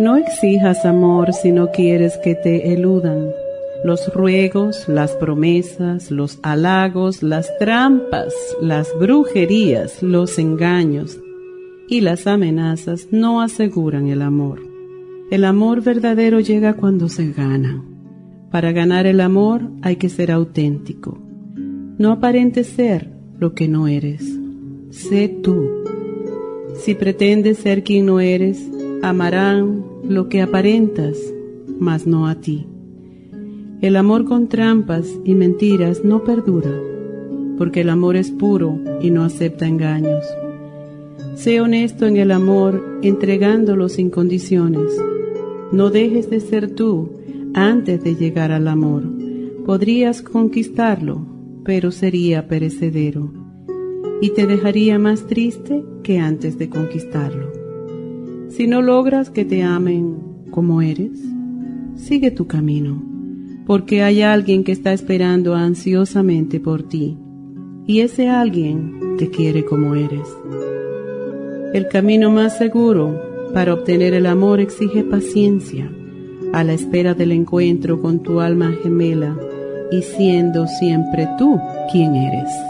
[0.00, 3.32] No exijas amor si no quieres que te eludan.
[3.84, 8.32] Los ruegos, las promesas, los halagos, las trampas,
[8.62, 11.20] las brujerías, los engaños
[11.86, 14.62] y las amenazas no aseguran el amor.
[15.30, 17.84] El amor verdadero llega cuando se gana.
[18.50, 21.18] Para ganar el amor hay que ser auténtico.
[21.98, 24.24] No aparentes ser lo que no eres.
[24.88, 25.68] Sé tú.
[26.76, 28.66] Si pretendes ser quien no eres,
[29.02, 31.18] amarán lo que aparentas,
[31.78, 32.66] mas no a ti.
[33.80, 36.72] El amor con trampas y mentiras no perdura,
[37.56, 40.24] porque el amor es puro y no acepta engaños.
[41.34, 44.92] Sé honesto en el amor, entregándolo sin condiciones.
[45.72, 47.10] No dejes de ser tú
[47.54, 49.04] antes de llegar al amor.
[49.64, 51.24] Podrías conquistarlo,
[51.64, 53.32] pero sería perecedero,
[54.20, 57.49] y te dejaría más triste que antes de conquistarlo.
[58.50, 60.16] Si no logras que te amen
[60.50, 61.18] como eres,
[61.94, 63.00] sigue tu camino,
[63.64, 67.16] porque hay alguien que está esperando ansiosamente por ti,
[67.86, 70.28] y ese alguien te quiere como eres.
[71.72, 75.90] El camino más seguro para obtener el amor exige paciencia,
[76.52, 79.38] a la espera del encuentro con tu alma gemela
[79.92, 81.56] y siendo siempre tú
[81.92, 82.69] quien eres.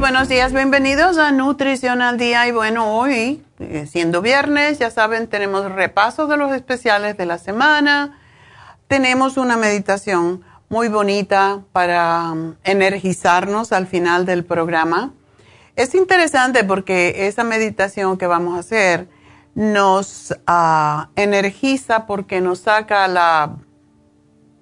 [0.00, 2.48] Buenos días, bienvenidos a Nutrición al Día.
[2.48, 7.38] Y bueno, hoy, eh, siendo viernes, ya saben, tenemos repaso de los especiales de la
[7.38, 8.18] semana.
[8.88, 15.12] Tenemos una meditación muy bonita para um, energizarnos al final del programa.
[15.76, 19.06] Es interesante porque esa meditación que vamos a hacer
[19.54, 23.54] nos uh, energiza porque nos saca la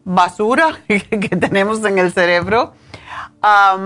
[0.05, 2.75] basura que tenemos en el cerebro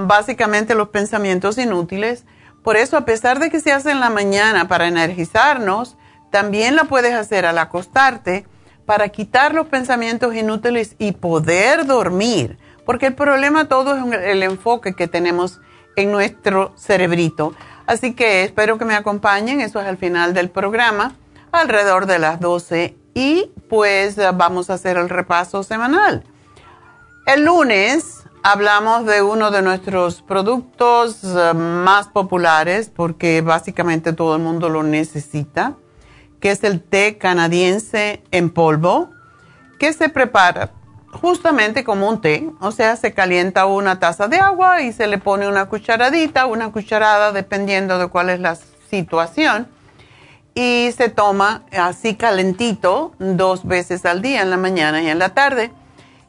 [0.07, 2.25] básicamente los pensamientos inútiles.
[2.63, 5.97] Por eso, a pesar de que se hace en la mañana para energizarnos,
[6.31, 8.47] también la puedes hacer al acostarte
[8.85, 12.59] para quitar los pensamientos inútiles y poder dormir.
[12.85, 15.61] Porque el problema todo es el enfoque que tenemos
[15.97, 17.55] en nuestro cerebrito.
[17.87, 19.61] Así que espero que me acompañen.
[19.61, 21.15] Eso es al final del programa,
[21.53, 22.97] alrededor de las 12.
[23.15, 26.25] Y pues vamos a hacer el repaso semanal.
[27.27, 34.43] El lunes hablamos de uno de nuestros productos eh, más populares porque básicamente todo el
[34.43, 35.75] mundo lo necesita,
[36.39, 39.11] que es el té canadiense en polvo,
[39.81, 40.71] que se prepara
[41.11, 45.19] justamente como un té, o sea, se calienta una taza de agua y se le
[45.19, 48.57] pone una cucharadita, una cucharada, dependiendo de cuál es la
[48.89, 49.67] situación,
[50.55, 55.31] y se toma así calentito dos veces al día, en la mañana y en la
[55.31, 55.73] tarde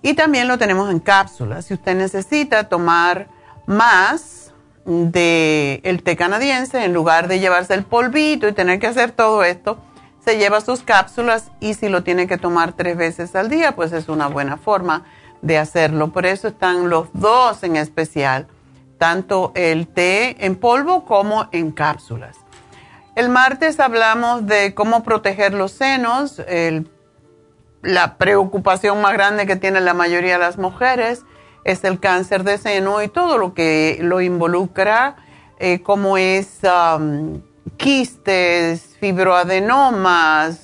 [0.02, 1.66] y también lo tenemos en cápsulas.
[1.66, 3.28] Si usted necesita tomar
[3.66, 4.54] más
[4.86, 9.44] del el té canadiense, en lugar de llevarse el polvito y tener que hacer todo
[9.44, 9.80] esto,
[10.24, 13.94] se lleva sus cápsulas y si lo tiene que tomar tres veces al día, pues
[13.94, 15.06] es una buena forma
[15.42, 16.12] de hacerlo.
[16.12, 18.48] Por eso están los dos en especial,
[18.98, 22.38] tanto el té en polvo como en cápsulas.
[23.16, 26.40] El martes hablamos de cómo proteger los senos.
[26.48, 26.88] El
[27.82, 31.24] la preocupación más grande que tiene la mayoría de las mujeres
[31.64, 35.18] es el cáncer de seno y todo lo que lo involucra,
[35.60, 37.42] eh, como es um,
[37.76, 40.62] quistes, fibroadenomas,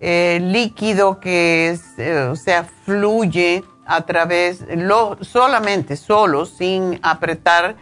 [0.00, 7.76] eh, líquido que eh, se fluye a través, lo, solamente, solo, sin apretar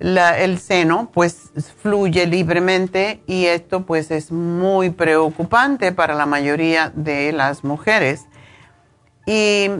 [0.00, 1.50] el seno pues
[1.82, 8.26] fluye libremente y esto pues es muy preocupante para la mayoría de las mujeres.
[9.26, 9.70] Y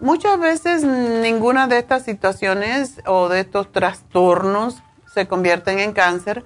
[0.00, 6.44] muchas veces ninguna de estas situaciones o de estos trastornos se convierten en cáncer,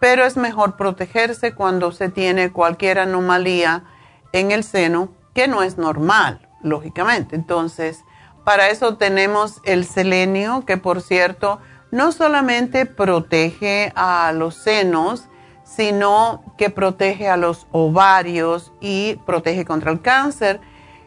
[0.00, 3.84] pero es mejor protegerse cuando se tiene cualquier anomalía
[4.32, 7.34] en el seno que no es normal, lógicamente.
[7.34, 8.04] Entonces,
[8.44, 11.60] para eso tenemos el selenio, que por cierto,
[11.92, 15.28] no solamente protege a los senos,
[15.62, 20.60] sino que protege a los ovarios y protege contra el cáncer.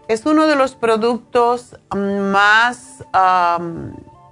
[0.08, 3.04] Es uno de los productos más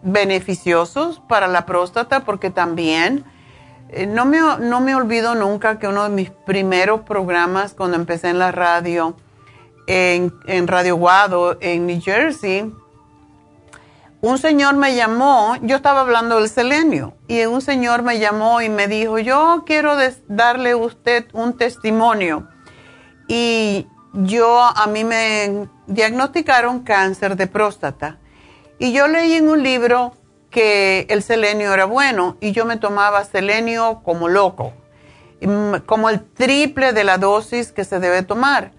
[0.04, 3.26] beneficiosos para la próstata porque también
[3.90, 8.30] eh, no, me, no me olvido nunca que uno de mis primeros programas cuando empecé
[8.30, 9.16] en la radio,
[9.88, 12.72] en, en Radio Guado, en New Jersey,
[14.24, 18.70] un señor me llamó, yo estaba hablando del selenio, y un señor me llamó y
[18.70, 19.98] me dijo, yo quiero
[20.30, 22.48] darle a usted un testimonio.
[23.28, 28.18] Y yo, a mí me diagnosticaron cáncer de próstata.
[28.80, 30.14] Y yo leí en un libro
[30.50, 34.72] que el selenio era bueno y yo me tomaba selenio como loco,
[35.86, 38.72] como el triple de la dosis que se debe tomar.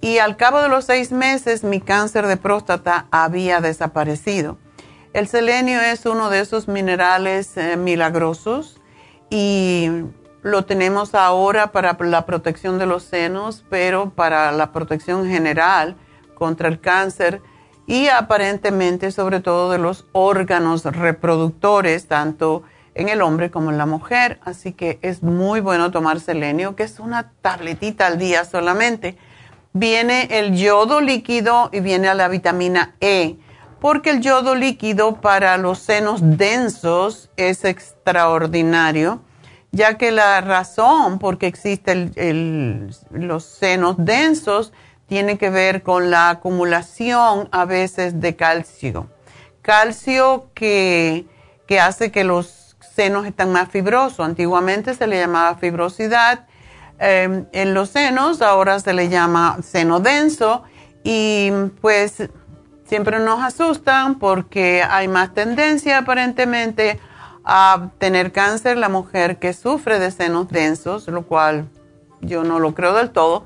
[0.00, 4.56] Y al cabo de los seis meses mi cáncer de próstata había desaparecido.
[5.14, 8.78] El selenio es uno de esos minerales eh, milagrosos
[9.30, 9.88] y
[10.42, 15.96] lo tenemos ahora para la protección de los senos, pero para la protección general
[16.34, 17.40] contra el cáncer
[17.86, 22.62] y aparentemente sobre todo de los órganos reproductores, tanto
[22.94, 24.38] en el hombre como en la mujer.
[24.44, 29.16] Así que es muy bueno tomar selenio, que es una tabletita al día solamente.
[29.72, 33.38] Viene el yodo líquido y viene la vitamina E
[33.80, 39.20] porque el yodo líquido para los senos densos es extraordinario,
[39.70, 44.72] ya que la razón por qué existen los senos densos
[45.06, 49.08] tiene que ver con la acumulación a veces de calcio.
[49.62, 51.26] Calcio que,
[51.80, 54.20] hace que los senos estén más fibrosos.
[54.20, 56.46] Antiguamente se le llamaba fibrosidad
[56.98, 60.64] em, en los senos, ahora se le llama seno denso
[61.04, 62.28] y pues
[62.88, 66.98] siempre nos asustan porque hay más tendencia aparentemente
[67.44, 71.68] a tener cáncer la mujer que sufre de senos densos, lo cual
[72.20, 73.44] yo no lo creo del todo,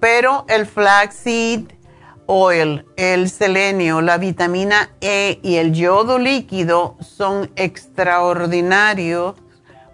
[0.00, 1.64] pero el flaxseed
[2.26, 9.36] oil, el selenio, la vitamina E y el yodo líquido son extraordinarios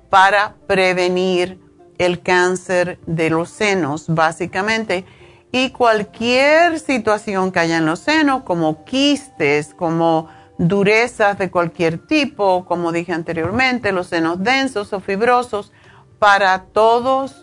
[0.08, 1.58] para prevenir
[1.98, 5.04] el cáncer de los senos, básicamente
[5.52, 10.28] y cualquier situación que haya en los senos, como quistes, como
[10.58, 15.72] durezas de cualquier tipo, como dije anteriormente, los senos densos o fibrosos,
[16.18, 17.38] para todos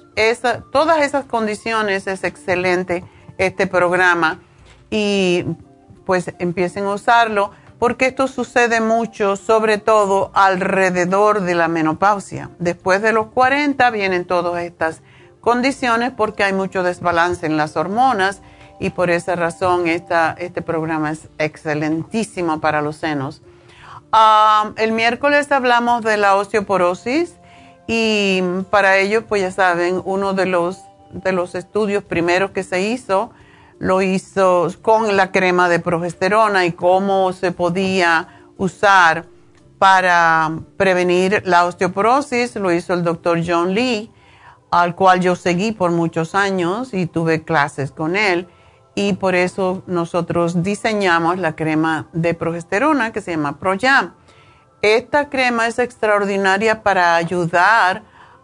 [0.71, 3.05] todas esas condiciones es excelente
[3.37, 4.39] este programa
[4.89, 5.45] y
[6.05, 12.49] pues empiecen a usarlo porque esto sucede mucho, sobre todo alrededor de la menopausia.
[12.59, 15.01] Después de los 40 vienen todas estas
[15.41, 18.41] condiciones porque hay mucho desbalance en las hormonas
[18.79, 23.41] y por esa razón esta, este programa es excelentísimo para los senos.
[24.11, 27.35] Ah, el miércoles hablamos de la osteoporosis
[27.87, 30.79] y para ello, pues ya saben, uno de los,
[31.11, 33.31] de los estudios primeros que se hizo,
[33.79, 38.27] lo hizo con la crema de progesterona y cómo se podía
[38.57, 39.25] usar
[39.79, 44.11] para prevenir la osteoporosis lo hizo el doctor John Lee,
[44.71, 48.47] al cual yo seguí por muchos años y tuve clases con él.
[48.95, 54.13] Y por eso nosotros diseñamos la crema de progesterona que se llama ProYam.
[54.81, 58.03] Esta crema es extraordinaria para ayudar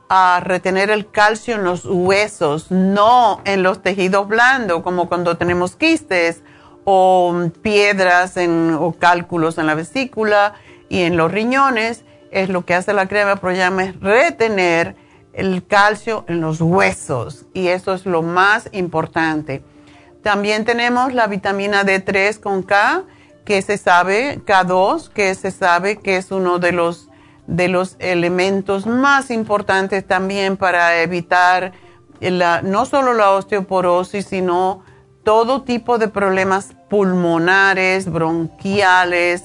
[0.10, 5.76] a retener el calcio en los huesos, no en los tejidos blandos, como cuando tenemos
[5.76, 6.44] quistes
[6.84, 8.36] o piedras
[8.80, 10.54] o cálculos en la vesícula
[10.90, 12.04] y en los riñones.
[12.32, 14.96] Es lo que hace la crema ProYam es retener
[15.36, 19.64] el calcio en los huesos y eso es lo más importante.
[20.24, 23.04] También tenemos la vitamina D3 con K,
[23.44, 27.10] que se sabe, K2, que se sabe que es uno de los,
[27.46, 31.74] de los elementos más importantes también para evitar
[32.20, 34.84] la, no solo la osteoporosis, sino
[35.24, 39.44] todo tipo de problemas pulmonares, bronquiales,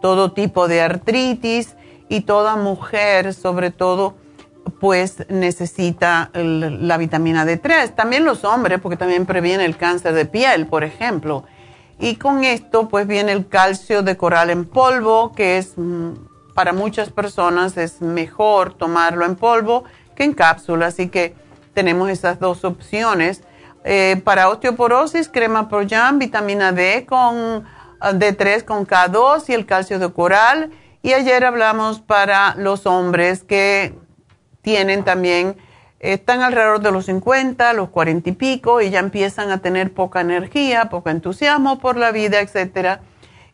[0.00, 1.76] todo tipo de artritis
[2.08, 4.14] y toda mujer, sobre todo,
[4.80, 7.94] pues necesita la vitamina D3.
[7.94, 11.44] También los hombres, porque también previene el cáncer de piel, por ejemplo.
[11.98, 16.12] Y con esto, pues viene el calcio de coral en polvo, que es mm,
[16.54, 20.86] para muchas personas es mejor tomarlo en polvo que en cápsula.
[20.86, 21.34] Así que
[21.74, 23.42] tenemos esas dos opciones.
[23.84, 27.64] Eh, para osteoporosis, crema Proyam, vitamina D con
[28.00, 30.70] ah, D3 con K2 y el calcio de coral.
[31.02, 33.94] Y ayer hablamos para los hombres que
[34.66, 35.56] tienen también,
[36.00, 40.20] están alrededor de los 50, los 40 y pico y ya empiezan a tener poca
[40.20, 42.98] energía, poco entusiasmo por la vida, etc.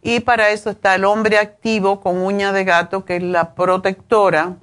[0.01, 4.57] Y para eso está el hombre activo con uña de gato, que es la protectora.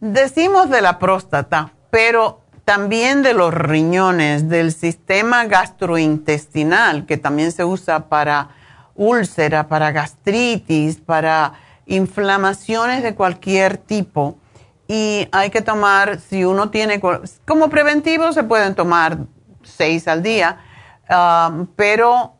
[0.00, 7.64] Decimos de la próstata, pero también de los riñones, del sistema gastrointestinal, que también se
[7.64, 8.50] usa para
[8.94, 11.54] úlcera, para gastritis, para
[11.86, 14.36] inflamaciones de cualquier tipo
[14.86, 19.18] y hay que tomar, si uno tiene, como preventivo se pueden tomar
[19.62, 20.58] seis al día,
[21.08, 22.34] um, pero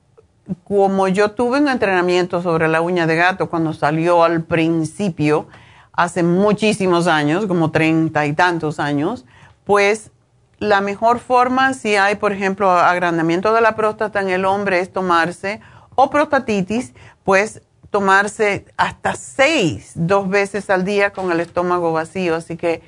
[0.65, 5.49] como yo tuve un entrenamiento sobre la uña de gato cuando salió al principio,
[5.93, 9.25] hace muchísimos años, como treinta y tantos años,
[9.65, 10.11] pues
[10.59, 14.93] la mejor forma si hay, por ejemplo, agrandamiento de la próstata en el hombre es
[14.93, 15.61] tomarse
[15.95, 17.63] o prostatitis, pues
[17.95, 22.35] tomarse hasta seis, dos veces al día con el estómago vacío.
[22.35, 22.83] Así que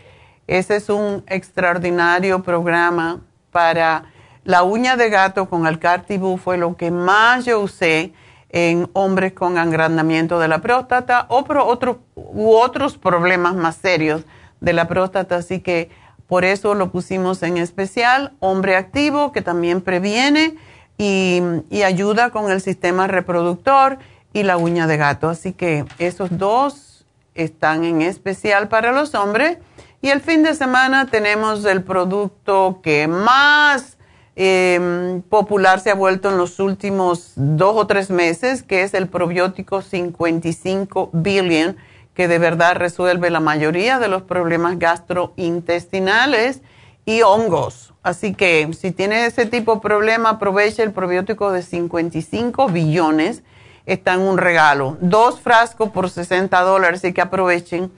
[0.48, 3.20] ese es un extraordinario programa
[3.52, 4.06] para
[4.42, 6.38] la uña de gato con el cartibú.
[6.38, 8.14] Fue lo que más yo usé
[8.48, 14.24] en hombres con agrandamiento de la próstata o otros, u otros problemas más serios
[14.60, 15.36] de la próstata.
[15.36, 15.88] Así que
[16.26, 18.32] por eso lo pusimos en especial.
[18.40, 20.56] Hombre activo que también previene
[20.98, 23.98] y ayuda con el sistema reproductor
[24.36, 25.30] y la uña de gato.
[25.30, 29.56] Así que esos dos están en especial para los hombres.
[30.02, 33.96] Y el fin de semana tenemos el producto que más
[34.36, 39.08] em, popular se ha vuelto en los últimos dos o tres meses, que es el
[39.08, 41.78] probiótico 55 billion,
[42.12, 46.60] que de verdad resuelve la mayoría de los problemas gastrointestinales
[47.06, 47.94] y hongos.
[48.02, 53.42] Así que si tiene ese tipo de problema, aproveche el probiótico de 55 billones
[53.86, 54.98] está en un regalo.
[55.00, 57.90] Dos frascos por 60 dólares, así que aprovechen.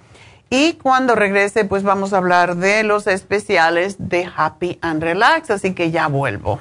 [0.50, 5.75] Y cuando regrese, pues vamos a hablar de los especiales de Happy and Relax, así
[5.75, 6.61] que ya vuelvo.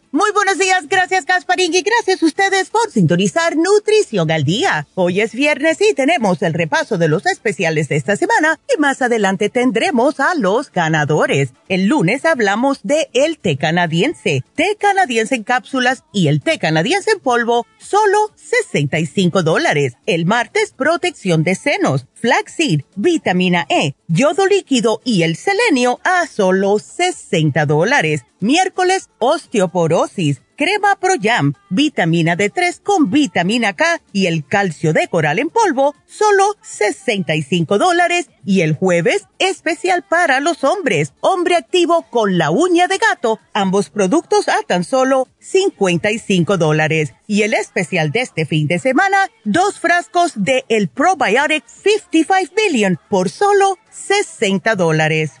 [0.13, 4.85] Muy buenos días, gracias Gasparín y gracias a ustedes por sintonizar Nutrición al Día.
[4.93, 9.01] Hoy es viernes y tenemos el repaso de los especiales de esta semana y más
[9.01, 11.53] adelante tendremos a los ganadores.
[11.69, 17.11] El lunes hablamos de el té canadiense, té canadiense en cápsulas y el té canadiense
[17.11, 19.93] en polvo, solo 65 dólares.
[20.07, 26.79] El martes, protección de senos, flaxseed, vitamina E, yodo líquido y el selenio a solo
[26.79, 28.25] 60 dólares.
[28.43, 35.37] Miércoles, osteoporosis, crema Pro Jam, vitamina D3 con vitamina K y el calcio de coral
[35.37, 38.31] en polvo, solo 65 dólares.
[38.43, 43.91] Y el jueves, especial para los hombres, hombre activo con la uña de gato, ambos
[43.91, 47.13] productos a tan solo 55 dólares.
[47.27, 52.99] Y el especial de este fin de semana, dos frascos de el Probiotic 55 Billion
[53.07, 55.40] por solo 60 dólares.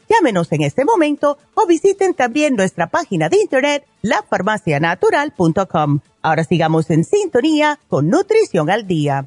[0.11, 6.01] Llámenos en este momento o visiten también nuestra página de internet lafarmacianatural.com.
[6.21, 9.25] Ahora sigamos en sintonía con Nutrición al Día.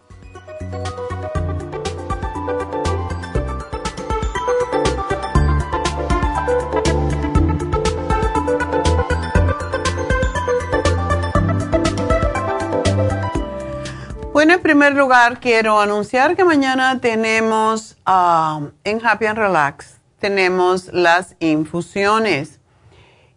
[14.35, 20.93] Bueno, en primer lugar quiero anunciar que mañana tenemos ah, en Happy and Relax tenemos
[20.93, 22.61] las infusiones.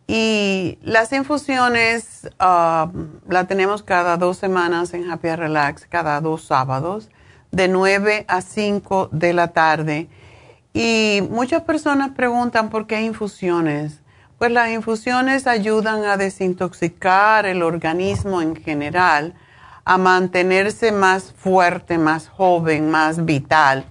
[0.07, 2.89] Y las infusiones uh,
[3.27, 7.09] la tenemos cada dos semanas en Happy Relax, cada dos sábados,
[7.51, 10.07] de 9 a 5 de la tarde.
[10.73, 13.99] Y muchas personas preguntan por qué infusiones.
[14.37, 19.33] Pues las infusiones ayudan a desintoxicar el organismo en general,
[19.83, 23.85] a mantenerse más fuerte, más joven, más vital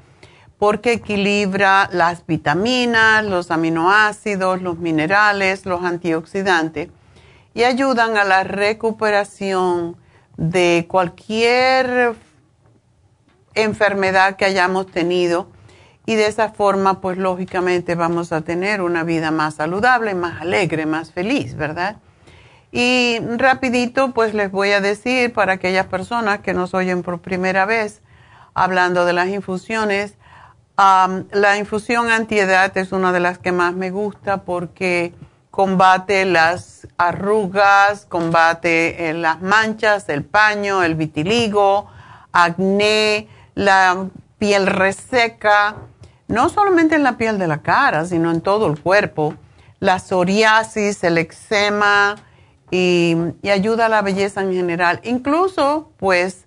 [0.59, 6.89] porque equilibra las vitaminas, los aminoácidos, los minerales, los antioxidantes
[7.57, 9.97] y ayudan a la recuperación
[10.37, 12.15] de cualquier
[13.55, 15.51] enfermedad que hayamos tenido
[16.05, 20.85] y de esa forma pues lógicamente vamos a tener una vida más saludable, más alegre,
[20.85, 21.97] más feliz, ¿verdad?
[22.73, 27.65] Y rapidito pues les voy a decir para aquellas personas que nos oyen por primera
[27.65, 28.03] vez
[28.53, 30.15] hablando de las infusiones,
[30.77, 35.15] la infusión antiedad es una de las que más me gusta porque
[35.51, 41.87] combate las arrugas, combate eh, las manchas, el paño, el vitiligo,
[42.31, 44.09] acné, la
[44.39, 45.77] piel reseca,
[46.29, 49.35] no solamente en la piel de la cara, sino en todo el cuerpo,
[49.81, 52.17] la psoriasis, el eczema
[52.71, 55.01] y, y ayuda a la belleza en general.
[55.05, 56.46] Incluso, pues,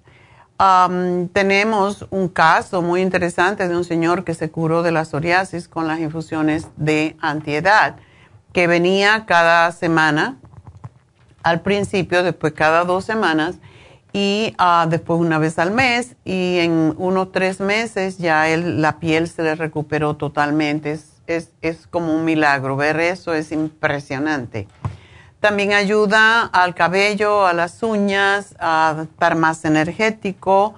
[1.32, 5.88] tenemos un caso muy interesante de un señor que se curó de la psoriasis con
[5.88, 7.96] las infusiones de antiedad,
[8.52, 10.38] que venía cada semana,
[11.44, 13.56] al principio, después cada dos semanas
[14.12, 19.30] y ah, después una vez al mes y en unos tres meses ya la piel
[19.30, 20.92] se le recuperó totalmente.
[20.92, 24.68] Es, es, es como un milagro, ver eso es impresionante.
[25.40, 30.76] También ayuda al cabello, a las uñas, a estar más energético.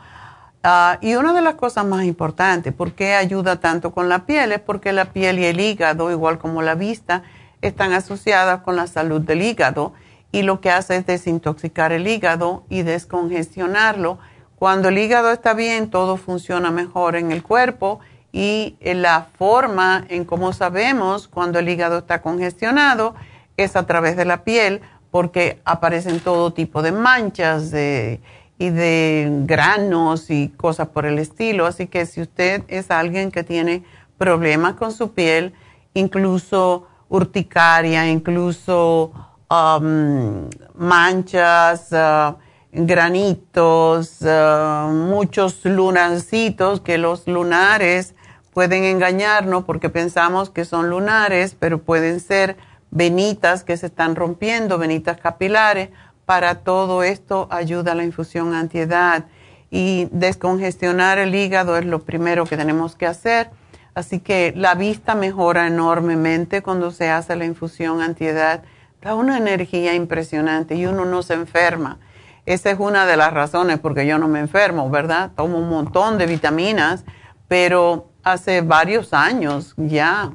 [0.62, 4.52] Ah, y una de las cosas más importantes, ¿por qué ayuda tanto con la piel?
[4.52, 7.24] Es porque la piel y el hígado, igual como la vista,
[7.64, 9.94] están asociadas con la salud del hígado
[10.32, 14.20] y lo que hace es desintoxicar el hígado y descongestionarlo.
[14.60, 18.00] Cuando el hígado está bien, todo funciona mejor en el cuerpo
[18.32, 23.16] y la forma en cómo sabemos cuando el hígado está congestionado
[23.64, 30.30] es a través de la piel porque aparecen todo tipo de manchas y de granos
[30.30, 31.66] y cosas por el estilo.
[31.66, 33.84] Así que si usted es alguien que tiene
[34.18, 35.54] problemas con su piel,
[35.94, 39.12] incluso urticaria, incluso
[39.50, 42.36] um, manchas, uh,
[42.72, 48.16] granitos, uh, muchos lunarcitos, que los lunares
[48.54, 52.58] pueden engañarnos porque pensamos que son lunares, pero pueden ser
[52.92, 55.90] venitas que se están rompiendo, venitas capilares.
[56.26, 59.26] Para todo esto ayuda la infusión antiedad
[59.70, 63.50] y descongestionar el hígado es lo primero que tenemos que hacer.
[63.96, 68.64] Así que la vista mejora enormemente cuando se hace la infusión antiedad.
[69.02, 72.00] Da una energía impresionante y uno no se enferma.
[72.46, 75.32] Esa es una de las razones porque yo no me enfermo, ¿verdad?
[75.36, 77.04] Tomo un montón de vitaminas,
[77.48, 80.32] pero hace varios años ya,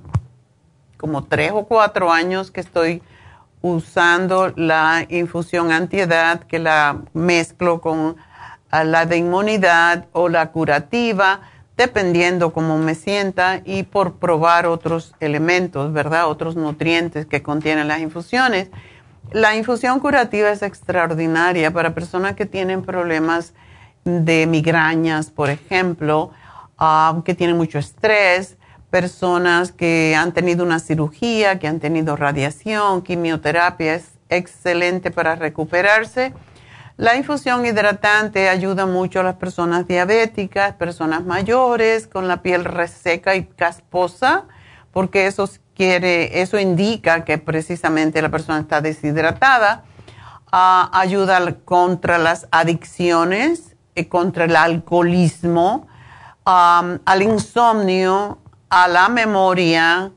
[0.97, 3.03] como tres o cuatro años que estoy
[3.63, 8.17] usando la infusión antiedad, que la mezclo con
[8.71, 11.41] ah, la de inmunidad o la curativa,
[11.77, 16.29] dependiendo cómo me sienta y por probar otros elementos, ¿verdad?
[16.29, 18.71] Otros nutrientes que contienen las infusiones.
[19.33, 23.53] La infusión curativa es extraordinaria para personas que tienen problemas
[24.05, 26.31] de migrañas, por ejemplo,
[26.79, 28.59] Ah, que tienen mucho estrés,
[29.01, 36.33] personas que han tenido una cirugía, que han tenido radiación, quimioterapia, es excelente para recuperarse.
[36.97, 43.37] La infusión hidratante ayuda mucho a las personas diabéticas, personas mayores con la piel reseca
[43.37, 44.45] y casposa,
[44.93, 49.85] porque eso quiere, eso indica que precisamente la persona está deshidratada.
[50.51, 55.87] Ah, ayuda contra las adicciones, eh, contra el alcoholismo,
[56.47, 58.39] al insomnio,
[58.77, 60.13] a la memoria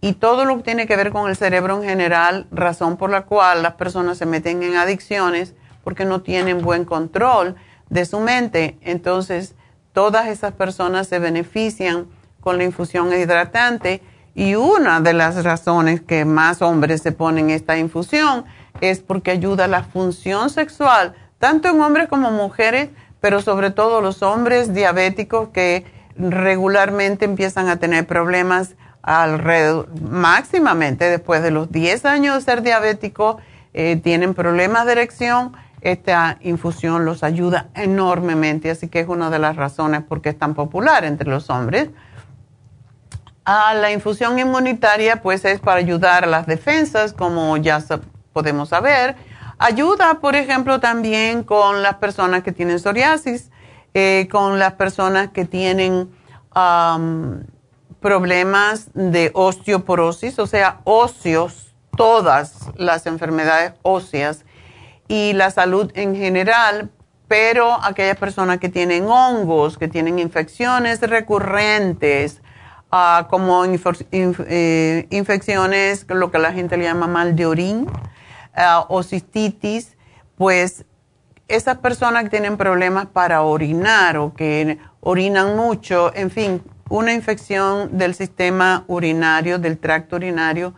[0.00, 3.22] y todo lo que tiene que ver con el cerebro en general, razón por la
[3.22, 7.56] cual las personas se meten en adicciones porque no tienen buen control
[7.88, 8.78] de su mente.
[8.82, 9.56] Entonces,
[9.92, 12.06] todas esas personas se benefician
[12.40, 14.02] con la infusión hidratante
[14.36, 18.44] y una de las razones que más hombres se ponen esta infusión
[18.80, 22.90] es porque ayuda a la función sexual, tanto en hombres como mujeres,
[23.20, 31.42] pero sobre todo los hombres diabéticos que regularmente empiezan a tener problemas alrededor, máximamente después
[31.42, 33.36] de los 10 años de ser diabéticos,
[33.72, 39.38] eh, tienen problemas de erección, esta infusión los ayuda enormemente, así que es una de
[39.38, 41.90] las razones por qué es tan popular entre los hombres.
[43.48, 47.80] a la infusión inmunitaria, pues es para ayudar a las defensas, como ya
[48.32, 49.14] podemos saber.
[49.58, 53.52] Ayuda, por ejemplo, también con las personas que tienen psoriasis,
[53.98, 56.10] eh, con las personas que tienen
[58.00, 64.44] problemas de osteoporosis, o sea, óseos, todas las enfermedades óseas
[65.08, 66.90] y la salud en general,
[67.26, 72.42] pero aquellas personas que tienen hongos, que tienen infecciones recurrentes,
[72.92, 77.86] ah, como eh, infecciones, lo que la gente le llama mal de orín,
[78.56, 79.96] uh, o cistitis,
[80.36, 80.84] pues
[81.48, 87.96] esas personas que tienen problemas para orinar o que orinan mucho, en fin, una infección
[87.98, 90.74] del sistema urinario, del tracto urinario,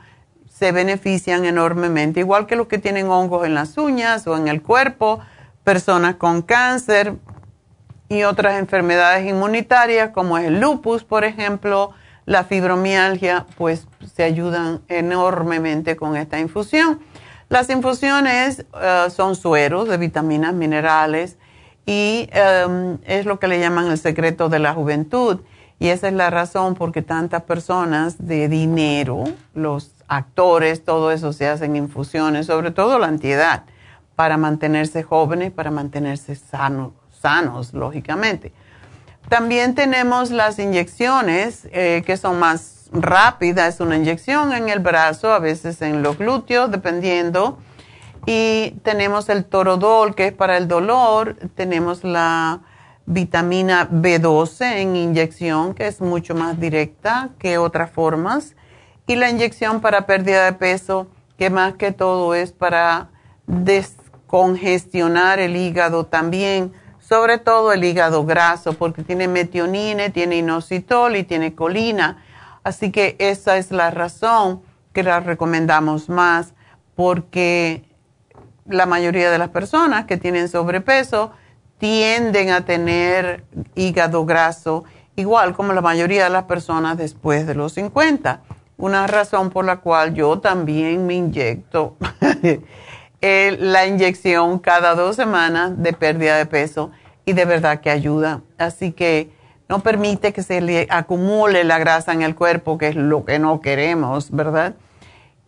[0.49, 4.61] se benefician enormemente, igual que los que tienen hongos en las uñas o en el
[4.61, 5.21] cuerpo,
[5.65, 7.15] personas con cáncer
[8.09, 11.93] y otras enfermedades inmunitarias como es el lupus, por ejemplo,
[12.25, 17.01] la fibromialgia, pues se ayudan enormemente con esta infusión.
[17.49, 21.39] Las infusiones eh, son sueros de vitaminas, minerales
[21.87, 25.41] y em, es lo que le llaman el secreto de la juventud.
[25.79, 31.33] Y esa es la razón por qué tantas personas de dinero, los actores, todo eso
[31.33, 33.63] se hacen infusiones, sobre todo la antiedad,
[34.15, 38.53] para mantenerse jóvenes, para mantenerse sanos, sanos, lógicamente.
[39.29, 45.33] También tenemos las inyecciones eh, que son más rápida, es una inyección en el brazo,
[45.33, 47.59] a veces en los glúteos, dependiendo.
[48.27, 51.37] Y tenemos el torodol, que es para el dolor.
[51.55, 52.61] Tenemos la
[53.07, 58.55] vitamina B12 en inyección, que es mucho más directa que otras formas.
[59.07, 61.07] Y la inyección para pérdida de peso,
[61.39, 63.09] que más que todo es para
[63.47, 71.25] descongestionar el hígado también, sobre todo el hígado graso, porque tiene metionine, tiene inositol y
[71.25, 72.23] tiene colina
[72.69, 74.61] Así que esa es la razón
[74.93, 76.53] que la recomendamos más,
[76.95, 77.83] porque
[78.67, 81.33] la mayoría de las personas que tienen sobrepeso
[81.79, 84.85] tienden a tener hígado graso
[85.17, 88.43] igual como la mayoría de las personas después de los 50.
[88.77, 91.97] Una razón por la cual yo también me inyecto
[93.23, 96.91] la inyección cada dos semanas de pérdida de peso
[97.25, 98.43] y de verdad que ayuda.
[98.59, 99.38] Así que
[99.69, 103.39] no permite que se le acumule la grasa en el cuerpo, que es lo que
[103.39, 104.75] no queremos, ¿verdad?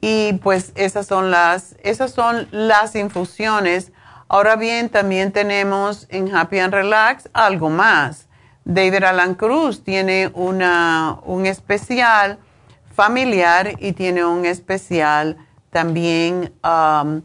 [0.01, 3.93] Y pues esas son las, esas son las infusiones.
[4.29, 8.29] Ahora bien, también tenemos en Happy and Relax algo más.
[8.65, 12.39] David Alan Cruz tiene una, un especial
[12.95, 15.37] familiar y tiene un especial
[15.71, 17.23] también um,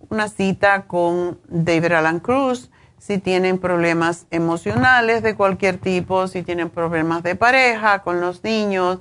[0.09, 6.69] una cita con David Alan Cruz si tienen problemas emocionales de cualquier tipo, si tienen
[6.69, 8.99] problemas de pareja con los niños,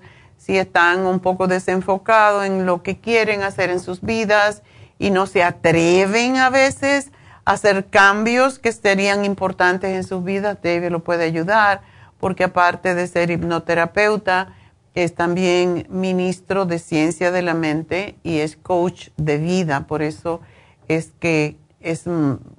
[0.50, 4.64] si están un poco desenfocados en lo que quieren hacer en sus vidas
[4.98, 7.12] y no se atreven a veces
[7.44, 11.82] a hacer cambios que serían importantes en sus vidas, David lo puede ayudar
[12.18, 14.52] porque aparte de ser hipnoterapeuta,
[14.96, 19.86] es también ministro de ciencia de la mente y es coach de vida.
[19.86, 20.40] Por eso
[20.88, 22.08] es que es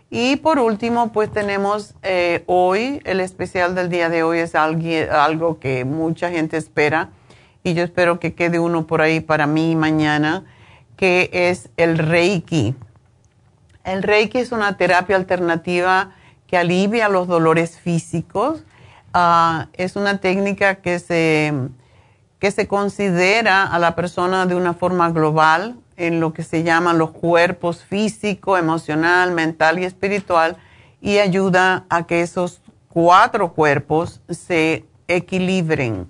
[0.09, 5.59] y por último, pues tenemos eh, hoy, el especial del día de hoy es algo,
[5.59, 7.09] que mucha gente espera
[7.63, 10.45] y yo espero que quede uno por ahí para mí mañana,
[10.95, 12.75] que es el Reiki.
[13.83, 16.11] El Reiki es una terapia alternativa
[16.47, 18.63] que alivia los dolores físicos.
[19.17, 21.53] Ah, es una técnica que se,
[22.37, 26.97] que se considera a la persona de una forma global en lo que se llaman
[26.97, 30.57] los cuerpos físico, emocional, mental y espiritual
[30.99, 36.09] y ayuda a que esos cuatro cuerpos se equilibren.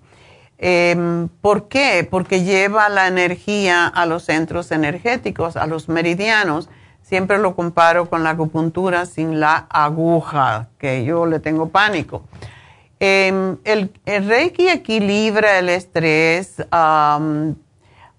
[0.58, 2.08] Em, ¿Por qué?
[2.10, 6.70] Porque lleva la energía a los centros energéticos, a los meridianos.
[7.04, 12.24] Siempre lo comparo con la acupuntura sin la aguja, que yo le tengo pánico.
[13.00, 16.64] Em, el, Reiki equilibra el estrés,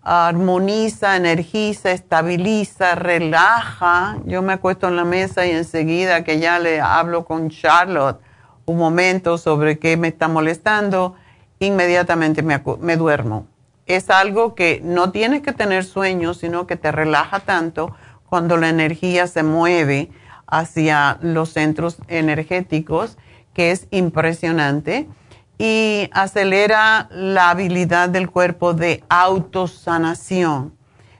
[0.03, 4.19] armoniza, energiza, estabiliza, relaja.
[4.27, 8.21] Yo me acuesto en la mesa y enseguida que ya le hablo con Charlotte
[8.67, 11.15] un momento sobre qué me está molestando,
[11.61, 13.47] inmediatamente me, me duermo.
[13.87, 17.95] Es algo que no tienes que tener sueño, sino que te relaja tanto
[18.29, 20.11] cuando la energía se mueve
[20.49, 23.17] hacia los centros energéticos,
[23.57, 25.09] que es impresionante
[25.57, 30.75] y acelera la habilidad del cuerpo de autosanación.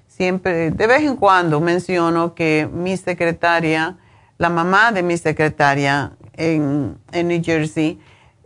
[0.07, 3.97] Siempre, de vez en cuando menciono que mi secretaria,
[4.37, 7.99] la mamá de mi secretaria en, New Jersey,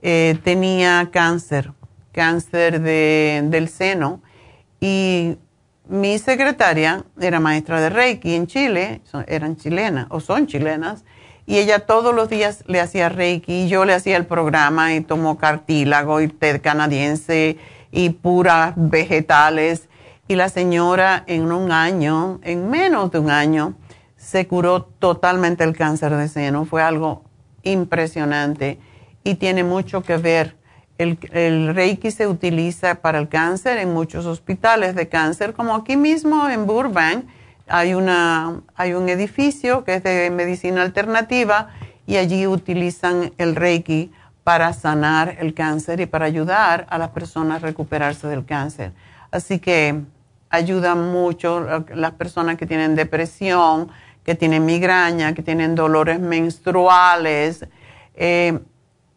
[0.02, 1.72] eh, tenía cáncer,
[2.12, 4.22] cáncer del seno,
[4.78, 5.36] y
[5.88, 11.04] mi secretaria era maestra de Reiki en Chile, eran chilenas o son chilenas,
[11.46, 15.00] y ella todos los días le hacía reiki y yo le hacía el programa y
[15.00, 17.56] tomó cartílago y té canadiense
[17.90, 19.88] y puras vegetales
[20.30, 23.74] y la señora en un año, en menos de un año,
[24.16, 26.66] se curó totalmente el cáncer de seno.
[26.66, 27.24] Fue algo
[27.64, 28.78] impresionante
[29.24, 30.56] y tiene mucho que ver.
[30.98, 35.96] El, el, Reiki se utiliza para el cáncer en muchos hospitales de cáncer, como aquí
[35.96, 37.24] mismo en Burbank
[37.70, 41.68] hay, una, hay un edificio que es de medicina alternativa
[42.06, 44.12] y allí utilizan el Reiki
[44.44, 48.92] para sanar el cáncer y para ayudar a las personas a recuperarse del cáncer.
[49.30, 50.00] Así que
[50.48, 53.90] ayuda mucho a las personas que tienen depresión,
[54.24, 57.66] que tienen migraña, que tienen dolores menstruales.
[58.14, 58.58] Eh,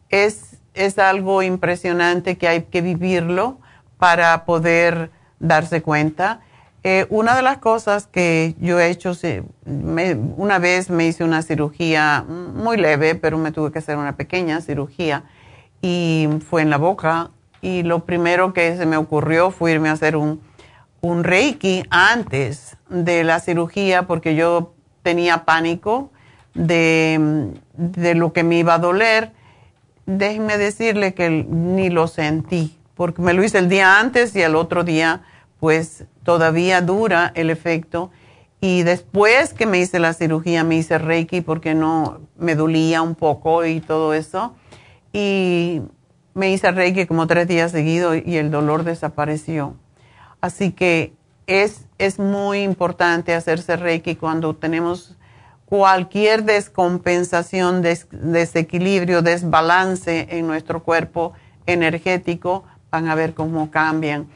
[0.09, 3.57] es, es algo impresionante que hay que vivirlo
[3.97, 6.41] para poder darse cuenta.
[6.85, 9.13] Eh, una de las cosas que yo he hecho,
[9.65, 14.59] una vez me hice una cirugía muy leve, pero me tuve que hacer una pequeña
[14.59, 15.23] cirugía
[15.81, 17.31] y fue en la boca.
[17.61, 20.41] Y lo primero que se me ocurrió fue irme a hacer un,
[20.99, 26.11] un reiki antes de la cirugía porque yo tenía pánico
[26.53, 29.31] de, de lo que me iba a doler.
[30.05, 34.55] Déjenme decirle que ni lo sentí porque me lo hice el día antes y el
[34.55, 35.21] otro día
[35.61, 38.11] pues todavía dura el efecto
[38.61, 43.13] Y después que me hice la cirugía, me hice Reiki porque no me dolía un
[43.13, 44.55] poco y todo eso.
[45.11, 45.81] Y
[46.33, 49.75] me hice Reiki como tres días seguidos y el dolor desapareció.
[50.39, 51.13] Así que
[51.45, 55.17] es, es muy importante hacerse Reiki cuando tenemos
[55.65, 61.33] cualquier descompensación, desequilibrio, desbalance en nuestro cuerpo
[61.65, 64.27] energético, van a ver cómo cambian.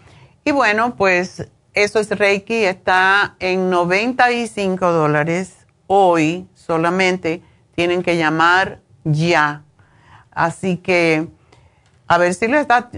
[0.44, 1.48] Y bueno, pues
[1.84, 7.44] eso es Reiki, está en 95 dólares hoy solamente.
[7.76, 9.62] Tienen que llamar ya.
[10.32, 11.28] Así que
[12.08, 12.90] a ver si les da,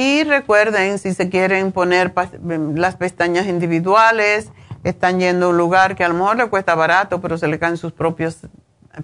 [0.00, 4.50] Y recuerden, si se quieren poner mm, las pestañas individuales,
[4.82, 7.58] están yendo a un lugar que a lo mejor le cuesta barato, pero se le
[7.58, 8.38] caen sus propios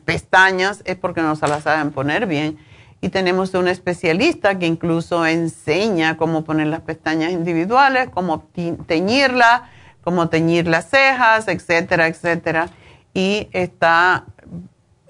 [0.07, 2.57] pestañas es porque no se las saben poner bien.
[3.03, 8.49] Y tenemos un especialista que incluso enseña cómo poner las pestañas individuales, cómo
[8.87, 9.65] teñirlas,
[10.01, 12.71] cómo teñir las cejas, etcétera, etcétera.
[13.13, 14.25] Y está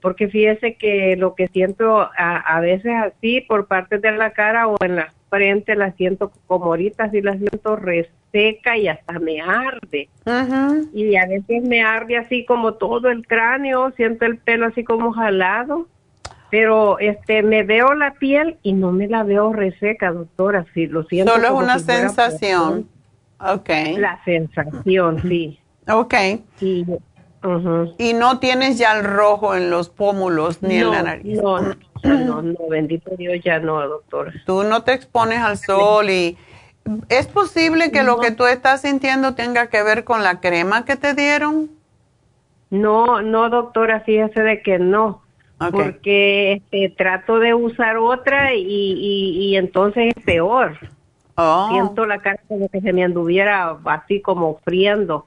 [0.00, 4.68] porque fíjese que lo que siento a, a veces así por parte de la cara
[4.68, 9.40] o en la frente la siento como ahorita, así la siento reseca y hasta me
[9.40, 10.08] arde.
[10.92, 15.12] Y a veces me arde así como todo el cráneo, siento el pelo así como
[15.12, 15.86] jalado
[16.50, 21.04] pero este me veo la piel y no me la veo reseca, doctora, sí, lo
[21.04, 21.32] siento.
[21.32, 22.88] Solo es una sensación.
[23.38, 23.96] Okay.
[23.96, 25.58] La sensación, sí.
[25.86, 26.42] Okay.
[26.60, 26.86] Y,
[27.98, 31.40] y no tienes ya el rojo en los pómulos ni en la nariz.
[31.40, 31.60] No,
[32.02, 34.32] no, no, bendito Dios, ya no, doctora.
[34.46, 36.36] Tú no te expones al sol y
[37.08, 40.96] ¿es posible que lo que tú estás sintiendo tenga que ver con la crema que
[40.96, 41.70] te dieron?
[42.70, 45.22] No, no, doctora, fíjese de que no
[45.58, 50.78] porque este, trato de usar otra y, y, entonces es peor.
[51.34, 51.68] Oh.
[51.70, 55.26] Siento la cara como que se me anduviera así como friendo,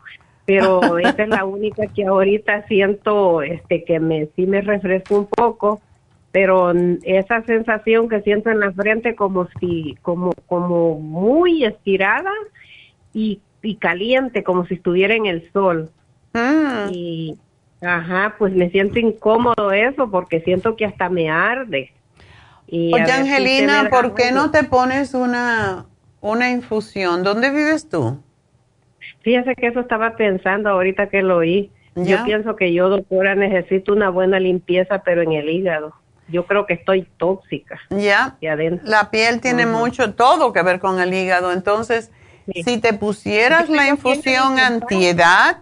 [0.51, 5.27] pero esa es la única que ahorita siento este que me sí me refresco un
[5.27, 5.81] poco,
[6.31, 6.71] pero
[7.03, 12.31] esa sensación que siento en la frente como si como como muy estirada
[13.13, 15.89] y, y caliente como si estuviera en el sol.
[16.33, 16.89] Mm.
[16.91, 17.37] Y
[17.81, 21.91] Ajá, pues me siento incómodo eso porque siento que hasta me arde.
[22.67, 25.87] Y Oye, Angelina, ¿por qué no te pones una,
[26.21, 27.23] una infusión?
[27.23, 28.21] ¿Dónde vives tú?
[29.21, 31.71] Fíjese que eso estaba pensando ahorita que lo oí.
[31.95, 35.93] Yo pienso que yo, doctora, necesito una buena limpieza, pero en el hígado.
[36.29, 37.79] Yo creo que estoy tóxica.
[37.89, 38.37] Ya.
[38.83, 41.51] La piel tiene mucho, todo que ver con el hígado.
[41.51, 42.11] Entonces,
[42.63, 45.57] si te pusieras la infusión antiedad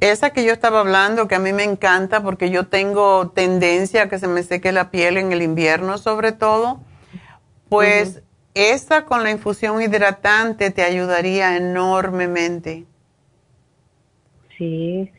[0.00, 4.08] esa que yo estaba hablando, que a mí me encanta porque yo tengo tendencia a
[4.08, 6.80] que se me seque la piel en el invierno sobre todo,
[7.68, 8.22] pues
[8.54, 12.84] esta con la infusión hidratante te ayudaría enormemente.
[14.58, 15.10] Sí,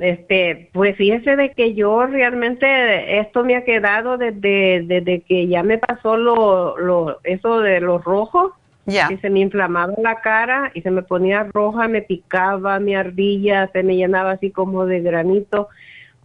[0.00, 5.62] este, pues fíjese de que yo realmente esto me ha quedado desde, desde que ya
[5.62, 8.52] me pasó lo, lo, eso de los rojos.
[8.86, 9.08] Ya.
[9.10, 13.70] Y se me inflamaba la cara y se me ponía roja, me picaba, mi ardilla,
[13.72, 15.68] se me llenaba así como de granito.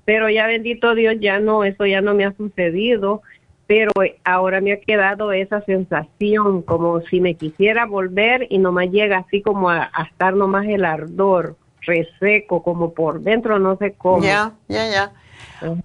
[0.03, 3.21] Pero ya bendito Dios, ya no, eso ya no me ha sucedido.
[3.69, 3.91] Pero
[4.23, 9.19] ahora me ha quedado esa sensación como si me quisiera volver y no me llega
[9.19, 14.23] así como a, a estar nomás el ardor reseco, como por dentro, no sé cómo.
[14.23, 15.11] Ya, ya, ya.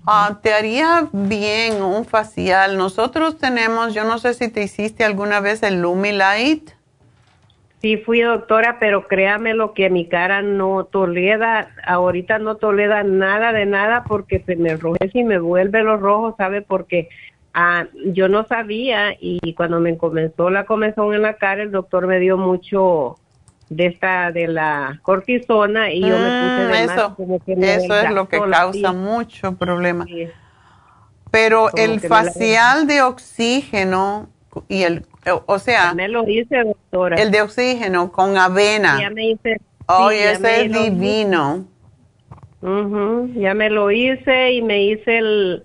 [0.07, 2.78] Ah, te haría bien un facial.
[2.78, 6.70] Nosotros tenemos, yo no sé si te hiciste alguna vez el Lumilight.
[7.82, 13.53] Sí, fui doctora, pero créame lo que mi cara no tolera, ahorita no tolera nada
[13.53, 16.62] de nada porque se me enrojece y me vuelve los rojos, ¿sabe?
[16.62, 17.11] Porque
[17.55, 22.07] ah, yo no sabía y cuando me comenzó la comezón en la cara, el doctor
[22.07, 23.16] me dio mucho
[23.70, 27.74] de esta de la cortisona y yo me puse de Mm, eso, como que me
[27.74, 30.05] eso es lo que causa mucho problema.
[31.30, 34.28] Pero Como el facial de oxígeno
[34.68, 35.05] y el,
[35.46, 39.00] o sea, me lo hice doctora el de oxígeno con avena.
[39.00, 40.80] ya me hice sí, ya ese es hice.
[40.90, 41.64] divino.
[43.36, 45.64] Ya me lo hice y me hice el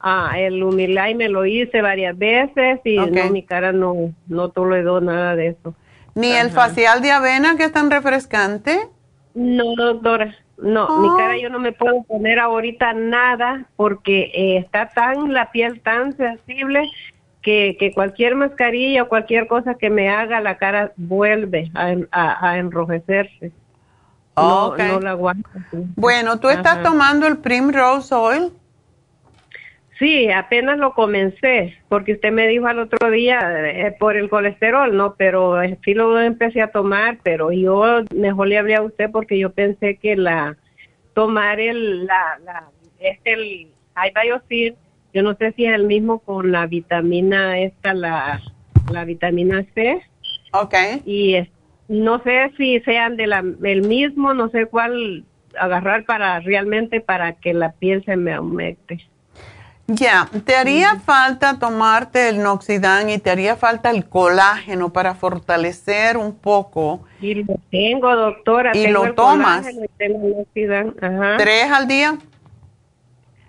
[0.00, 3.10] ah, el Humilay me lo hice varias veces y Ok.
[3.10, 3.94] no mi cara no
[4.28, 5.74] no toleró nada de eso
[6.14, 8.88] Ni el facial de avena que es tan refrescante.
[9.34, 10.98] no doctora no Oh.
[11.00, 15.80] mi cara yo no me puedo poner ahorita nada porque eh, está tan la piel
[15.80, 16.82] tan sensible
[17.42, 22.50] que, que cualquier mascarilla o cualquier cosa que me haga la cara vuelve a, a,
[22.50, 23.52] a enrojecerse
[24.36, 24.78] no, Ok.
[24.78, 25.48] no la aguanto.
[25.96, 28.52] Bueno, tú estás tomando el Primrose Oil.
[29.98, 34.96] Sí, apenas lo comencé, porque usted me dijo al otro día eh, por el colesterol,
[34.96, 35.14] ¿no?
[35.16, 39.38] Pero eh, sí lo empecé a tomar, pero yo mejor le hablé a usted porque
[39.38, 40.56] yo pensé que la
[41.14, 42.64] tomar el, la, la,
[43.00, 43.68] este, el
[45.12, 48.40] yo no sé si es el mismo con la vitamina esta, la,
[48.92, 50.00] la vitamina C,
[50.52, 50.74] Ok.
[51.04, 51.48] y es-
[51.88, 55.24] no sé si sean de la, el mismo, no sé cuál
[55.58, 59.00] agarrar para realmente para que la piel se me aumente.
[59.90, 66.18] Ya, te haría falta tomarte el Noxidan y te haría falta el colágeno para fortalecer
[66.18, 67.00] un poco.
[67.22, 68.72] Y lo tengo, doctora.
[68.74, 69.60] ¿Y tengo lo el tomas?
[69.60, 70.94] colágeno y tengo el Oxidan.
[71.00, 71.36] Ajá.
[71.38, 72.18] ¿Tres al día?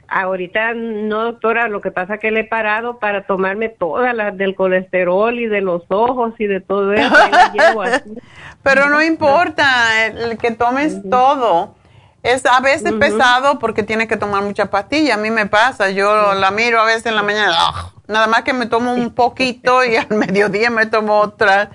[0.07, 4.35] Ahorita no, doctora, lo que pasa es que le he parado para tomarme todas las
[4.37, 7.13] del colesterol y de los ojos y de todo eso.
[8.63, 11.75] Pero no importa el, el que tomes todo.
[12.23, 15.13] Es a veces pesado porque tienes que tomar mucha pastilla.
[15.13, 17.91] A mí me pasa, yo la miro a veces en la mañana, ¡ah!
[18.07, 21.69] nada más que me tomo un poquito y al mediodía me tomo otras.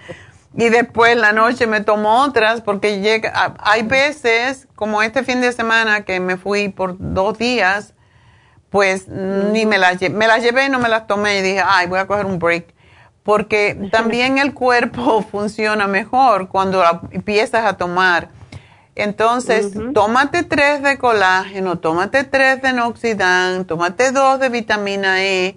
[0.56, 5.40] Y después en la noche me tomo otras porque llega, hay veces, como este fin
[5.40, 7.94] de semana que me fui por dos días,
[8.70, 11.62] pues ni me las, lle- me las llevé y no me las tomé y dije,
[11.64, 12.74] ay, voy a coger un break.
[13.22, 18.28] Porque también el cuerpo funciona mejor cuando empiezas a tomar.
[18.96, 25.56] Entonces, tómate tres de colágeno, tómate tres de Noxidan, tómate dos de vitamina E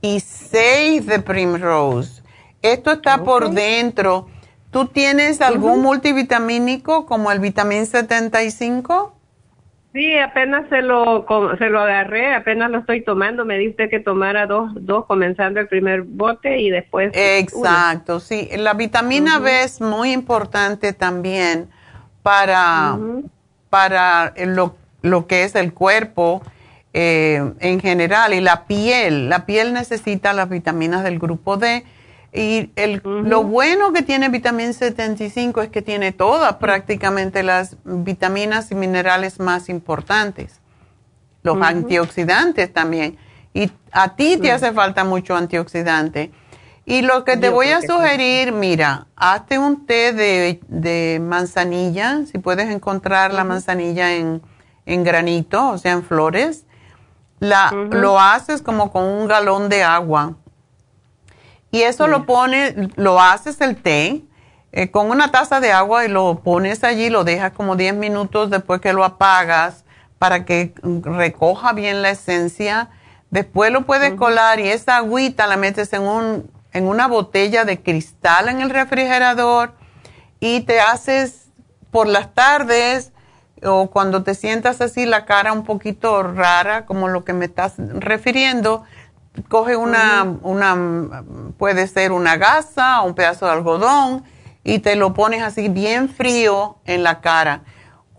[0.00, 2.22] y seis de Primrose.
[2.62, 4.28] Esto está por dentro.
[4.70, 9.14] ¿Tú tienes algún multivitamínico como el vitamin 75?
[9.94, 11.26] Sí, apenas se lo,
[11.58, 13.44] se lo agarré, apenas lo estoy tomando.
[13.44, 17.10] Me diste que tomara dos, dos comenzando el primer bote y después.
[17.12, 17.24] uno.
[17.24, 18.48] Exacto, sí.
[18.56, 21.70] La vitamina B es muy importante también
[22.22, 22.98] para,
[23.70, 26.42] para lo, lo que es el cuerpo
[26.94, 29.28] eh, en general y la piel.
[29.28, 31.84] La piel necesita las vitaminas del grupo D.
[32.32, 38.70] Y el, lo bueno que tiene vitamina 75 es que tiene todas prácticamente las vitaminas
[38.70, 40.60] y minerales más importantes.
[41.42, 43.16] Los antioxidantes también.
[43.54, 46.30] Y a ti te hace falta mucho antioxidante.
[46.90, 47.86] Y lo que te Yo voy a sí.
[47.86, 54.40] sugerir, mira, hazte un té de, de manzanilla, si puedes encontrar la manzanilla en,
[54.86, 56.64] en granito, o sea, en flores.
[57.40, 60.36] La, Lo haces como con un galón de agua.
[61.70, 64.24] Y eso lo pones, lo haces el té
[64.72, 68.48] eh, con una taza de agua y lo pones allí, lo dejas como 10 minutos
[68.48, 69.84] después que lo apagas
[70.18, 70.72] para que
[71.02, 72.88] recoja bien la esencia.
[73.30, 77.82] Después lo puedes colar y esa agüita la metes en, un, en una botella de
[77.82, 79.72] cristal en el refrigerador
[80.40, 81.46] y te haces
[81.90, 83.12] por las tardes
[83.64, 87.74] o cuando te sientas así la cara un poquito rara, como lo que me estás
[87.78, 88.84] refiriendo,
[89.48, 91.24] coge una, una,
[91.56, 94.24] puede ser una gasa o un pedazo de algodón
[94.64, 97.62] y te lo pones así bien frío en la cara.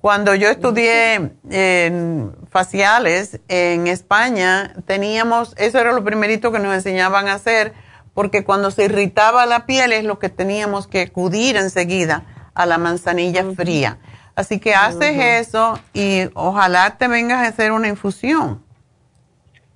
[0.02, 7.28] Cuando yo estudié en faciales en España, teníamos, eso era lo primerito que nos enseñaban
[7.28, 7.74] a hacer,
[8.20, 12.78] porque cuando se irritaba la piel es lo que teníamos que acudir enseguida a la
[12.78, 13.98] manzanilla fría.
[14.36, 18.62] Así que haces eso y ojalá te vengas a hacer una infusión.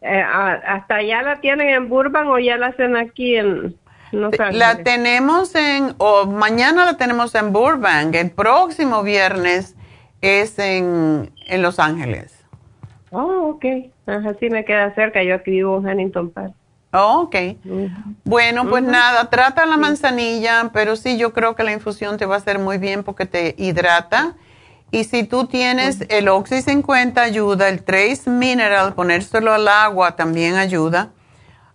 [0.02, 3.78] Eh, ¿Hasta allá la tienen en Burbank o ya la hacen aquí en
[4.12, 4.60] Los Ángeles?
[4.60, 9.78] La tenemos en, o mañana la tenemos en Burbank, el próximo viernes
[10.20, 12.44] es en, en Los Ángeles.
[13.12, 13.66] Oh, ok.
[14.06, 16.54] Así me queda cerca, yo aquí vivo en Huntington Park.
[16.94, 17.36] Oh, ok.
[18.24, 22.36] Bueno, pues nada, trata la manzanilla, pero sí, yo creo que la infusión te va
[22.36, 24.36] a hacer muy bien porque te hidrata
[24.94, 30.56] y si tú tienes el Oxy 50 ayuda, el Trace Mineral, ponérselo al agua también
[30.56, 31.10] ayuda.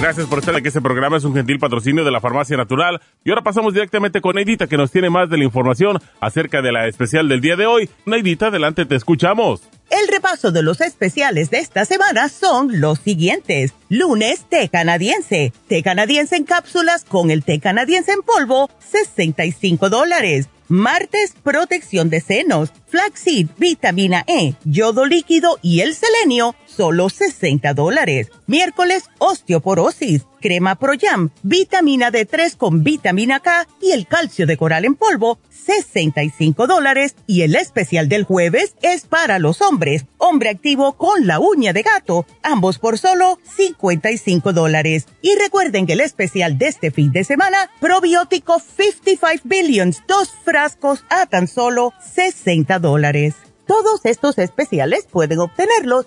[0.00, 0.68] Gracias por estar aquí.
[0.68, 3.00] Este programa es un gentil patrocinio de la Farmacia Natural.
[3.24, 6.70] Y ahora pasamos directamente con Neidita, que nos tiene más de la información acerca de
[6.70, 7.90] la especial del día de hoy.
[8.06, 9.62] Neidita, adelante, te escuchamos.
[9.90, 13.74] El repaso de los especiales de esta semana son los siguientes.
[13.88, 15.52] Lunes, té canadiense.
[15.66, 20.48] Té canadiense en cápsulas con el té canadiense en polvo, 65 dólares.
[20.68, 28.30] Martes, protección de senos, flaxseed, vitamina E, yodo líquido y el selenio, solo 60 dólares.
[28.46, 34.94] Miércoles, osteoporosis, crema Proyam, vitamina D3 con vitamina K y el calcio de coral en
[34.94, 37.16] polvo, 65 dólares.
[37.26, 41.82] Y el especial del jueves es para los hombres, hombre activo con la uña de
[41.82, 45.08] gato, ambos por solo 55 dólares.
[45.20, 51.04] Y recuerden que el especial de este fin de semana, probiótico 55 billions, dos frascos
[51.10, 53.34] a tan solo 60 dólares.
[53.66, 56.06] Todos estos especiales pueden obtenerlos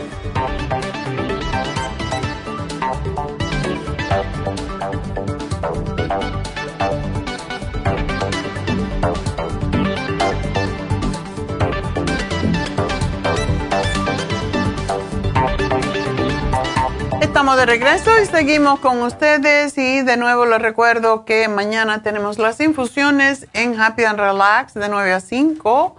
[17.41, 22.37] Estamos de regreso y seguimos con ustedes y de nuevo les recuerdo que mañana tenemos
[22.37, 25.95] las infusiones en Happy and Relax de 9 a 5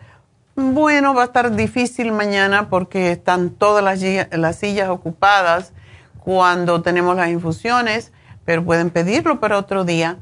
[0.54, 5.72] Bueno, va a estar difícil mañana porque están todas las, las sillas ocupadas
[6.22, 8.12] cuando tenemos las infusiones,
[8.44, 10.18] pero pueden pedirlo para otro día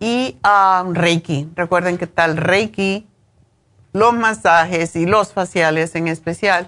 [0.00, 1.50] y um, Reiki.
[1.54, 3.06] Recuerden que tal Reiki,
[3.92, 6.66] los masajes y los faciales en especial.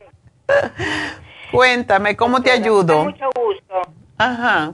[1.51, 3.05] Cuéntame, ¿cómo te ayudo?
[3.05, 3.82] Mucho gusto.
[4.18, 4.74] Ajá.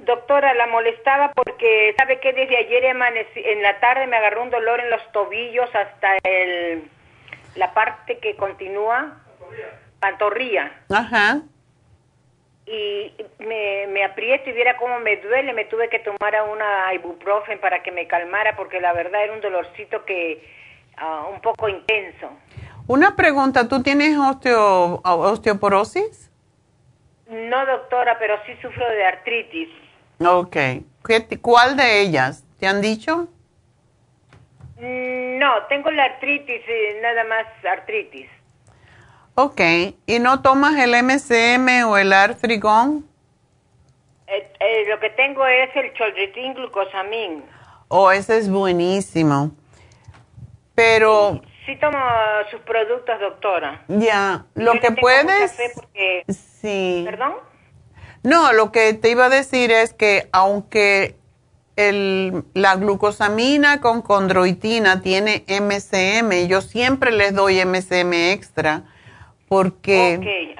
[0.00, 2.32] Doctora, la molestaba porque, ¿sabe qué?
[2.32, 6.90] Desde ayer en la tarde me agarró un dolor en los tobillos hasta el
[7.54, 9.18] la parte que continúa,
[10.00, 10.72] pantorrilla.
[10.90, 11.42] Ajá.
[12.66, 17.58] Y me, me aprieto y viera cómo me duele, me tuve que tomar una ibuprofen
[17.60, 20.44] para que me calmara porque la verdad era un dolorcito que
[21.00, 22.30] uh, un poco intenso.
[22.86, 26.30] Una pregunta, ¿tú tienes osteo, osteoporosis?
[27.28, 29.68] No, doctora, pero sí sufro de artritis.
[30.20, 30.56] Ok.
[31.42, 32.44] ¿Cuál de ellas?
[32.58, 33.28] ¿Te han dicho?
[34.80, 38.28] Mm, no, tengo la artritis, eh, nada más artritis.
[39.34, 39.60] Ok,
[40.06, 43.08] ¿y no tomas el MCM o el Artrigón?
[44.26, 47.44] Eh, eh, lo que tengo es el cholritin glucosamín.
[47.88, 49.52] Oh, ese es buenísimo.
[50.74, 51.40] Pero...
[51.66, 51.98] Sí, tomo
[52.50, 53.84] sus productos, doctora.
[53.88, 55.56] Ya, lo que puedes...
[56.60, 57.02] Sí.
[57.04, 57.34] ¿Perdón?
[58.22, 61.17] No, lo que te iba a decir es que aunque
[61.78, 66.48] el, la glucosamina con condroitina tiene MCM.
[66.48, 68.82] Yo siempre les doy MCM extra
[69.48, 70.56] porque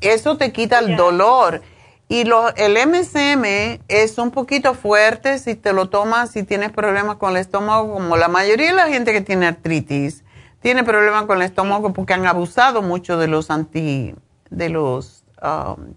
[0.00, 1.60] eso te quita el dolor.
[2.08, 7.16] Y lo, el MCM es un poquito fuerte si te lo tomas, si tienes problemas
[7.16, 10.24] con el estómago, como la mayoría de la gente que tiene artritis
[10.60, 14.14] tiene problemas con el estómago porque han abusado mucho de los anti,
[14.50, 15.94] de los, um,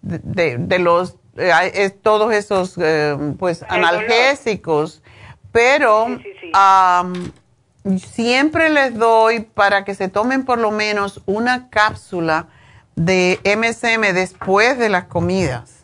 [0.00, 5.02] de, los eh, todos esos eh, pues analgésicos,
[5.50, 6.06] pero
[7.98, 12.48] siempre les doy para que se tomen por lo menos una cápsula
[12.94, 15.82] de MSM después de las comidas.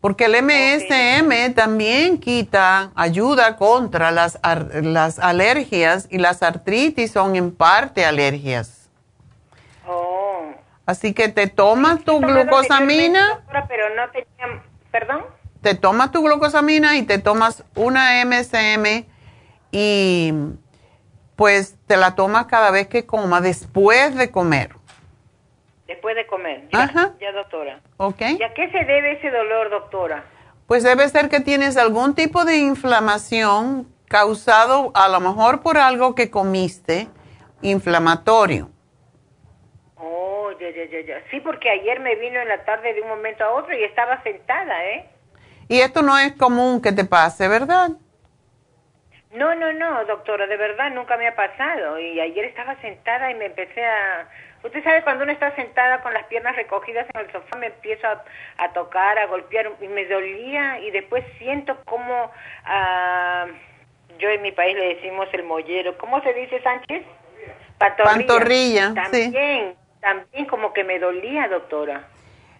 [0.00, 4.38] Porque el MSM también quita, ayuda contra las,
[4.82, 8.83] las alergias y las artritis son en parte alergias.
[10.86, 13.44] Así que te tomas tu glucosamina.
[13.68, 15.24] Pero no tenía, ¿Perdón?
[15.62, 19.06] Te tomas tu glucosamina y te tomas una MSM
[19.72, 20.32] y
[21.36, 24.76] pues te la tomas cada vez que coma, después de comer.
[25.86, 27.12] Después de comer, ya, Ajá.
[27.20, 27.80] ya doctora.
[27.96, 28.20] Ok.
[28.20, 30.24] ¿Y a qué se debe ese dolor, doctora?
[30.66, 36.14] Pues debe ser que tienes algún tipo de inflamación causado a lo mejor por algo
[36.14, 37.08] que comiste
[37.62, 38.70] inflamatorio.
[40.58, 41.22] Ya, ya, ya, ya.
[41.30, 44.22] Sí, porque ayer me vino en la tarde de un momento a otro y estaba
[44.22, 45.06] sentada, ¿eh?
[45.68, 47.90] Y esto no es común que te pase, ¿verdad?
[49.32, 51.98] No, no, no, doctora, de verdad nunca me ha pasado.
[51.98, 54.28] Y ayer estaba sentada y me empecé a...
[54.62, 58.06] Usted sabe, cuando uno está sentada con las piernas recogidas en el sofá, me empiezo
[58.06, 58.24] a,
[58.58, 62.30] a tocar, a golpear, y me dolía, y después siento como...
[62.64, 63.46] ah,
[64.18, 65.98] yo en mi país le decimos el mollero.
[65.98, 67.04] ¿Cómo se dice, Sánchez?
[67.78, 68.94] Pantorrilla, sí.
[68.94, 69.74] También,
[70.04, 72.06] también como que me dolía, doctora.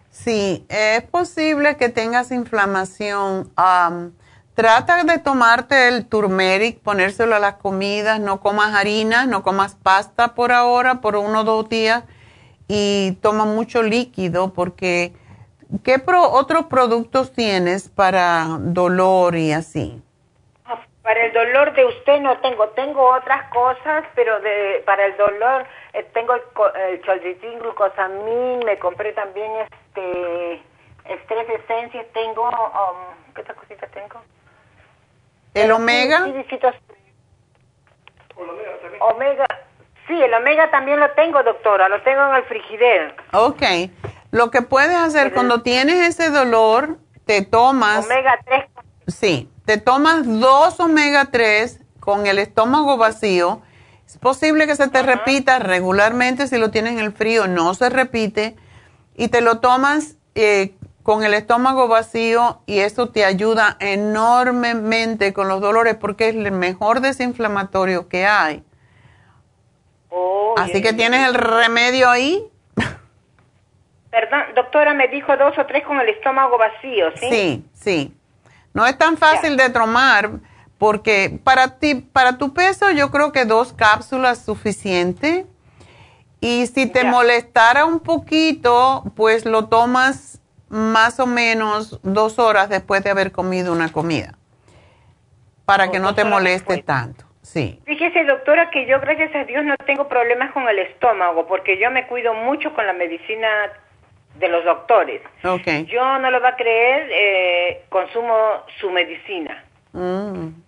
[0.09, 3.51] Sí, es posible que tengas inflamación.
[3.55, 4.13] Am,
[4.55, 10.33] trata de tomarte el turmeric, ponérselo a las comidas, no comas harina, no comas pasta
[10.33, 12.03] por ahora, por uno o dos días,
[12.67, 15.13] y toma mucho líquido porque
[15.83, 20.01] ¿qué pro- otros productos tienes para dolor y así?
[21.03, 25.67] Para el dolor de usted no tengo, tengo otras cosas, pero de para el dolor
[25.95, 30.61] eh, tengo el, co- el cholritin, glucosamín, me compré también este
[31.05, 34.21] estrés esencias, tengo, um, ¿qué otra cosita tengo?
[35.53, 36.25] ¿El omega?
[36.25, 36.75] Sí, visitos-
[38.99, 39.45] Omega,
[40.07, 43.15] sí, el omega también lo tengo, doctora, lo tengo en el frigider.
[43.33, 43.61] Ok.
[44.31, 48.05] Lo que puedes hacer cuando tienes ese dolor, te tomas...
[48.05, 48.65] Omega 3.
[49.07, 53.61] Sí, te tomas dos omega 3 con el estómago vacío.
[54.07, 57.89] Es posible que se te repita regularmente si lo tienes en el frío, no se
[57.89, 58.55] repite.
[59.15, 65.47] Y te lo tomas eh, con el estómago vacío y eso te ayuda enormemente con
[65.47, 68.63] los dolores porque es el mejor desinflamatorio que hay.
[70.57, 72.43] Así que tienes el remedio ahí.
[74.09, 77.27] Perdón, doctora, me dijo dos o tres con el estómago vacío, ¿sí?
[77.29, 78.17] Sí, sí.
[78.73, 80.31] No es tan fácil de tomar
[80.77, 85.45] porque para ti, para tu peso, yo creo que dos cápsulas suficiente.
[86.41, 93.03] Y si te molestara un poquito, pues lo tomas más o menos dos horas después
[93.03, 94.35] de haber comido una comida.
[95.65, 97.25] Para que no te moleste tanto.
[97.41, 97.79] Sí.
[97.85, 101.89] Fíjese, doctora, que yo, gracias a Dios, no tengo problemas con el estómago, porque yo
[101.89, 103.47] me cuido mucho con la medicina
[104.35, 105.21] de los doctores.
[105.43, 105.87] Ok.
[105.87, 108.35] Yo no lo va a creer, eh, consumo
[108.79, 109.63] su medicina.
[109.93, 110.64] Mm.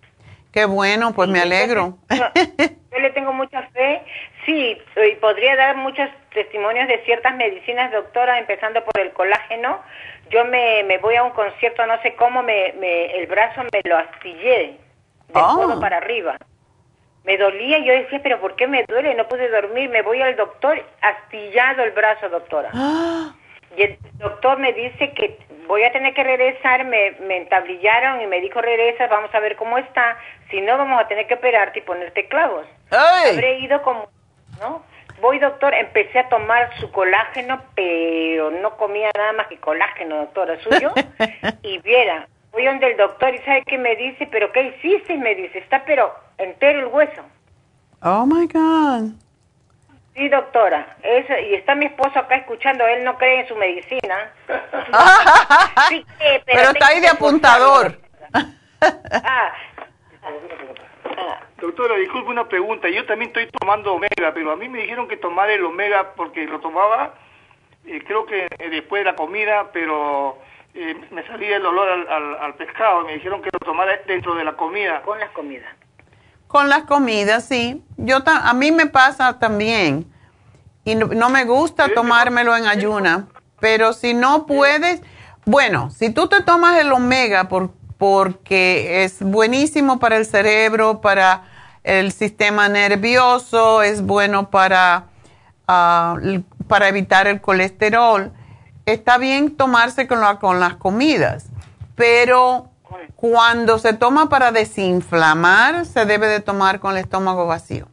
[0.52, 1.94] Qué bueno, pues me alegro.
[2.10, 4.02] Yo le tengo mucha fe.
[4.46, 9.80] Sí, y podría dar muchos testimonios de ciertas medicinas, doctora, empezando por el colágeno.
[10.30, 13.80] Yo me, me voy a un concierto, no sé cómo, me, me, el brazo me
[13.84, 14.78] lo astillé,
[15.28, 15.54] de Oh.
[15.56, 16.36] codo para arriba.
[17.24, 19.14] Me dolía y yo decía, pero ¿por qué me duele?
[19.14, 19.90] No pude dormir.
[19.90, 22.70] Me voy al doctor, astillado el brazo, doctora.
[23.76, 28.26] Y el doctor me dice que voy a tener que regresar, me, me entablillaron y
[28.26, 30.16] me dijo regresa, vamos a ver cómo está,
[30.50, 32.66] si no vamos a tener que operarte y ponerte clavos.
[32.90, 34.08] Habré ido como,
[34.60, 34.82] ¿no?
[35.20, 40.58] Voy doctor, empecé a tomar su colágeno, pero no comía nada más que colágeno, doctora,
[40.60, 40.92] suyo.
[41.62, 45.16] y viera, voy donde el doctor y sabe qué me dice, pero ¿qué hiciste?
[45.16, 47.22] Me dice, está pero entero el hueso.
[48.02, 49.27] Oh my God.
[50.18, 50.96] Sí, doctora.
[51.00, 54.32] Eso, y está mi esposo acá escuchando, él no cree en su medicina.
[55.88, 58.00] Sí cree, Pero está ahí de que apuntador.
[59.22, 59.52] Ah,
[61.60, 62.88] Doctora, disculpe una pregunta.
[62.88, 66.46] Yo también estoy tomando omega, pero a mí me dijeron que tomara el omega porque
[66.46, 67.14] lo tomaba,
[67.86, 70.38] eh, creo que eh, después de la comida, pero
[70.74, 73.04] eh, me salía el olor al, al, al pescado.
[73.04, 75.00] Me dijeron que lo tomara dentro de la comida.
[75.02, 75.77] Con las comidas.
[76.48, 77.84] Con las comidas, sí.
[77.96, 80.10] Yo a mí me pasa también.
[80.84, 83.28] Y no, no me gusta tomármelo en ayuna.
[83.60, 85.00] Pero si no puedes,
[85.44, 91.42] bueno, si tú te tomas el omega por, porque es buenísimo para el cerebro, para
[91.84, 95.04] el sistema nervioso, es bueno para,
[95.66, 96.16] ah,
[96.66, 98.32] para evitar el colesterol,
[98.86, 101.46] está bien tomarse con, la- con las comidas.
[101.94, 102.70] Pero
[103.16, 107.86] cuando se toma para desinflamar, se debe de tomar con el estómago vacío.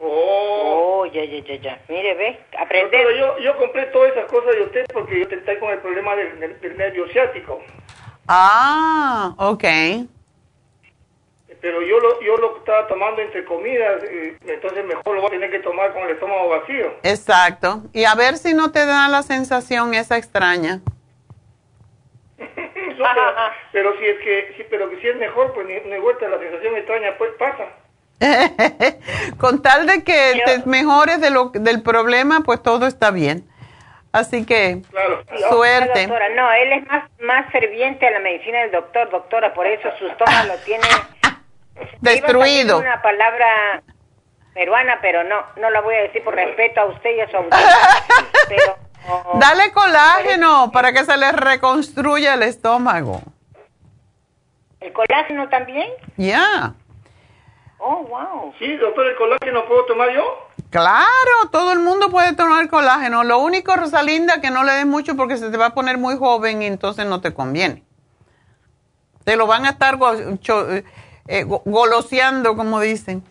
[0.00, 1.80] Oh, ya, ya, ya, ya.
[1.88, 2.40] Mire, ve.
[2.52, 6.14] Doctora, yo, yo compré todas esas cosas de usted porque yo estoy con el problema
[6.14, 7.60] del, del- del nervio ciático.
[8.28, 9.64] Ah, ok.
[11.60, 15.30] Pero yo lo, yo lo estaba tomando entre comidas, eh, entonces mejor lo voy a
[15.30, 16.92] tener que tomar con el estómago vacío.
[17.02, 17.82] Exacto.
[17.92, 20.80] Y a ver si no te da la sensación esa extraña.
[22.98, 23.32] No, pero,
[23.72, 26.38] pero si es que, sí, pero que si es mejor, pues ni, ni vuelta la
[26.38, 27.66] sensación extraña pues pasa.
[29.38, 33.44] Con tal de que te mejores de lo, del problema, pues todo está bien.
[34.12, 34.80] Así que,
[35.50, 36.00] suerte.
[36.00, 36.28] doctora.
[36.30, 40.06] No, él es más, más ferviente a la medicina del doctor, doctora, por eso su
[40.08, 40.84] estómago lo tiene
[42.00, 42.78] Destruido.
[42.78, 43.82] Una palabra,
[44.54, 47.36] peruana, pero no, no la voy a decir por respeto a usted y a su
[48.48, 48.76] pero,
[49.34, 53.22] Dale colágeno para que se le reconstruya el estómago.
[54.80, 55.90] ¿El colágeno también?
[56.16, 56.74] Ya.
[57.78, 58.52] Oh, wow.
[58.58, 60.48] Sí, doctor, ¿el colágeno puedo tomar yo?
[60.70, 61.06] Claro,
[61.50, 63.24] todo el mundo puede tomar colágeno.
[63.24, 66.16] Lo único, Rosalinda, que no le des mucho porque se te va a poner muy
[66.18, 67.82] joven y entonces no te conviene.
[69.24, 69.98] Te lo van a estar
[71.28, 73.22] eh, goloseando, como dicen.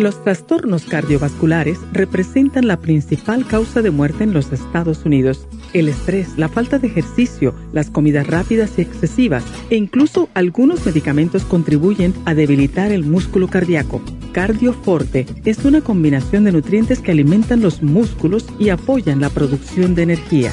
[0.00, 5.46] Los trastornos cardiovasculares representan la principal causa de muerte en los Estados Unidos.
[5.72, 11.44] El estrés, la falta de ejercicio, las comidas rápidas y excesivas e incluso algunos medicamentos
[11.44, 14.02] contribuyen a debilitar el músculo cardíaco.
[14.32, 20.02] Cardioforte es una combinación de nutrientes que alimentan los músculos y apoyan la producción de
[20.02, 20.52] energía.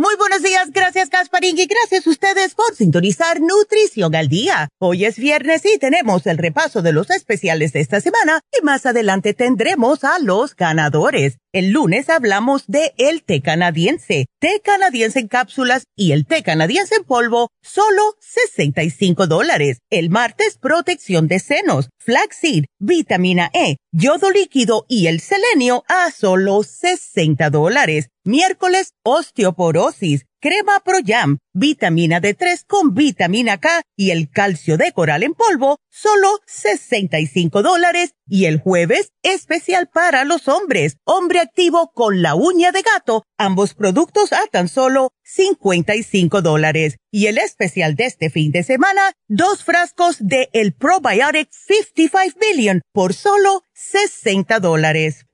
[0.00, 4.68] Muy buenos días, gracias Casparín y gracias a ustedes por sintonizar Nutrición al Día.
[4.78, 8.86] Hoy es viernes y tenemos el repaso de los especiales de esta semana y más
[8.86, 11.38] adelante tendremos a los ganadores.
[11.52, 16.94] El lunes hablamos de el té canadiense, té canadiense en cápsulas y el té canadiense
[16.94, 19.78] en polvo, solo 65 dólares.
[19.90, 26.62] El martes, protección de senos, flaxseed, vitamina E, yodo líquido y el selenio a solo
[26.62, 28.08] 60 dólares.
[28.24, 35.22] Miércoles, osteoporosis, crema Pro Jam, vitamina D3 con vitamina K y el calcio de coral
[35.22, 38.14] en polvo, solo 65 dólares.
[38.26, 43.74] Y el jueves, especial para los hombres, hombre activo con la uña de gato, ambos
[43.74, 46.96] productos a tan solo 55 dólares.
[47.10, 52.82] Y el especial de este fin de semana, dos frascos de el Probiotic 55 Billion
[52.92, 55.27] por solo 60 dólares.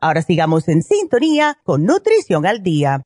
[0.00, 3.02] Ahora sigamos en sintonía con Nutrición al Día.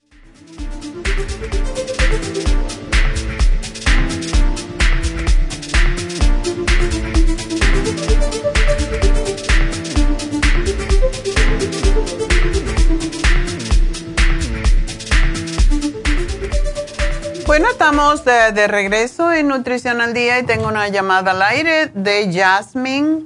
[17.46, 22.30] Bueno, estamos de, regreso en Nutrición al Día y tengo una llamada al aire de
[22.34, 23.24] Jasmine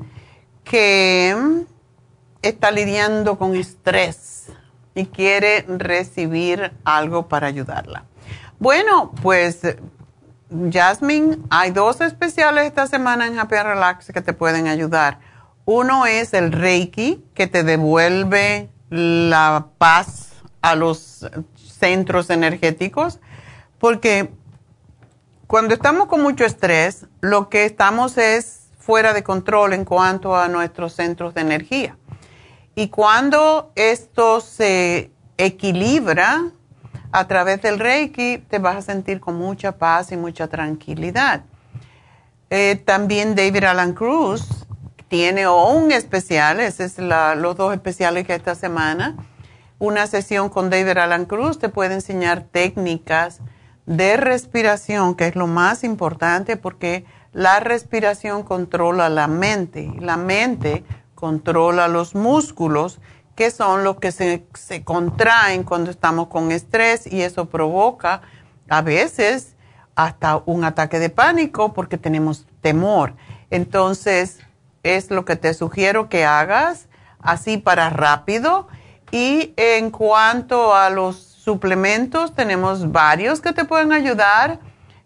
[0.63, 1.65] que
[2.49, 4.47] está lidiando con estrés
[4.95, 8.05] y quiere recibir algo para ayudarla.
[8.59, 9.61] Bueno, pues
[10.73, 15.19] Jasmine, hay dos especiales esta semana en Happy Relax que te pueden ayudar.
[15.65, 20.33] Uno es el Reiki, que te devuelve la paz
[20.63, 23.19] a los centros energéticos
[23.79, 24.31] porque
[25.47, 30.49] cuando estamos con mucho estrés, lo que estamos es fuera de control en cuanto a
[30.49, 31.97] nuestros centros de energía.
[32.79, 36.51] Y cuando esto se equilibra
[37.11, 41.41] a través del Reiki, te vas a sentir con mucha paz y mucha tranquilidad.
[42.51, 44.67] Eh, también David Alan Cruz
[45.09, 47.09] tiene un especial, esos son
[47.41, 49.17] los dos especiales que esta semana.
[49.79, 53.41] Una sesión con David Alan Cruz te puede enseñar técnicas
[53.87, 59.95] de respiración, que es lo más importante porque la respiración controla la mente.
[59.99, 60.85] La mente
[61.17, 63.01] controla los músculos,
[63.35, 68.23] que son los que se, se contraen cuando estamos con estrés y eso provoca
[68.69, 69.57] a veces
[69.97, 73.15] hasta un ataque de pánico porque tenemos temor.
[73.51, 74.39] Entonces,
[74.83, 76.89] es lo que te sugiero que hagas,
[77.21, 78.69] así para rápido.
[79.11, 84.61] Y en cuanto a los suplementos, tenemos varios que te pueden ayudar.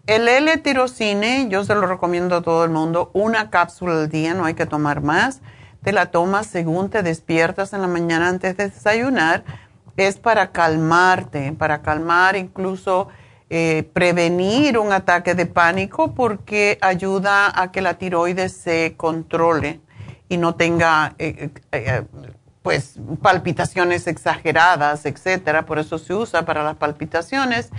[0.06, 4.44] El L-tirocine, yo se lo recomiendo a todo el mundo, una cápsula al día, no
[4.44, 5.40] hay que tomar más.
[5.83, 9.45] Te la tomas según te despiertas en la mañana antes de desayunar.
[9.97, 13.09] Es para calmarte, para calmar incluso
[13.49, 19.81] eh, prevenir un ataque de pánico porque ayuda a que la tiroides se controle
[20.28, 22.03] y no tenga eh, eh,
[22.62, 25.66] pues palpitaciones exageradas, etcétera.
[25.66, 27.70] Por eso se usa para las palpitaciones.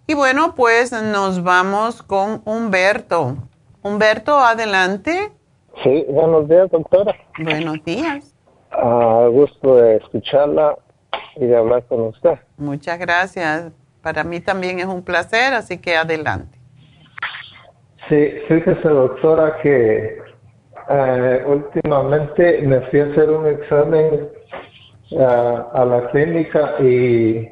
[0.06, 3.38] Y bueno, pues nos vamos con Humberto.
[3.82, 5.32] Humberto, adelante.
[5.84, 7.16] Sí, buenos días, doctora.
[7.40, 8.32] Buenos días.
[8.70, 10.78] A gusto de escucharla
[11.36, 12.38] y de hablar con usted.
[12.58, 13.72] Muchas gracias.
[14.04, 16.60] Para mí también es un placer, así que adelante.
[18.08, 20.20] Sí, fíjese, doctora, que
[20.90, 24.30] eh, últimamente me fui a hacer un examen
[25.10, 27.50] eh, a la clínica y,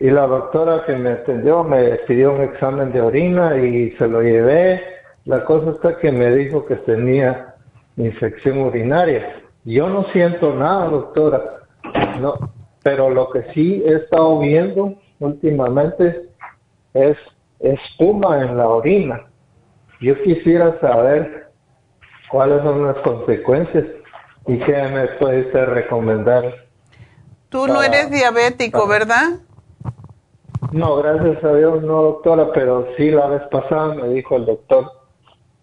[0.00, 4.20] y la doctora que me atendió me pidió un examen de orina y se lo
[4.20, 4.82] llevé.
[5.26, 7.54] La cosa está que me dijo que tenía
[7.98, 9.36] infección urinaria.
[9.64, 11.60] Yo no siento nada, doctora.
[12.20, 12.34] No,
[12.82, 16.30] pero lo que sí he estado viendo últimamente
[16.94, 17.16] es
[17.60, 19.26] espuma en la orina.
[20.00, 21.50] Yo quisiera saber
[22.30, 23.84] cuáles son las consecuencias
[24.46, 26.54] y qué me puede usted recomendar.
[27.50, 29.40] Tú no eres diabético, ¿verdad?
[30.72, 34.90] No, gracias a Dios no, doctora, pero sí la vez pasada me dijo el doctor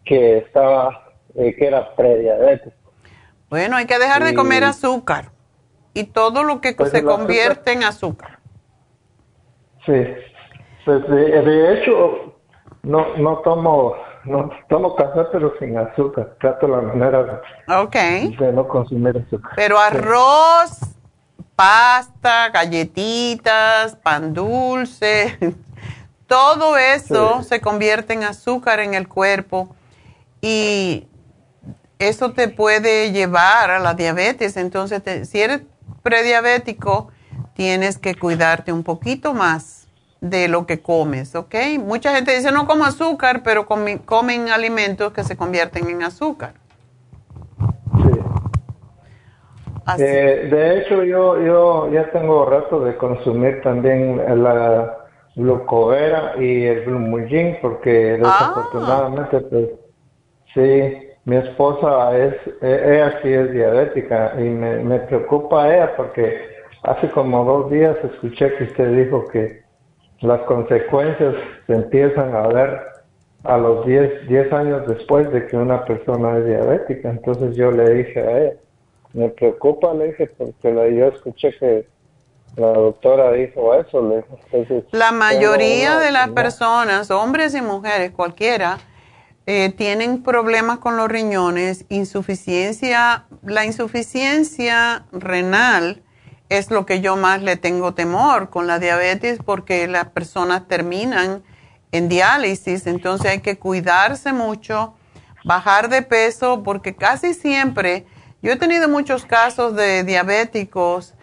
[0.03, 2.75] que estaba, eh, que era prediabético.
[3.49, 5.31] Bueno, hay que dejar de comer azúcar
[5.93, 8.39] y todo lo que pues se convierte en azúcar.
[9.85, 9.93] Sí,
[10.87, 12.33] pues de, hecho
[12.83, 16.37] no, no tomo no tomo café pero sin azúcar.
[16.39, 17.41] Trato la manera
[18.39, 19.51] de, no consumir azúcar.
[19.57, 20.79] Pero arroz,
[21.57, 25.37] pasta, galletitas, pan dulce,
[26.27, 29.75] todo eso se convierte en azúcar en el cuerpo
[30.39, 31.05] y
[31.99, 34.55] eso te puede llevar a la diabetes.
[34.55, 35.63] Entonces, si eres
[36.01, 37.09] prediabético,
[37.55, 39.86] tienes que cuidarte un poquito más
[40.21, 41.55] de lo que comes, ¿ok?
[41.79, 46.53] Mucha gente dice no como azúcar, pero comen, alimentos que se convierten en azúcar.
[48.03, 48.19] Sí.
[49.99, 54.97] Eh, de hecho, yo, yo ya tengo rato de consumir también la
[55.35, 58.17] glucovera y el glumulgin porque ah.
[58.17, 59.69] desafortunadamente, pues,
[60.53, 66.41] sí, mi esposa es, e, ella sí es diabética y me, me preocupa ella porque
[66.83, 69.66] hace como dos días escuché que usted dijo que
[70.21, 71.35] las consecuencias
[71.67, 72.81] se empiezan a ver
[73.43, 77.09] a los 10, 10 años después de que una persona es diabética.
[77.09, 78.53] Entonces yo le dije a ella,
[79.13, 81.87] me preocupa, le dije, porque la, yo escuché que
[82.55, 84.01] la doctora dijo eso.
[84.01, 84.23] Le,
[84.91, 88.79] la mayoría de las personas, hombres y mujeres, cualquiera,
[89.45, 96.01] eh, tienen problemas con los riñones, insuficiencia, la insuficiencia renal
[96.49, 101.43] es lo que yo más le tengo temor con la diabetes porque las personas terminan
[101.91, 104.95] en diálisis, entonces hay que cuidarse mucho,
[105.45, 108.05] bajar de peso porque casi siempre,
[108.41, 111.13] yo he tenido muchos casos de diabéticos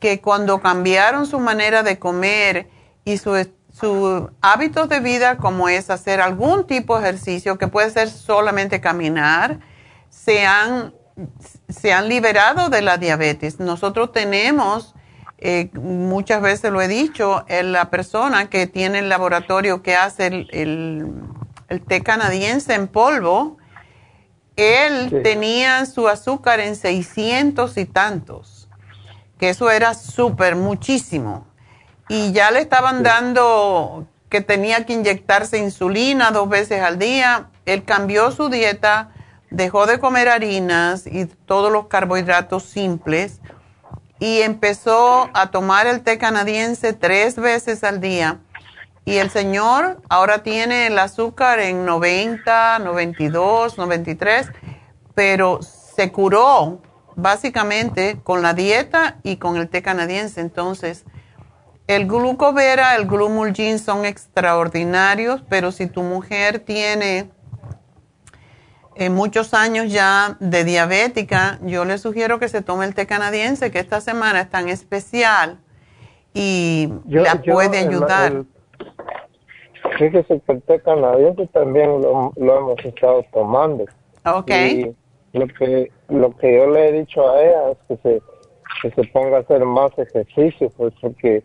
[0.00, 2.68] que cuando cambiaron su manera de comer
[3.04, 7.90] y su, sus hábitos de vida, como es hacer algún tipo de ejercicio, que puede
[7.90, 9.60] ser solamente caminar,
[10.10, 10.94] se han,
[11.68, 13.60] se han liberado de la diabetes.
[13.60, 14.94] Nosotros tenemos,
[15.38, 20.48] eh, muchas veces lo he dicho, la persona que tiene el laboratorio que hace el,
[21.68, 23.58] el, té canadiense en polvo,
[24.56, 28.68] él tenía su azúcar en 600 y tantos,
[29.38, 31.46] que eso era súper, muchísimo
[32.08, 37.50] y ya le estaban dando que tenía que inyectarse insulina dos veces al día.
[37.66, 39.12] Él cambió su dieta,
[39.54, 43.40] dejó de comer harinas y todos los carbohidratos simples
[44.18, 48.40] y empezó a tomar el té canadiense tres veces al día.
[49.04, 54.48] Y el señor ahora tiene el azúcar en 90, 92, 93,
[55.14, 56.80] pero se curó
[57.14, 60.40] básicamente con la dieta y con el té canadiense.
[60.40, 61.04] Entonces,
[61.86, 67.30] el glucovera, el glumulgin son extraordinarios, pero si tu mujer tiene
[68.96, 73.70] eh, muchos años ya de diabética, yo le sugiero que se tome el té canadiense,
[73.70, 75.58] que esta semana es tan especial
[76.32, 78.44] y la puede ayudar.
[79.98, 83.84] fíjese que el té canadiense también lo, hemos estado tomando.
[84.24, 84.50] Ok.
[84.50, 84.94] Y
[85.32, 88.22] lo que, lo que yo le he dicho a ella es que se
[88.82, 91.42] que se ponga a hacer más ejercicio, pues porque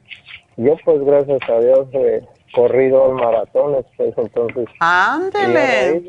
[0.58, 2.22] yo pues gracias a Dios he
[2.54, 4.66] corrido maratones, pues entonces...
[4.80, 6.02] Ándele.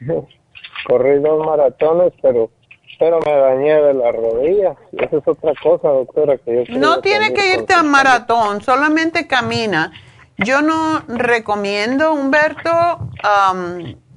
[0.86, 2.50] Corrí dos maratones, pero
[2.98, 4.74] pero me dañé de la rodilla.
[4.92, 9.92] Esa es otra cosa, doctora, que yo No tiene que irte a maratón, solamente camina.
[10.38, 12.70] Yo no recomiendo, Humberto,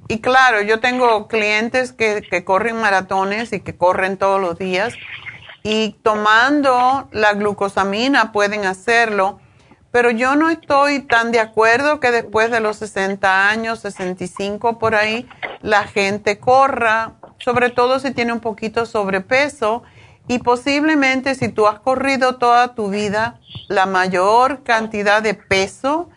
[0.08, 4.94] y claro, yo tengo clientes que, que corren maratones y que corren todos los días
[5.62, 9.40] y tomando la glucosamina pueden hacerlo,
[9.92, 14.94] pero yo no estoy tan de acuerdo que después de los 60 años, 65 por
[14.94, 15.28] ahí,
[15.62, 19.82] la gente corra, sobre todo si tiene un poquito sobrepeso.
[20.28, 26.08] Y posiblemente si tú has corrido toda tu vida, la mayor cantidad de peso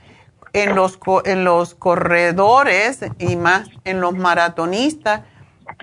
[0.53, 5.21] en los, en los corredores y más en los maratonistas,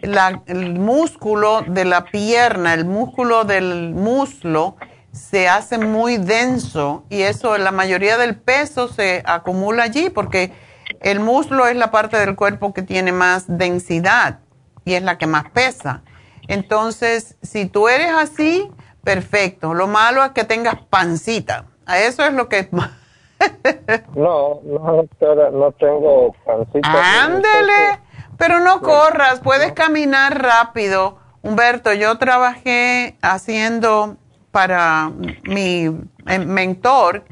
[0.02, 4.76] el músculo de la pierna, el músculo del muslo,
[5.12, 10.52] se hace muy denso y eso, la mayoría del peso se acumula allí porque
[11.00, 14.40] el muslo es la parte del cuerpo que tiene más densidad
[14.84, 16.02] y es la que más pesa.
[16.48, 18.70] Entonces, si tú eres así,
[19.04, 19.74] perfecto.
[19.74, 21.66] Lo malo es que tengas pancita.
[21.86, 22.68] A eso es lo que...
[24.14, 25.08] no, no,
[25.52, 27.24] no tengo pancita.
[27.24, 28.00] Ándele.
[28.36, 31.18] Pero no corras, puedes caminar rápido.
[31.42, 34.16] Humberto, yo trabajé haciendo
[34.50, 35.10] para
[35.44, 35.90] mi
[36.26, 37.24] eh, mentor,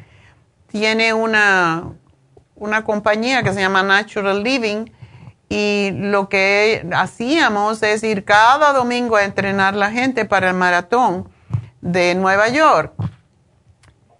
[0.68, 1.92] tiene una,
[2.54, 4.86] una compañía que se llama Natural Living
[5.48, 11.28] y lo que hacíamos es ir cada domingo a entrenar la gente para el maratón
[11.80, 12.92] de Nueva York.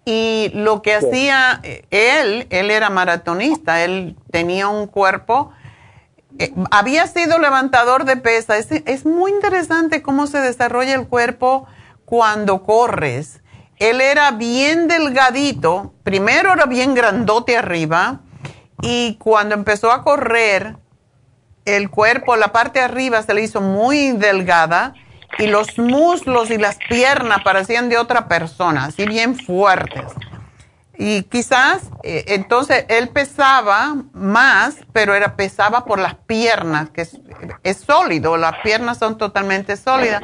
[0.05, 5.51] Y lo que hacía él, él era maratonista, él tenía un cuerpo
[6.37, 8.57] eh, había sido levantador de pesa.
[8.57, 11.67] Es, muy interesante cómo se desarrolla el cuerpo
[12.09, 13.41] cuando corres.
[13.77, 18.21] Él era bien delgadito, primero era bien grandote arriba
[18.81, 20.77] y cuando empezó a correr,
[21.65, 24.95] el cuerpo, la parte de arriba se le hizo muy delgada
[25.37, 30.11] y los muslos y las piernas parecían de otra persona, así bien fuertes.
[30.97, 37.07] Y quizás, eh, entonces él pesaba más, pero era pesaba por las piernas, que
[37.63, 40.23] es, sólido, las piernas son totalmente sólidas.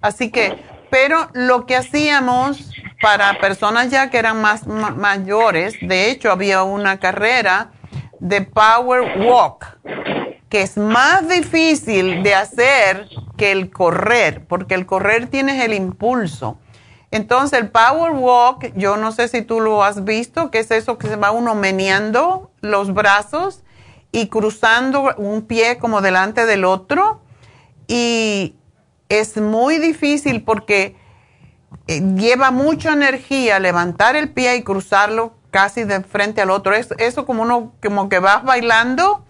[0.00, 2.70] Así que, pero lo que hacíamos
[3.00, 7.70] para personas ya que eran más mayores, de hecho había una carrera
[8.20, 9.78] de Power Walk,
[10.48, 16.58] que es más difícil de hacer que el correr, porque el correr tienes el impulso
[17.10, 20.98] entonces el Power Walk, yo no sé si tú lo has visto, que es eso
[20.98, 23.62] que se va uno meneando los brazos
[24.12, 27.22] y cruzando un pie como delante del otro.
[27.86, 28.56] Y
[29.08, 30.96] es muy difícil porque
[31.86, 36.74] eh, lleva mucha energía levantar el pie y cruzarlo casi de frente al otro.
[36.74, 39.24] Eso, eso como uno, como que vas bailando,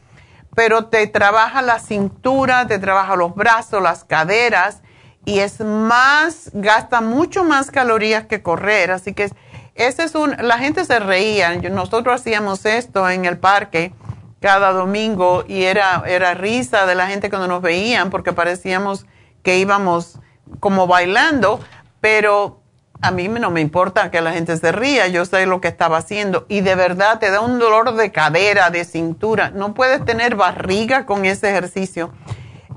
[0.54, 4.82] pero te trabaja la cintura, te trabaja los brazos, las caderas
[5.24, 8.90] y es más, gasta mucho más calorías que correr.
[8.90, 9.30] Así que
[9.74, 11.54] ese es un, la gente se reía.
[11.70, 13.92] Nosotros hacíamos esto en el parque
[14.40, 19.06] cada domingo y era, era risa de la gente cuando nos veían porque parecíamos
[19.48, 20.18] que íbamos
[20.60, 21.58] como bailando,
[22.02, 22.60] pero
[23.00, 25.96] a mí no me importa que la gente se ría, yo sé lo que estaba
[25.96, 30.36] haciendo y de verdad te da un dolor de cadera, de cintura, no puedes tener
[30.36, 32.12] barriga con ese ejercicio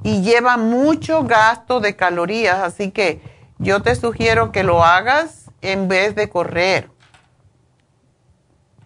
[0.02, 3.20] y lleva mucho gasto de calorías, así que
[3.58, 6.90] yo te sugiero que lo hagas en vez de correr.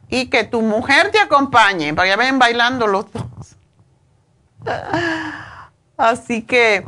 [0.10, 3.57] Y que tu mujer te acompañe, para que vayan bailando los dos.
[5.98, 6.84] Así que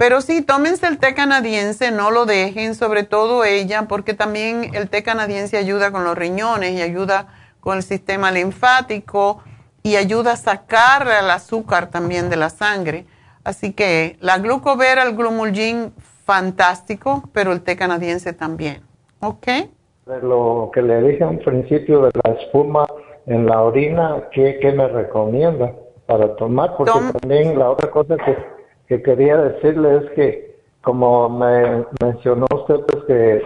[0.00, 4.88] pero sí, tómense el té canadiense, no lo dejen, sobre todo ella, porque también el
[4.88, 7.26] té canadiense ayuda con los riñones y ayuda
[7.60, 9.42] con el sistema linfático
[9.82, 13.04] y ayuda a sacar el azúcar también de la sangre.
[13.44, 15.92] Así que la glucovera, el glumulgin,
[16.24, 18.80] fantástico, pero el té canadiense también.
[19.20, 19.48] ¿Ok?
[20.22, 22.86] lo que le dije al principio de la espuma
[23.26, 25.74] en la orina, ¿qué, qué me recomienda
[26.06, 26.74] para tomar?
[26.78, 28.59] Porque también la otra cosa que
[28.90, 33.42] que quería decirle es que, como me mencionó usted, pues que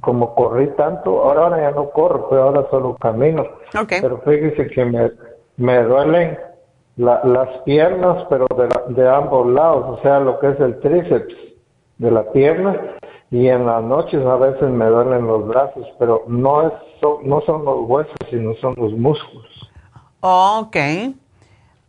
[0.00, 3.44] como corrí tanto, ahora, ya no corro, pero ahora solo camino.
[4.00, 5.12] Pero fíjese que me,
[5.58, 6.38] me duelen
[6.96, 11.34] las piernas, pero de, de ambos lados, o sea, lo que es el tríceps
[11.98, 12.96] de la pierna,
[13.30, 16.72] y en las noches a veces me duelen los brazos, pero no, es,
[17.24, 19.70] no son los huesos, sino son los músculos.
[20.22, 20.76] ok.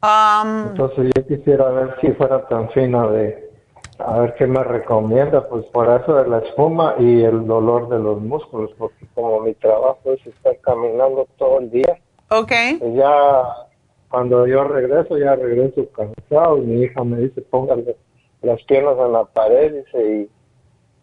[0.01, 3.51] Um, Entonces yo quisiera ver si fuera tan fina de,
[3.97, 7.99] a ver qué me recomienda, pues por eso de la espuma y el dolor de
[7.99, 11.99] los músculos, porque como mi trabajo es estar caminando todo el día.
[12.30, 12.51] Ok.
[12.80, 13.43] Pues ya
[14.09, 17.97] cuando yo regreso, ya regreso cansado y mi hija me dice, póngale
[18.41, 20.30] las piernas en la pared, dice, y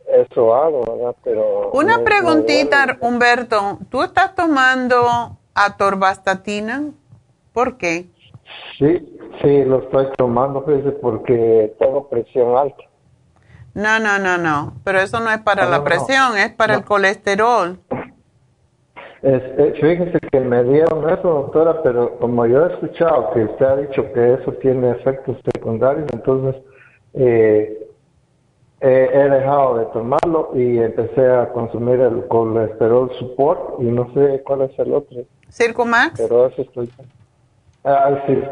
[0.09, 1.15] eso hago, ¿verdad?
[1.23, 1.71] Pero...
[1.73, 6.93] Una preguntita, Humberto, ¿tú estás tomando atorvastatina?
[7.53, 8.07] ¿Por qué?
[8.79, 10.65] Sí, sí, lo estoy tomando,
[11.01, 12.85] porque tengo presión alta.
[13.75, 17.79] No, no, no, no, pero eso no es para la presión, es para el colesterol.
[19.23, 23.77] Este, fíjese que me dieron eso, doctora, pero como yo he escuchado que usted ha
[23.77, 26.63] dicho que eso tiene efectos secundarios, entonces
[27.15, 27.87] eh,
[28.81, 34.63] he dejado de tomarlo y empecé a consumir el colesterol support y no sé cuál
[34.63, 35.23] es el otro.
[35.51, 36.21] Circumax.
[36.21, 36.91] Pero eso estoy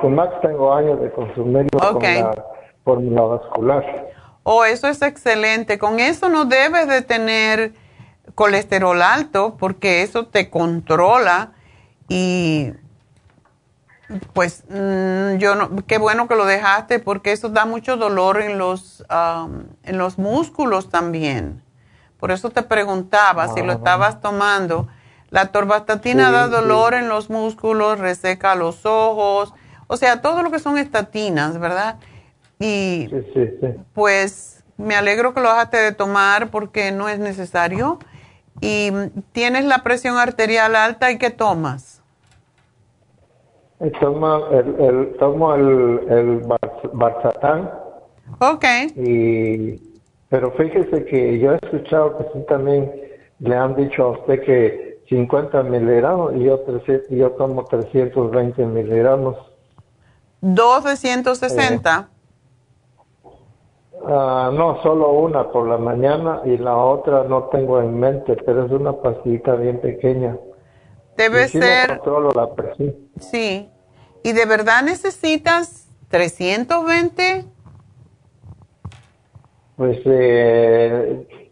[0.00, 2.22] con Max tengo años de consumirlo okay.
[2.22, 2.44] con la
[2.84, 4.12] fórmula vascular.
[4.44, 5.78] Oh, eso es excelente.
[5.78, 7.72] Con eso no debes de tener
[8.34, 11.52] colesterol alto porque eso te controla
[12.08, 12.72] y
[14.32, 18.58] pues mm, yo no, qué bueno que lo dejaste porque eso da mucho dolor en
[18.58, 19.04] los,
[19.82, 21.62] en los músculos también.
[22.20, 23.76] Por eso te preguntaba si lo ah.
[23.76, 24.88] estabas tomando
[25.34, 29.52] la torvastatina da dolor en los músculos, reseca los ojos,
[29.88, 31.96] o sea, todo lo que son estatinas, ¿verdad?
[32.60, 33.08] Y
[33.94, 37.98] pues me alegro que lo dejaste de tomar porque no es necesario.
[38.60, 38.92] Y
[39.32, 42.00] tienes la presión arterial alta y qué tomas?
[44.00, 46.42] Tomo el, el, tomo el, el
[46.92, 47.72] Barzatán.
[48.38, 48.64] Ok.
[48.94, 49.82] Y,
[50.28, 52.88] pero fíjese que yo he escuchado que sí también
[53.40, 56.60] le han dicho a usted que 50 miligramos y yo,
[57.10, 59.36] yo tomo 320 miligramos.
[60.40, 62.08] ¿Dos de 160?
[64.06, 68.66] Ah, no, solo una por la mañana y la otra no tengo en mente, pero
[68.66, 70.36] es una pastillita bien pequeña.
[71.16, 71.98] Debe ser...
[71.98, 72.94] controlo la presión.
[73.20, 73.70] Sí.
[74.24, 77.44] ¿Y de verdad necesitas 320?
[79.76, 81.43] Pues eh,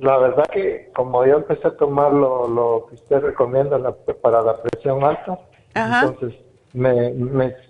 [0.00, 3.78] la verdad que como yo empecé a tomar lo, que usted recomienda
[4.22, 5.38] para la presión alta,
[5.74, 6.34] entonces
[6.72, 7.12] me,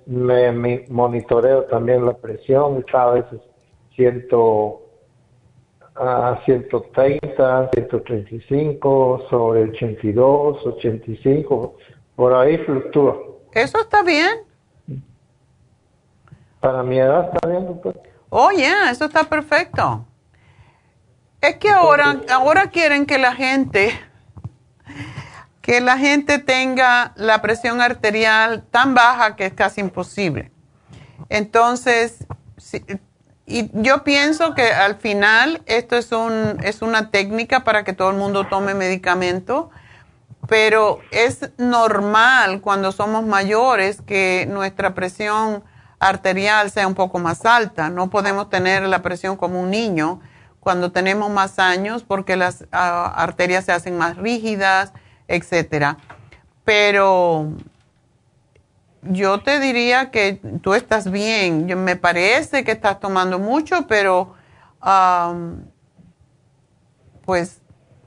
[0.07, 3.25] me, monitoreo también la presión cada vez
[3.97, 4.83] siento
[5.97, 11.75] a 130, 135, sobre 82, 85,
[12.15, 13.19] por ahí fluctúa.
[13.53, 14.45] ¿Eso está bien?
[16.61, 18.01] Para mi edad está bien, doctor.
[18.29, 20.05] Oh, yeah, eso está perfecto.
[21.41, 23.99] Es que ahora, ahora quieren que la gente,
[25.63, 30.53] que la gente tenga la presión arterial tan baja que es casi imposible.
[31.31, 32.27] Entonces,
[33.47, 38.11] y yo pienso que al final esto es, un, es una técnica para que todo
[38.11, 39.71] el mundo tome medicamento,
[40.47, 45.65] pero es normal cuando somos mayores que nuestra presión
[46.01, 47.89] arterial sea un poco más alta.
[47.89, 50.21] No podemos tener la presión como un niño
[50.61, 54.93] cuando tenemos más años porque las ah, arterias se hacen más rígidas,
[55.27, 55.97] etcétera.
[56.65, 57.53] Pero
[59.03, 61.67] yo te diría que tú estás bien.
[61.83, 64.35] me parece que estás tomando mucho, pero
[67.25, 67.61] pues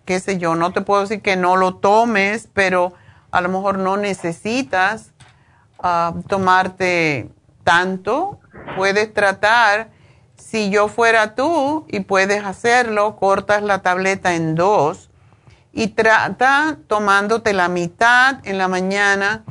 [0.06, 2.94] qué sé yo, no te puedo decir que no lo tomes, pero
[3.32, 5.12] a lo mejor no necesitas
[5.80, 7.30] ah, tomarte
[7.64, 8.40] tanto.
[8.76, 9.90] Puedes tratar,
[10.44, 15.10] si yo fuera tú y puedes hacerlo, cortas la tableta en dos
[15.72, 19.46] y trata tomándote la mitad en la mañana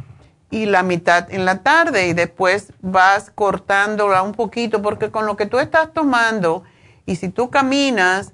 [0.50, 5.34] y la mitad en la tarde y después vas cortándola un poquito porque con lo
[5.34, 6.62] que tú estás tomando
[7.06, 8.32] y si tú caminas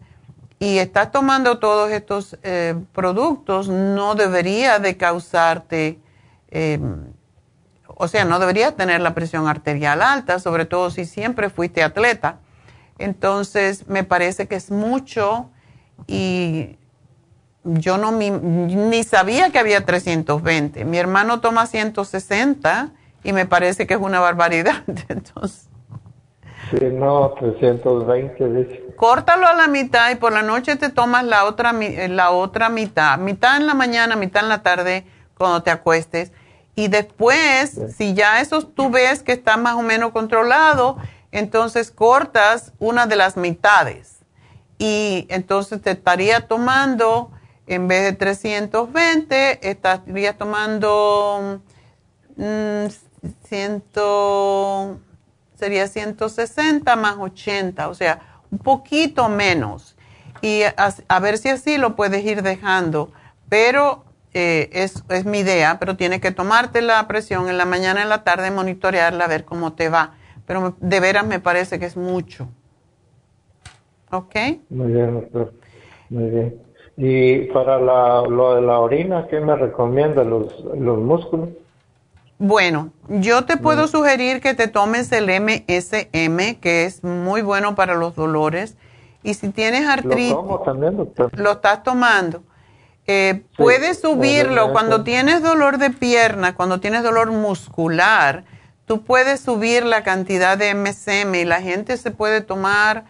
[0.59, 6.01] y estás tomando todos estos eh, productos no debería de causarte,
[6.51, 7.13] em,
[7.87, 12.41] o sea, no debería tener la presión arterial alta, sobre todo si siempre fuiste atleta.
[12.99, 15.51] Entonces me parece que es mucho
[16.07, 16.77] y
[17.65, 20.85] yo no ni sabía que había 320.
[20.85, 22.91] Mi hermano toma 160
[23.25, 24.83] y me parece que es una barbaridad.
[25.09, 25.69] Entonces,
[26.71, 28.85] sí, no, 320 dice.
[28.97, 33.19] Córtalo a la mitad y por la noche te tomas la otra, la otra mitad.
[33.19, 35.05] Mitad en la mañana, mitad en la tarde
[35.37, 36.33] cuando te acuestes.
[36.75, 40.97] Y después, si ya eso tú ves que está más o menos controlado,
[41.33, 44.19] entonces cortas una de las mitades.
[44.79, 47.33] Y entonces te estaría tomando
[47.67, 51.61] en vez de 320, estaría tomando
[52.37, 52.87] mm,
[55.59, 59.97] sería 160 más 80, o sea, un poquito menos.
[60.41, 63.13] Y a, ver si así lo puedes ir dejando.
[63.49, 68.03] Pero eh, es, es, mi idea, pero tienes que tomarte la presión en la mañana,
[68.03, 70.15] en la tarde, monitorearla, a ver cómo te va.
[70.49, 72.49] Pero de veras me parece que es mucho.
[74.11, 74.35] ¿Ok?
[74.71, 75.53] Muy bien, doctor.
[76.09, 76.63] Muy bien.
[76.97, 80.25] Y para la, lo de la orina, ¿qué me recomienda?
[80.25, 81.51] ¿Los, los músculos?
[82.39, 87.95] Bueno, yo te puedo sugerir que te tomes el MSM, que es muy bueno para
[87.95, 88.79] los dolores.
[89.23, 91.31] Y si tienes artritis, lo, tomo también, doctor.
[91.39, 92.43] lo estás tomando.
[93.07, 98.45] Eh, puedes subirlo cuando tienes dolor de pierna, cuando tienes dolor muscular,
[98.89, 103.05] tú puedes subir la cantidad de MSM y la gente se puede tomar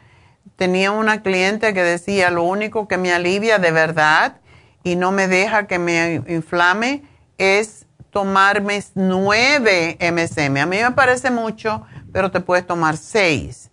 [0.59, 4.39] tenía una cliente que decía, lo único que me alivia de verdad
[4.83, 7.05] y no me deja que me inflame
[7.39, 10.57] es tomarme nueve MSM.
[10.57, 13.71] A mí me parece mucho, pero te puedes tomar seis.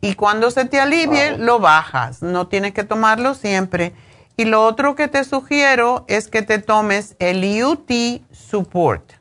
[0.00, 2.22] Y cuando se te alivie, lo bajas.
[2.22, 3.92] No tienes que tomarlo siempre.
[4.36, 7.90] Y lo otro que te sugiero es que te tomes el UT
[8.32, 9.12] Support.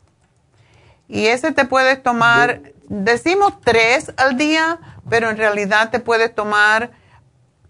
[1.07, 4.79] Y ese te puedes tomar, decimos tres al día,
[5.09, 6.91] pero en realidad te puedes tomar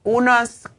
[0.03, 0.69] unas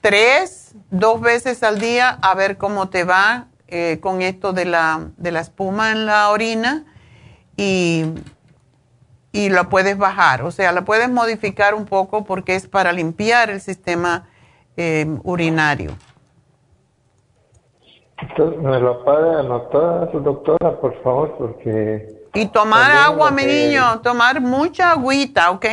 [0.00, 5.10] tres, dos veces al día a ver cómo te va eh, con esto de la,
[5.16, 6.84] de la espuma en la orina
[7.56, 8.04] y,
[9.32, 13.50] y lo puedes bajar, o sea, la puedes modificar un poco porque es para limpiar
[13.50, 14.28] el sistema
[14.76, 15.96] eh, urinario.
[18.62, 21.34] ¿Me lo puede anotar, doctora, por favor?
[21.38, 22.26] Porque...
[22.34, 25.66] Y tomar agua, mi niño, tomar mucha agüita, ¿ok?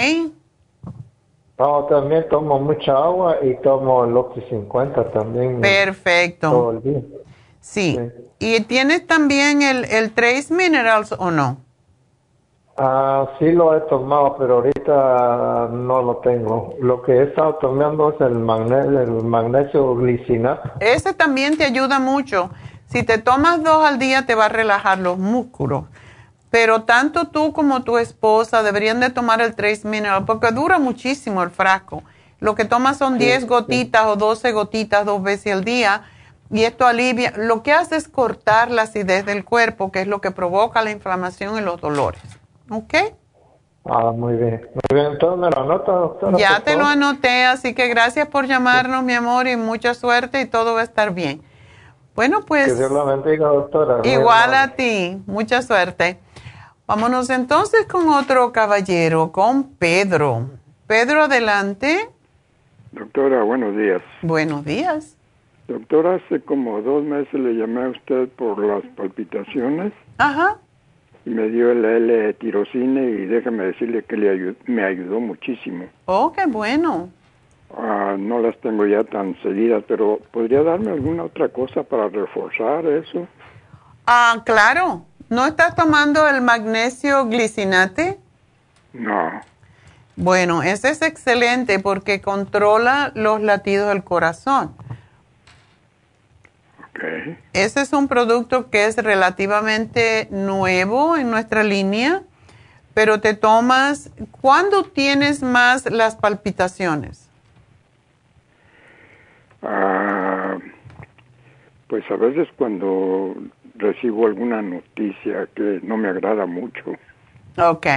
[1.58, 5.62] No, también tomo mucha agua y tomo el Oxy 50 también.
[5.62, 6.50] Perfecto.
[6.50, 7.02] Todo el día.
[7.62, 8.00] Sí.
[8.40, 11.63] ¿Y tienes también el, el Trace Minerals o no?
[12.76, 16.74] Ah, sí lo he tomado, pero ahorita no lo tengo.
[16.80, 20.72] Lo que he estado tomando es el magnesio, el magnesio glicinato.
[20.80, 22.50] Ese también te ayuda mucho.
[22.88, 25.86] Si te tomas dos al día te va a relajar los músculos.
[26.50, 31.44] Pero tanto tú como tu esposa deberían de tomar el Trace Mineral porque dura muchísimo
[31.44, 32.04] el frasco.
[32.40, 36.04] Lo que tomas son 10 gotitas o 12 gotitas dos veces al día
[36.52, 37.34] y esto alivia.
[37.38, 40.92] Lo que hace es cortar la acidez del cuerpo, que es lo que provoca la
[40.92, 42.22] inflamación y los dolores.
[42.74, 42.94] ¿Ok?
[43.86, 44.68] Ah, muy bien.
[44.74, 46.38] Muy bien, entonces me lo anota, doctora.
[46.40, 50.46] Ya te lo anoté, así que gracias por llamarnos, mi amor, y mucha suerte y
[50.46, 51.44] todo va a estar bien.
[52.16, 52.68] Bueno, pues...
[52.68, 54.00] Que Dios la bendiga, doctora.
[54.04, 56.20] Igual a ti, mucha suerte.
[56.88, 60.50] Vámonos entonces con otro caballero, con Pedro.
[60.88, 62.10] Pedro, adelante.
[62.92, 64.02] Doctora, buenos días.
[64.22, 65.18] Buenos días.
[65.68, 69.94] Doctora, hace como dos meses le llamé a usted por las palpitaciones.
[70.18, 70.58] Ajá.
[71.26, 75.86] Y me dio el L-tirocine y déjame decirle que le me ayudó muchísimo.
[76.06, 77.10] Oh, qué bueno.
[77.78, 82.86] Ah, no las tengo ya tan seguidas, pero ¿podría darme alguna otra cosa para reforzar
[82.86, 83.28] eso?
[84.06, 85.06] Ah, claro.
[85.30, 88.20] ¿No estás tomando el magnesio glicinate?
[88.92, 89.42] No.
[90.16, 94.76] Bueno, ese es excelente porque controla los latidos del corazón.
[96.96, 97.38] Okay.
[97.54, 102.22] Ese es un producto que es relativamente nuevo en nuestra línea,
[102.94, 104.12] pero te tomas,
[104.42, 107.30] ¿cuándo tienes más las palpitaciones?
[109.64, 110.58] Ah,
[111.88, 113.36] Pues a veces cuando
[113.76, 116.84] recibo alguna noticia que no me agrada mucho.
[117.58, 117.88] Ok.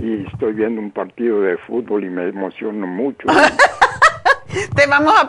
[0.00, 3.26] Y estoy viendo un partido de fútbol y me emociono mucho.
[4.74, 5.28] Te vamos a,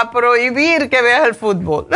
[0.00, 1.88] a prohibir que veas el fútbol.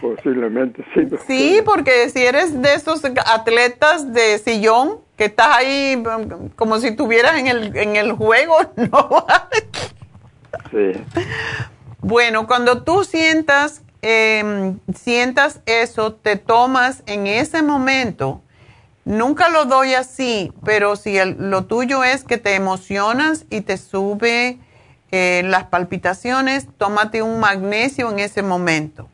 [0.00, 1.08] Posiblemente sí.
[1.26, 6.02] Sí, porque si eres de esos atletas de sillón, que estás ahí
[6.56, 9.26] como si estuvieras en el, en el juego, ¿no?
[10.70, 10.92] sí.
[12.00, 18.42] Bueno, cuando tú sientas, em, sientas eso, te tomas en ese momento,
[19.08, 24.58] nunca lo doy así, pero si lo tuyo es que te emocionas y te sube
[25.10, 29.08] eh, las palpitaciones, tómate un magnesio en ese momento.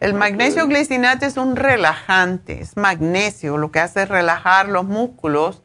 [0.00, 5.62] El magnesio glicinate es un relajante, es magnesio, lo que hace es relajar los músculos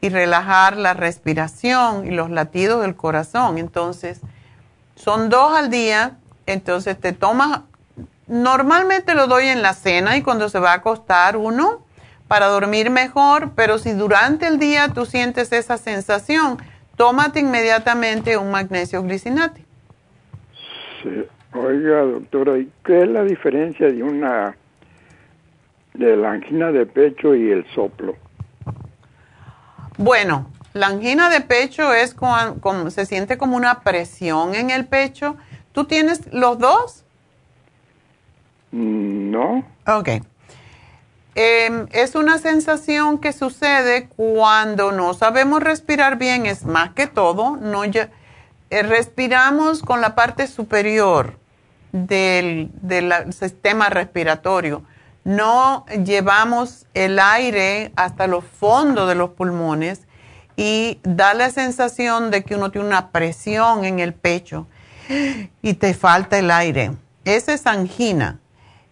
[0.00, 3.58] y relajar la respiración y los latidos del corazón.
[3.58, 4.20] Entonces,
[4.96, 6.16] son dos al día,
[6.46, 7.60] entonces te tomas,
[8.26, 11.85] normalmente lo doy en la cena y cuando se va a acostar uno
[12.28, 16.58] para dormir mejor, pero si durante el día tú sientes esa sensación,
[16.96, 19.64] tómate inmediatamente un magnesio glicinate.
[21.02, 21.24] Sí.
[21.54, 24.56] Oiga, doctora, ¿y qué es la diferencia de una
[25.94, 28.16] de la angina de pecho y el soplo?
[29.96, 35.36] Bueno, la angina de pecho es como, se siente como una presión en el pecho.
[35.72, 37.04] ¿Tú tienes los dos?
[38.72, 39.64] Mm, no.
[39.86, 40.08] Ok.
[41.38, 47.58] Em, es una sensación que sucede cuando no sabemos respirar bien, es más que todo,
[47.58, 48.08] no eh,
[48.70, 51.38] respiramos con la parte superior
[51.92, 54.82] del, del sistema respiratorio.
[55.24, 60.06] No llevamos el aire hasta los fondos de los pulmones
[60.56, 64.66] y da la sensación de que uno tiene una presión en el pecho
[65.60, 66.92] y te falta el aire.
[67.26, 68.40] Esa es angina.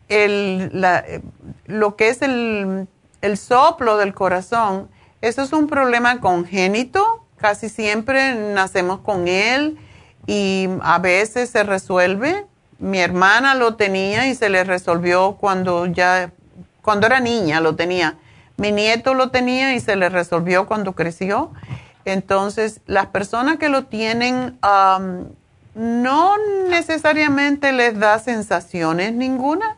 [0.09, 2.89] Lo que es el,
[3.23, 4.89] el soplo del corazón,
[5.21, 9.79] eso es un problema congénito, casi siempre nacemos con él
[10.27, 12.47] y a veces se resuelve.
[12.79, 16.33] Mi hermana lo tenía y se le resolvió cuando ya,
[16.83, 18.19] cuando era niña lo tenía
[18.57, 21.51] mi nieto lo tenía y se le resolvió cuando creció.
[22.05, 24.59] Entonces, las personas que lo tienen
[25.75, 26.35] no
[26.69, 29.77] necesariamente les da sensaciones ninguna,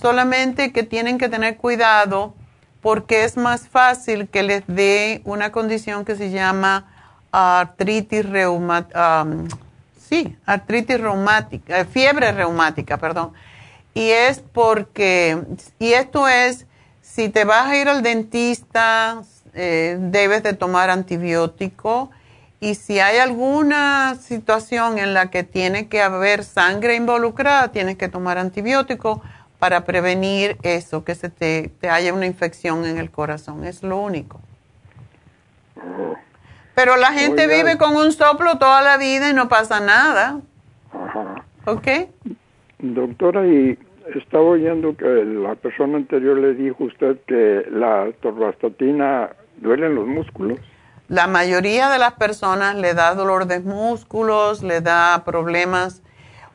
[0.00, 2.34] solamente que tienen que tener cuidado
[2.80, 6.86] porque es más fácil que les dé una condición que se llama
[7.32, 9.26] artritis reumática,
[9.98, 13.32] sí, artritis reumática, eh, fiebre reumática, perdón.
[13.94, 15.42] Y es porque,
[15.78, 16.66] y esto es
[17.02, 19.22] si te vas a ir al dentista,
[19.54, 22.10] eh, debes de tomar antibiótico.
[22.60, 28.08] Y si hay alguna situación en la que tiene que haber sangre involucrada, tienes que
[28.08, 29.22] tomar antibiótico
[29.58, 33.64] para prevenir eso, que se te, haya una infección en el corazón.
[33.64, 34.40] Es lo único.
[36.74, 40.40] Pero la gente vive con un soplo toda la vida y no pasa nada.
[40.92, 41.44] Ajá.
[41.64, 41.88] ¿Ok?
[42.78, 43.76] Doctora, y
[44.14, 50.06] estaba oyendo que la persona anterior le dijo usted que la torvastatina duele en los
[50.06, 50.60] músculos.
[51.08, 56.02] La mayoría de las personas le da dolor de músculos, le da problemas.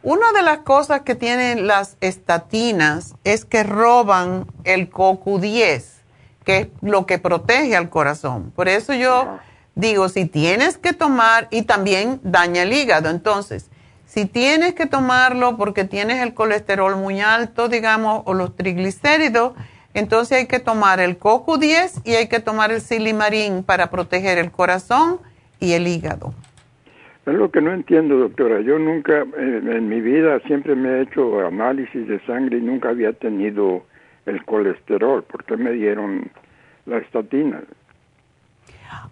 [0.04, 5.82] Una de las cosas que tienen las estatinas es que roban el CoQ10,
[6.44, 8.52] que es lo que protege al corazón.
[8.54, 9.40] Por eso yo
[9.76, 13.68] digo, si tienes que tomar, y también daña el hígado, entonces,
[14.06, 19.54] si tienes que tomarlo porque tienes el colesterol muy alto, digamos, o los triglicéridos,
[19.94, 24.52] entonces hay que tomar el CoQ10 y hay que tomar el silimarín para proteger el
[24.52, 25.22] corazón
[25.62, 26.34] y el hígado.
[27.26, 28.62] Es lo que no entiendo, doctora.
[28.62, 33.14] Yo nunca, en, mi vida, siempre me he hecho análisis de sangre y nunca había
[33.14, 33.86] tenido
[34.26, 35.24] el colesterol.
[35.24, 36.30] ¿Por qué me dieron
[36.86, 37.62] la estatina?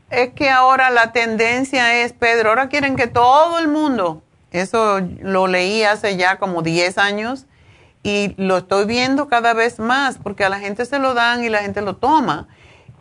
[0.09, 4.21] Es que ahora la tendencia es, Pedro, ahora quieren que todo el mundo
[4.51, 7.45] eso lo leí hace ya como 10 años
[8.03, 11.49] y lo estoy viendo cada vez más porque a la gente se lo dan y
[11.49, 12.47] la gente lo toma.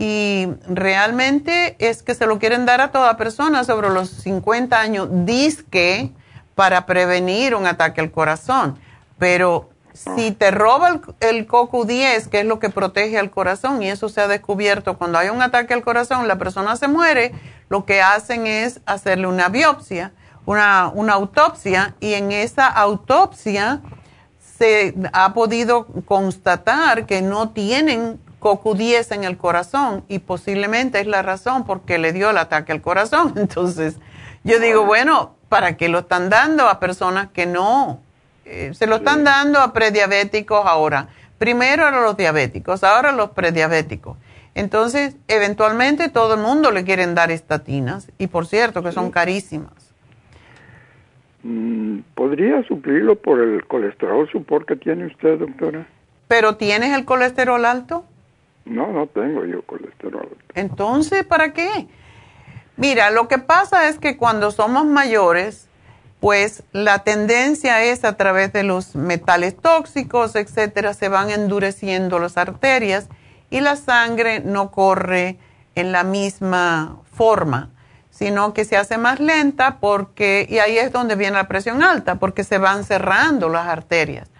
[0.00, 5.08] Y realmente es que se lo quieren dar a toda persona sobre los 50 años,
[5.10, 6.10] disque
[6.54, 8.78] para prevenir un ataque al corazón.
[9.18, 13.90] Pero si te roba el, el CoQ10, que es lo que protege al corazón, y
[13.90, 17.32] eso se ha descubierto, cuando hay un ataque al corazón, la persona se muere,
[17.68, 20.12] lo que hacen es hacerle una biopsia
[20.46, 23.82] una, una autopsia y en esa autopsia
[24.58, 31.22] se ha podido constatar que no tienen CoQ10 en el corazón y posiblemente es la
[31.22, 33.34] razón porque le dio el ataque al corazón.
[33.36, 33.98] Entonces,
[34.42, 38.00] yo digo, bueno, ¿para qué lo están dando a personas que no
[38.50, 41.08] eh, se lo están dando a prediabéticos ahora.
[41.38, 44.18] Primero a los diabéticos, ahora a los prediabéticos.
[44.56, 49.94] Entonces, eventualmente todo el mundo le quieren dar estatinas y por cierto que son carísimas.
[51.44, 55.86] Mm, ¿Podría suplirlo por el colesterol supor que tiene usted, doctora?
[56.26, 58.04] ¿Pero tienes el colesterol alto?
[58.64, 60.36] No, no tengo yo colesterol.
[60.54, 61.88] Entonces, ¿para qué?
[62.76, 65.68] Mira, lo que pasa es que cuando somos mayores,
[66.20, 72.36] pues la tendencia es a través de los metales tóxicos, etcétera, se van endureciendo las
[72.36, 73.08] arterias
[73.50, 75.38] y la sangre no corre
[75.74, 77.70] en la misma forma,
[78.10, 82.16] sino que se hace más lenta porque, y ahí es donde viene la presión alta,
[82.16, 84.30] porque se van cerrando las arterias.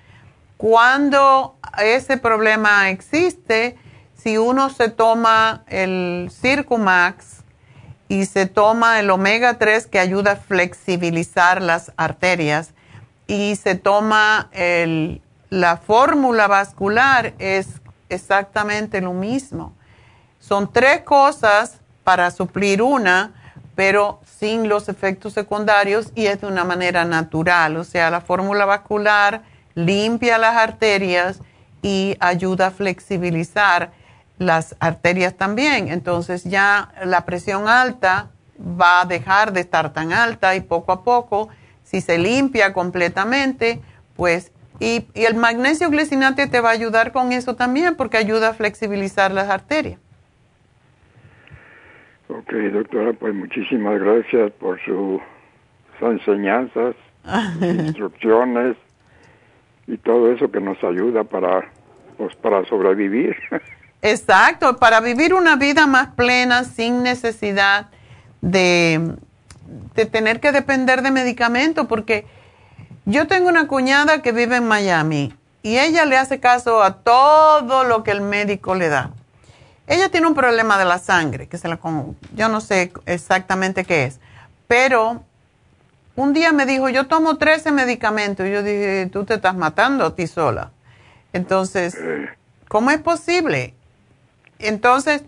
[0.56, 3.76] Cuando ese problema existe,
[4.22, 7.40] si uno se toma el Circumax,
[8.10, 12.74] y se toma el omega 3 que ayuda a flexibilizar las arterias
[13.28, 17.68] y se toma el, la fórmula vascular, es
[18.08, 19.74] exactamente lo mismo.
[20.40, 23.32] Son tres cosas para suplir una,
[23.76, 27.76] pero sin los efectos secundarios y es de una manera natural.
[27.76, 29.42] O sea, la fórmula vascular
[29.76, 31.38] limpia las arterias
[31.80, 33.92] y ayuda a flexibilizar
[34.40, 35.88] las arterias también.
[35.88, 41.04] Entonces ya la presión alta va a dejar de estar tan alta y poco a
[41.04, 41.50] poco,
[41.84, 43.80] si se limpia completamente,
[44.16, 48.54] pues, y, el magnesio glicinate te va a ayudar con eso también porque ayuda a
[48.54, 50.00] flexibilizar las arterias.
[52.28, 55.20] Ok, doctora, pues muchísimas gracias por sus
[56.00, 56.94] enseñanzas,
[57.60, 58.76] instrucciones
[59.86, 61.70] y todo eso que nos ayuda para,
[62.16, 63.36] pues, para sobrevivir.
[64.02, 67.88] Exacto, para vivir una vida más plena sin necesidad
[68.40, 69.14] de,
[69.94, 72.26] de tener que depender de medicamentos, porque
[73.04, 77.84] yo tengo una cuñada que vive en Miami y ella le hace caso a todo
[77.84, 79.10] lo que el médico le da.
[79.86, 81.78] Ella tiene un problema de la sangre, que se la
[82.34, 84.20] yo no sé exactamente qué es,
[84.68, 85.24] pero
[86.20, 88.46] un día me dijo, yo tomo 13 medicamentos.
[88.46, 90.70] Y yo dije, tú te estás matando a ti sola.
[91.32, 91.96] Entonces,
[92.68, 93.74] ¿cómo es posible?
[94.60, 95.22] Entonces,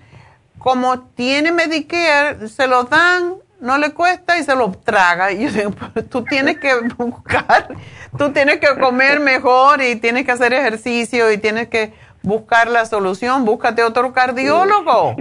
[0.58, 5.32] como tiene Medicare, se lo dan, no le cuesta y se lo traga.
[5.32, 5.72] Y yo digo,
[6.10, 7.68] tú tienes que buscar,
[8.16, 11.92] tú tienes que comer mejor y tienes que hacer ejercicio y tienes que
[12.22, 13.44] buscar la solución.
[13.44, 15.16] Búscate otro cardiólogo,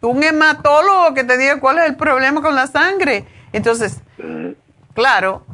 [0.00, 3.24] un hematólogo que te diga cuál es el problema con la sangre.
[3.52, 4.00] Entonces,
[4.94, 5.44] claro,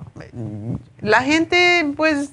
[1.00, 2.30] la gente pues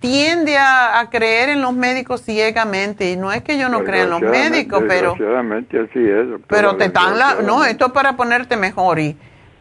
[0.00, 3.10] tiende a, creer en los médicos ciegamente.
[3.10, 6.88] Y no es que yo no crea en los médicos, pero así es, pero te
[6.88, 8.98] dan la no, esto es para ponerte mejor.
[8.98, 9.16] Y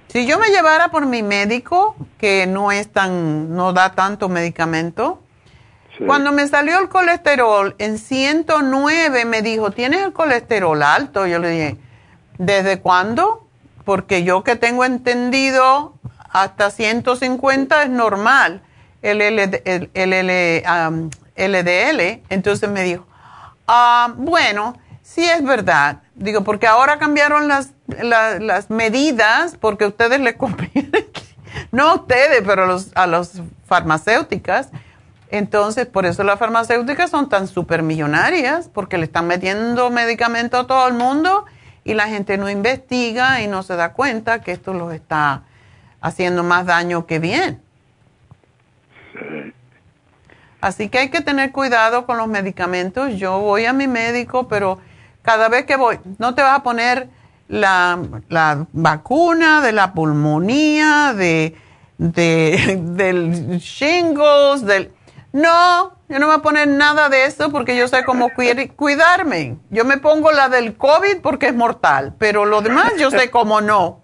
[0.08, 5.22] si yo me llevara por mi médico que no es tan no da tanto medicamento,
[6.06, 11.50] cuando me salió el colesterol en 109 me dijo, "¿Tienes el colesterol alto?" Yo le
[11.50, 11.78] dije,
[12.38, 13.48] "¿Desde cuándo?"
[13.84, 15.94] Porque yo que tengo entendido
[16.30, 18.62] hasta 150 es normal
[19.02, 19.20] el,
[21.36, 22.22] LDL.
[22.30, 23.06] Entonces me dijo,
[23.68, 26.02] ah, bueno, sí es verdad.
[26.16, 31.08] Digo, porque ahora cambiaron las, las, medidas porque ustedes le conviene,
[31.72, 34.70] no a ustedes, pero a los, a los farmacéuticas.
[35.30, 40.88] Entonces, por eso las farmacéuticas son tan supermillonarias, porque le están metiendo medicamentos a todo
[40.88, 41.46] el mundo
[41.84, 45.44] y la gente no investiga y no se da cuenta que esto los está
[46.02, 47.62] haciendo más daño que bien.
[50.62, 53.16] Así que hay que tener cuidado con los medicamentos.
[53.16, 54.80] Yo voy a mi médico, pero
[55.22, 57.10] cada vez que voy, no te vas a poner
[57.48, 58.00] la,
[58.74, 61.56] vacuna de la pulmonía, de,
[61.98, 64.92] del shingles, del...
[65.34, 68.30] No, yo no me voy a poner nada de eso porque yo sé cómo
[68.76, 69.58] cuidarme.
[69.70, 73.62] Yo me pongo la del COVID porque es mortal, pero lo demás yo sé cómo
[73.62, 74.02] no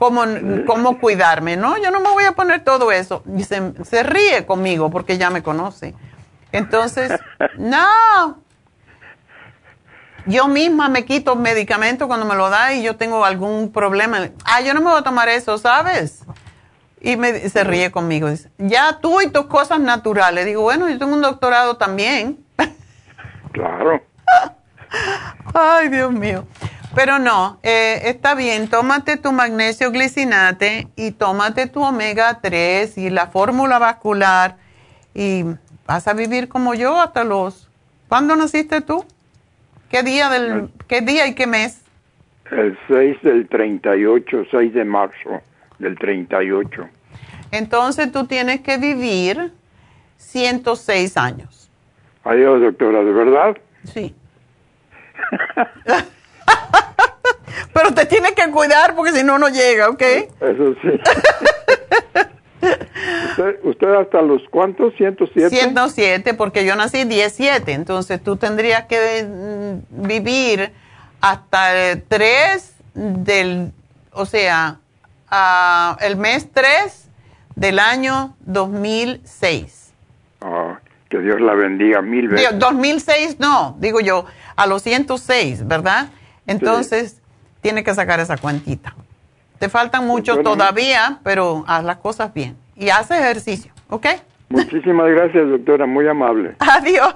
[0.00, 0.24] cómo,
[0.66, 1.76] cómo cuidarme, ¿no?
[1.76, 3.22] Yo no me voy a poner todo eso.
[3.36, 5.94] Y se, ríe conmigo porque ya me conoce.
[6.52, 7.12] Entonces,
[7.58, 8.38] no.
[10.24, 14.30] Yo misma me quito medicamento cuando me lo da y yo tengo algún problema.
[14.46, 16.24] Ah, yo no me voy a tomar eso, ¿sabes?
[17.02, 18.30] Y me, se ríe conmigo.
[18.30, 20.46] Dice, ya tú y tus cosas naturales.
[20.46, 22.42] Digo, bueno, yo tengo un doctorado también.
[23.52, 24.02] Claro.
[25.52, 26.46] Ay, Dios mío.
[26.94, 33.10] Pero no, eh, está bien, tómate tu magnesio glicinate y tómate tu omega 3 y
[33.10, 34.56] la fórmula vascular
[35.14, 35.44] y
[35.86, 37.68] vas a vivir como yo hasta los...
[38.08, 39.04] ¿Cuándo naciste tú?
[39.88, 41.84] ¿Qué día, del, qué día y qué mes?
[42.50, 45.40] El 6 del 38, 6 de marzo
[45.78, 46.88] del 38.
[47.52, 49.52] Entonces tú tienes que vivir
[50.16, 51.70] 106 años.
[52.24, 53.56] Adiós, doctora, ¿de verdad?
[53.84, 54.14] Sí.
[57.72, 60.02] Pero te tienes que cuidar porque si no, no llega, ¿ok?
[60.02, 60.90] Eso sí.
[63.30, 64.92] ¿Usted, ¿Usted, hasta los cuántos?
[64.94, 65.48] ¿107?
[65.48, 70.70] 107, porque yo nací 17, entonces tú tendrías que mm, vivir
[71.20, 73.72] hasta el 3 del,
[74.12, 74.78] o sea,
[75.30, 77.08] uh, el mes 3
[77.54, 79.92] del año 2006.
[80.40, 80.76] Oh,
[81.08, 82.58] que Dios la bendiga mil veces.
[82.58, 86.10] 2006 no, digo yo, a los 106, ¿verdad?
[86.50, 87.20] Entonces, sí.
[87.60, 88.94] tiene que sacar esa cuantita.
[89.58, 92.56] Te faltan mucho bueno, todavía, pero haz las cosas bien.
[92.76, 94.06] Y haz ejercicio, ¿ok?
[94.48, 96.56] Muchísimas gracias, doctora, muy amable.
[96.58, 97.14] Adiós.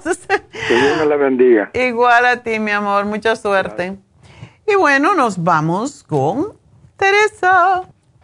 [0.68, 1.70] Que Dios me la bendiga.
[1.72, 3.86] Igual a ti, mi amor, mucha suerte.
[3.86, 4.04] Gracias.
[4.66, 6.54] Y bueno, nos vamos con
[6.96, 7.82] Teresa.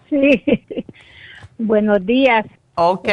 [0.09, 0.43] Sí,
[1.59, 2.47] buenos días.
[2.75, 3.09] Ok,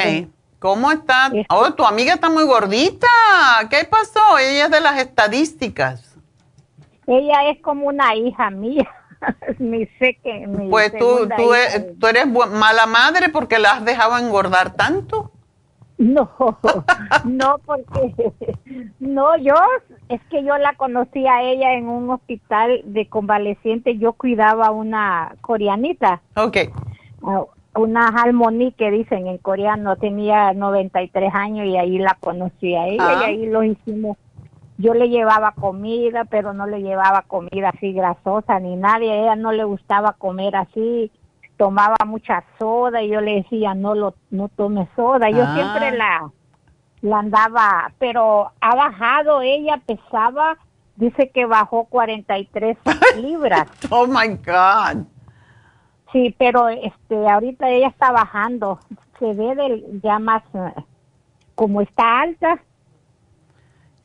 [0.59, 1.31] ¿cómo está?
[1.49, 3.07] Oh, tu amiga está muy gordita.
[3.69, 4.37] ¿Qué pasó?
[4.37, 6.16] Ella es de las estadísticas.
[7.07, 8.87] Ella es como una hija mía.
[9.59, 10.45] Ni sé que.
[10.45, 15.31] Mi pues tú, tú, eres, tú eres mala madre porque la has dejado engordar tanto.
[15.97, 16.29] No,
[17.25, 18.13] no, porque
[18.99, 19.55] no, yo
[20.09, 23.97] es que yo la conocí a ella en un hospital de convalecientes.
[23.99, 26.21] Yo cuidaba a una coreanita.
[26.35, 26.57] Ok.
[27.75, 33.03] Una halmoni que dicen en coreano, tenía 93 años y ahí la conocí a ella
[33.07, 33.21] Ah.
[33.21, 34.17] y ahí lo hicimos.
[34.77, 39.11] Yo le llevaba comida, pero no le llevaba comida así grasosa ni nadie.
[39.11, 41.11] A ella no le gustaba comer así
[41.57, 45.55] tomaba mucha soda y yo le decía no lo no tome soda yo Ah.
[45.55, 46.29] siempre la
[47.01, 50.57] la andaba pero ha bajado ella pesaba
[50.97, 52.77] dice que bajó 43
[53.21, 55.05] libras oh my god
[56.11, 58.79] sí pero este ahorita ella está bajando
[59.17, 60.73] se ve del ya más eh,
[61.55, 62.59] como está alta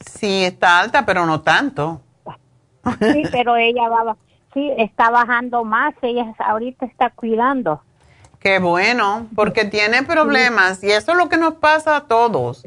[0.07, 2.01] Sí, está alta, pero no tanto.
[3.01, 4.16] sí pero ella va
[4.53, 7.81] sí está bajando más ella ahorita está cuidando
[8.43, 12.65] Qué bueno, porque tiene problemas y eso es lo que nos pasa a todos.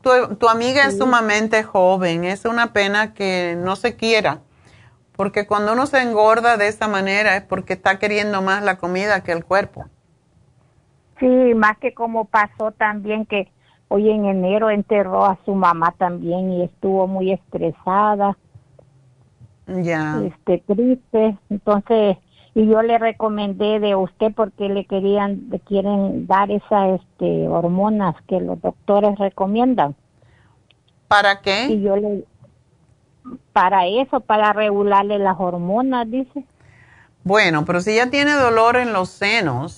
[0.00, 4.40] Tu, tu amiga es sumamente joven, es una pena que no se quiera,
[5.16, 9.22] porque cuando uno se engorda de esa manera es porque está queriendo más la comida
[9.22, 9.84] que el cuerpo.
[11.20, 13.52] Sí, más que como pasó también que
[13.88, 18.36] hoy en enero enterró a su mamá también y estuvo muy estresada,
[19.66, 20.22] Ya.
[20.24, 22.16] este triste, entonces
[22.54, 28.16] y yo le recomendé de usted porque le querían le quieren dar esas este hormonas
[28.26, 29.94] que los doctores recomiendan.
[31.06, 31.66] ¿Para qué?
[31.66, 32.24] Y yo le
[33.52, 36.44] para eso, para regularle las hormonas, dice.
[37.24, 39.72] Bueno, pero si ella tiene dolor en los senos,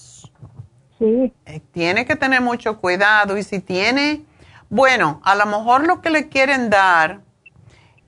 [1.01, 1.33] sí.
[1.73, 4.25] tiene que tener mucho cuidado y si tiene,
[4.69, 7.23] bueno, a lo mejor lo que le quieren dar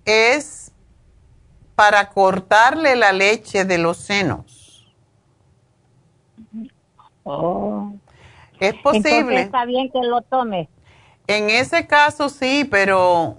[0.04, 0.70] es
[1.74, 4.86] para cortarle la leche de los senos.
[7.24, 7.92] Oh.
[8.60, 9.18] Es posible.
[9.18, 10.68] Entonces está bien que lo tome.
[11.26, 13.38] En ese caso sí, pero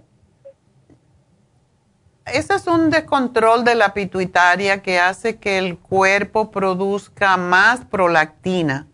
[2.25, 8.88] ese es un descontrol de la pituitaria que hace que el cuerpo produzca más prolactina.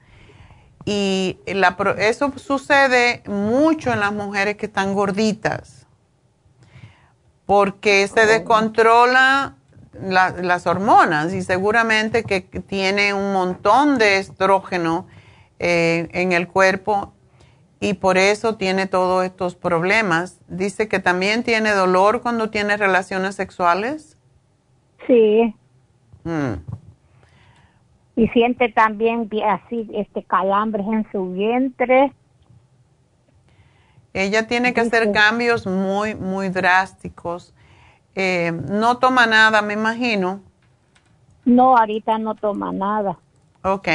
[0.91, 5.85] Y la, eso sucede mucho en las mujeres que están gorditas,
[7.45, 9.55] porque se descontrola
[9.93, 15.05] la- las hormonas y seguramente que tiene un montón de estrógeno
[15.59, 17.13] eh, en el cuerpo
[17.79, 20.39] y por eso tiene todos estos problemas.
[20.47, 24.17] Dice que también tiene dolor cuando tiene relaciones sexuales.
[25.05, 25.53] Sí.
[26.23, 26.53] Mm.
[28.19, 32.13] Y siente también así este calambres en su vientre.
[34.13, 37.53] Ella tiene que hacer cambios muy, muy drásticos.
[38.15, 40.41] Eh, no toma nada, me imagino.
[41.45, 43.17] No, ahorita no toma nada.
[43.63, 43.87] Ok.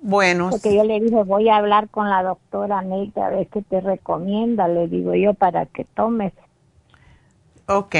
[0.00, 3.62] Bueno, Porque yo le dije, voy a hablar con la doctora Neita a ver qué
[3.62, 6.32] te recomienda, le digo yo, para que tomes.
[7.66, 7.94] ok.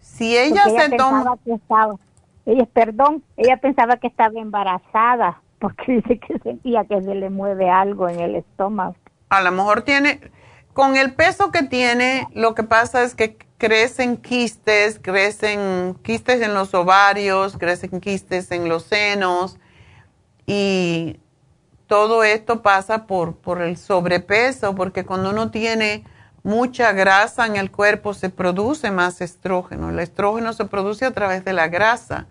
[0.00, 1.36] Si ella Porque se toma...
[1.44, 1.94] que estaba,
[2.46, 7.68] ella, perdón, ella pensaba que estaba embarazada, porque dice que sentía que se le mueve
[7.68, 8.94] algo en el estómago.
[9.28, 10.20] a lo mejor tiene,
[10.72, 16.54] con el peso que tiene, lo que pasa es que crecen quistes, crecen quistes en
[16.54, 19.58] los ovarios, crecen quistes en los senos
[20.46, 21.18] y
[21.86, 26.04] todo esto pasa por, por el sobrepeso, porque cuando uno tiene
[26.46, 29.90] mucha grasa en el cuerpo se produce más estrógeno.
[29.90, 32.26] El estrógeno se produce a través de la grasa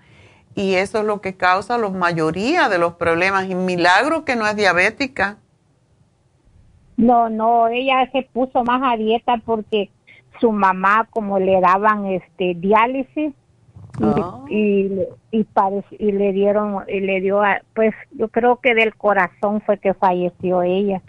[0.56, 3.46] y eso es lo que causa la mayoría de los problemas.
[3.50, 5.38] Y milagro que no es diabética.
[6.98, 9.90] No, no, ella se puso más a dieta porque
[10.40, 13.34] su mamá como le daban este diálisis
[14.00, 14.40] y, Ah.
[14.50, 14.92] y,
[15.32, 19.94] y, le dieron y le dio a- pues yo creo que del corazón fue que
[19.94, 21.02] falleció ella.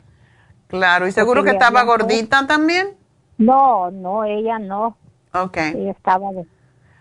[0.69, 2.97] Claro, y seguro que estaba gordita también.
[3.39, 4.97] No, no, ella no.
[5.33, 5.57] Ok.
[5.59, 6.31] Ella estaba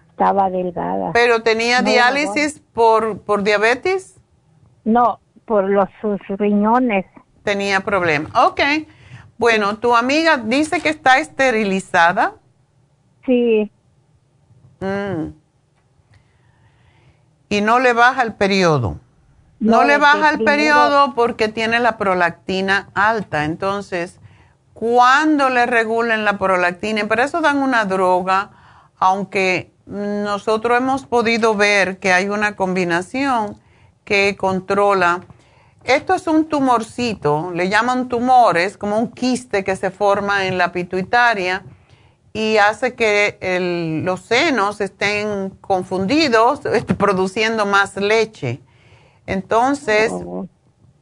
[0.09, 1.11] estaba delgada.
[1.13, 4.15] Pero tenía No, diálisis por, por diabetes.
[4.85, 7.05] No, por los sus riñones.
[7.43, 8.31] Tenía problemas.
[8.35, 8.61] Ok.
[9.37, 12.35] Bueno, tu amiga dice que está esterilizada.
[13.25, 13.69] Sí.
[14.79, 15.33] Mm.
[17.49, 18.99] Y no le baja el periodo.
[19.60, 23.45] No, No, le baja el periodo porque tiene la prolactina alta.
[23.45, 24.19] Entonces,
[24.73, 28.52] cuando le regulen la prolactina, y por eso dan una droga,
[28.98, 33.57] aunque nosotros hemos podido ver que hay una combinación
[34.03, 35.22] que controla.
[35.84, 40.72] Esto es un tumorcito, le llaman tumores, como un quiste que se forma en la
[40.72, 41.64] pituitaria
[42.34, 46.61] y hace que el- los senos estén confundidos,
[46.98, 48.61] produciendo más leche.
[49.27, 50.11] Entonces,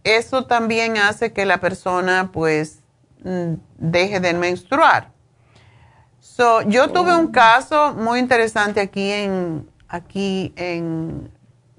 [0.03, 2.79] eso también hace que la persona pues
[3.23, 5.11] mm, deje de menstruar.
[6.19, 11.29] So, yo tuve un caso muy interesante aquí en, aquí en,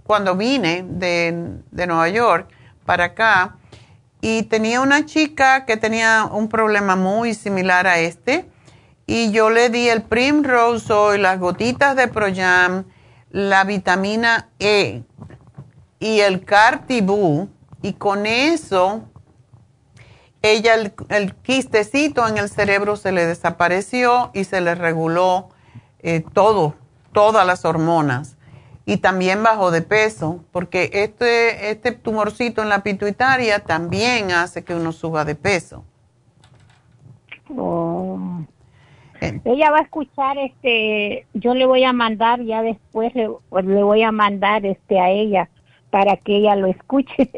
[0.05, 2.49] cuando vine de, de Nueva York
[2.85, 3.57] para acá
[4.21, 8.49] y tenía una chica que tenía un problema muy similar a este
[9.07, 12.85] y yo le di el Primrose Oil, las gotitas de Proyam,
[13.31, 15.03] la vitamina E
[16.05, 17.49] y el Cartibú
[17.81, 19.05] y con eso
[20.43, 25.49] ella el, el quistecito en el cerebro se le desapareció y se le reguló
[26.01, 26.75] eh, todo,
[27.13, 28.37] todas las hormonas.
[28.85, 34.75] Y también bajó de peso, porque este, este tumorcito en la pituitaria también hace que
[34.75, 35.87] uno suba de peso.
[37.57, 38.45] Oh.
[39.47, 43.31] Ella va a escuchar, este, yo le voy a mandar ya después le,
[43.63, 45.49] le voy a mandar este a ella
[45.95, 47.31] para que ella lo escuche.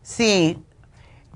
[0.00, 0.58] Sí.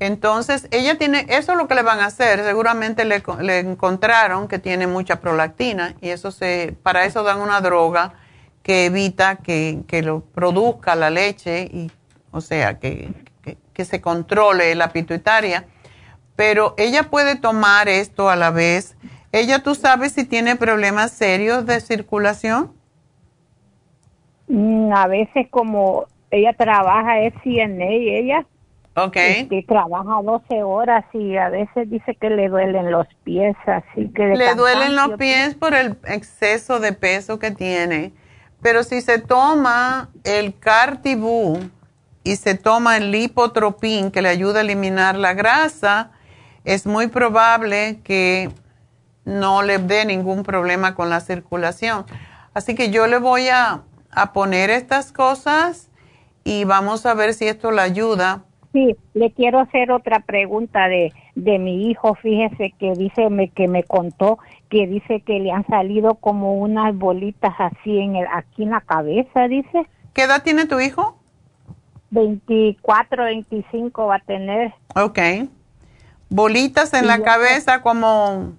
[0.00, 2.42] Entonces, ella tiene, eso es lo que le van a hacer.
[2.42, 7.60] Seguramente le, le encontraron que tiene mucha prolactina y eso se, para eso dan una
[7.60, 8.14] droga
[8.62, 11.90] que evita que, que lo produzca la leche y,
[12.30, 13.12] o sea, que,
[13.42, 15.66] que, que se controle la pituitaria.
[16.34, 18.96] Pero ella puede tomar esto a la vez.
[19.32, 22.72] Ella, ¿tú sabes si tiene problemas serios de circulación?
[24.48, 28.46] Mm, a veces como ella trabaja, es CNA, ella
[28.94, 29.16] Ok.
[29.16, 34.26] este, trabaja 12 horas y a veces dice que le duelen los pies, así que
[34.36, 38.12] Le duelen los pies por el exceso de peso que tiene.
[38.60, 41.60] Pero si se toma el Cartibú
[42.24, 46.10] y se toma el lipotropín que le ayuda a eliminar la grasa,
[46.64, 48.50] es muy probable que
[49.24, 52.04] no le dé ningún problema con la circulación.
[52.52, 55.87] Así que yo le voy a, a poner estas cosas
[56.48, 58.44] y vamos a ver si esto le ayuda.
[58.72, 62.14] Sí, le quiero hacer otra pregunta de, de mi hijo.
[62.14, 64.38] Fíjese que dice me, que me contó
[64.70, 68.80] que dice que le han salido como unas bolitas así en el, aquí en la
[68.80, 69.86] cabeza, dice.
[70.14, 71.18] ¿Qué edad tiene tu hijo?
[72.10, 74.72] 24, 25 va a tener.
[74.94, 75.18] Ok.
[76.30, 78.52] Bolitas en Y la cabeza como...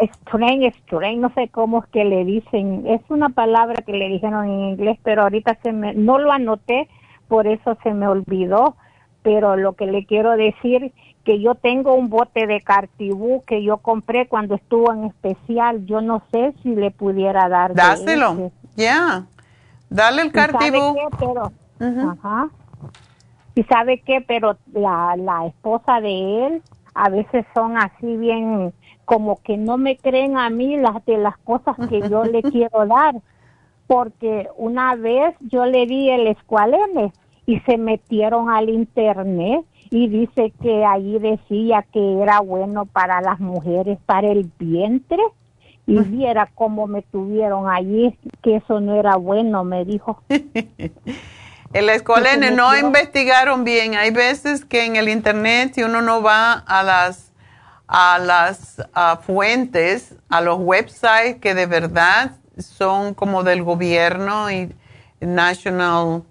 [0.00, 2.86] Strain, strain, no sé cómo es que le dicen.
[2.86, 6.88] Es una palabra que le dijeron en inglés, pero ahorita se me, no lo anoté,
[7.32, 8.76] por eso se me olvidó.
[9.22, 10.92] Pero lo que le quiero decir
[11.24, 15.86] que yo tengo un bote de Cartibú que yo compré cuando estuvo en especial.
[15.86, 17.72] Yo no sé si le pudiera dar.
[17.72, 18.52] Dáselo.
[18.76, 19.24] Ya.
[19.88, 20.94] Dale el ¿Y sabe Cartibú.
[20.94, 21.16] qué?
[21.18, 21.52] Pero,
[22.10, 22.50] ajá.
[23.54, 24.20] ¿Y sabe qué?
[24.20, 28.74] Pero la, la esposa de él a veces son así bien,
[29.06, 32.84] como que no me creen a mí las de las cosas que yo le quiero
[32.84, 33.14] dar.
[33.86, 37.10] Porque una vez yo le di el escualene
[37.46, 43.40] y se metieron al internet y dice que allí decía que era bueno para las
[43.40, 45.22] mujeres, para el vientre.
[45.84, 50.22] Y viera cómo me tuvieron allí, que eso no era bueno, me dijo.
[51.72, 53.94] El se no investigaron bien.
[53.94, 57.32] Hay veces que en el internet, si uno no va a las,
[57.88, 58.76] a las
[59.22, 64.74] fuentes, a los websites que de verdad son como del gobierno y
[65.20, 66.24] national,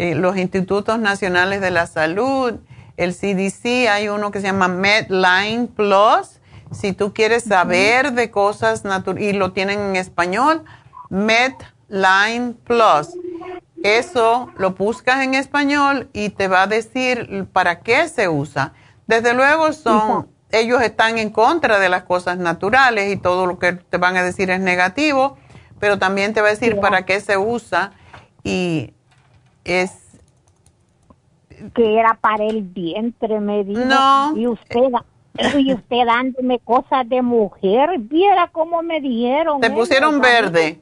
[0.00, 2.54] eh, los institutos nacionales de la salud,
[2.96, 6.38] el CDC, hay uno que se llama Medline Plus.
[6.70, 10.62] Si tú quieres saber de cosas naturales, y lo tienen en español,
[11.10, 13.08] Medline Plus.
[13.82, 18.74] Eso lo buscas en español y te va a decir para qué se usa.
[19.08, 23.72] Desde luego son, ellos están en contra de las cosas naturales y todo lo que
[23.72, 25.38] te van a decir es negativo,
[25.80, 27.90] pero también te va a decir para qué se usa
[28.44, 28.94] y
[29.68, 30.08] es
[31.74, 33.84] que era para el vientre, me dijo.
[33.84, 34.36] No.
[34.36, 34.90] Y usted,
[35.58, 39.60] y usted dándome cosas de mujer, viera cómo me dijeron.
[39.60, 39.70] Te ¿eh?
[39.70, 40.80] pusieron verde.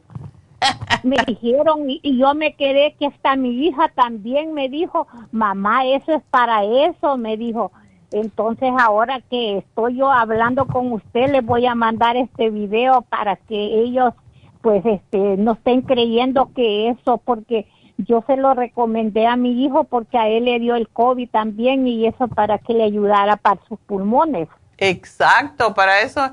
[1.02, 5.86] Me dijeron y, y yo me quedé que hasta mi hija también me dijo, mamá,
[5.86, 7.70] eso es para eso, me dijo.
[8.10, 13.36] Entonces ahora que estoy yo hablando con usted, les voy a mandar este video para
[13.36, 14.14] que ellos
[14.62, 19.84] pues este no estén creyendo que eso, porque yo se lo recomendé a mi hijo
[19.84, 23.60] porque a él le dio el COVID también y eso para que le ayudara para
[23.68, 24.48] sus pulmones.
[24.78, 26.30] Exacto, para eso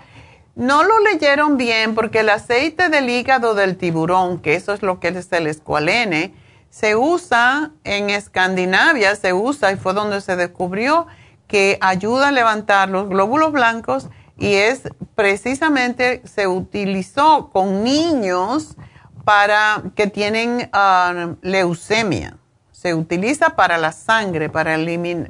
[0.55, 4.99] no lo leyeron bien porque el aceite del hígado del tiburón, que eso es lo
[4.99, 6.33] que es el escualene,
[6.69, 11.07] se usa en Escandinavia, se usa y fue donde se descubrió
[11.47, 14.83] que ayuda a levantar los glóbulos blancos y es
[15.15, 18.75] precisamente se utilizó con niños
[19.23, 22.37] para que tienen ah, leucemia.
[22.71, 24.77] Se utiliza para la sangre, para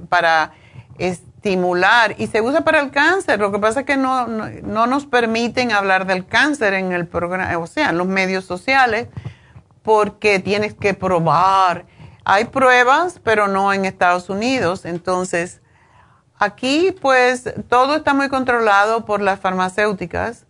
[0.10, 0.54] para
[0.98, 3.40] estimular y se usa para el cáncer.
[3.40, 7.06] Lo que pasa es que no, no, no nos permiten hablar del cáncer en el
[7.06, 9.08] programa, o sea, en los medios sociales,
[9.84, 11.86] porque tienes que probar.
[12.26, 14.86] Hay pruebas, pero no en Estados Unidos.
[14.86, 15.62] Entonces,
[16.40, 20.46] aquí pues todo está muy controlado por las farmacéuticas,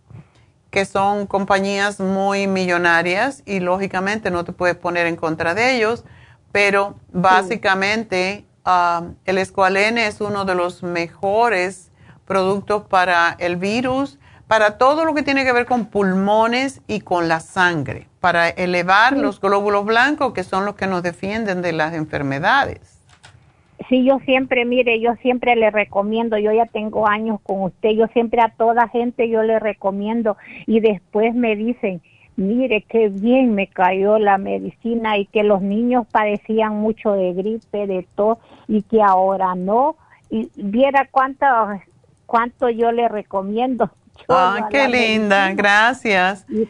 [0.73, 6.03] que son compañías muy millonarias y lógicamente no te puedes poner en contra de ellos,
[6.51, 11.91] pero básicamente ah, el escualene es uno de los mejores
[12.25, 14.17] productos para el virus,
[14.47, 19.15] para todo lo que tiene que ver con pulmones y con la sangre, para elevar
[19.15, 22.92] los glóbulos blancos que son los que nos defienden de las enfermedades.
[23.89, 28.07] Sí, yo siempre, mire, yo siempre le recomiendo, yo ya tengo años con usted, yo
[28.07, 30.37] siempre a toda gente yo le recomiendo
[30.67, 32.01] y después me dicen,
[32.35, 37.87] mire qué bien me cayó la medicina y que los niños padecían mucho de gripe,
[37.87, 38.37] de tos
[38.67, 39.95] y que ahora no.
[40.29, 41.45] Y viera cuánto,
[42.25, 43.91] cuánto yo le recomiendo.
[44.15, 45.53] Yo Ah, qué linda, medicina.
[45.55, 46.45] gracias.
[46.47, 46.67] Y,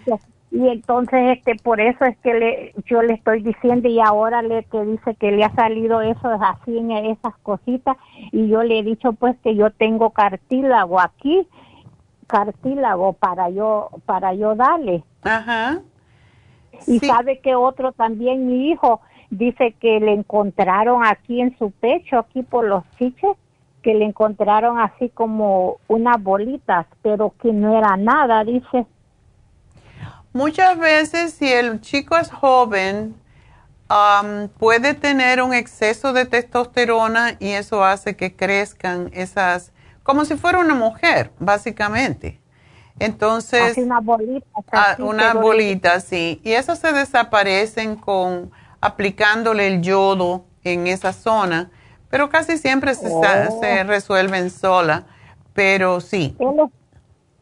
[0.54, 4.64] y entonces este por eso es que le, yo le estoy diciendo y ahora le
[4.66, 7.98] que dice que le ha salido eso así en esas cositas
[8.32, 11.48] y yo le he dicho pues que yo tengo cartílago aquí
[12.28, 15.04] cartílago para yo para yo darle.
[15.24, 15.82] Ajá.
[16.86, 19.02] y sabe que otro también mi hijo
[19.32, 23.36] dice que le encontraron aquí en su pecho aquí por los chiches
[23.82, 28.86] que le encontraron así como unas bolitas pero que no era nada dice
[30.34, 33.16] Muchas veces si el chico es joven,
[33.88, 40.36] am, puede tener un exceso de testosterona y eso hace que crezcan esas, como si
[40.36, 42.40] fuera una mujer, básicamente.
[43.00, 46.42] Entonces, Así unas bolitas ah, así, unas pero- bolitas, sí.
[46.44, 48.52] Y esas se desaparecen con
[48.82, 51.70] aplicándole el yodo en esa zona,
[52.10, 53.60] pero casi siempre se, Oh.
[53.62, 55.06] se resuelven sola.
[55.54, 56.36] Pero sí.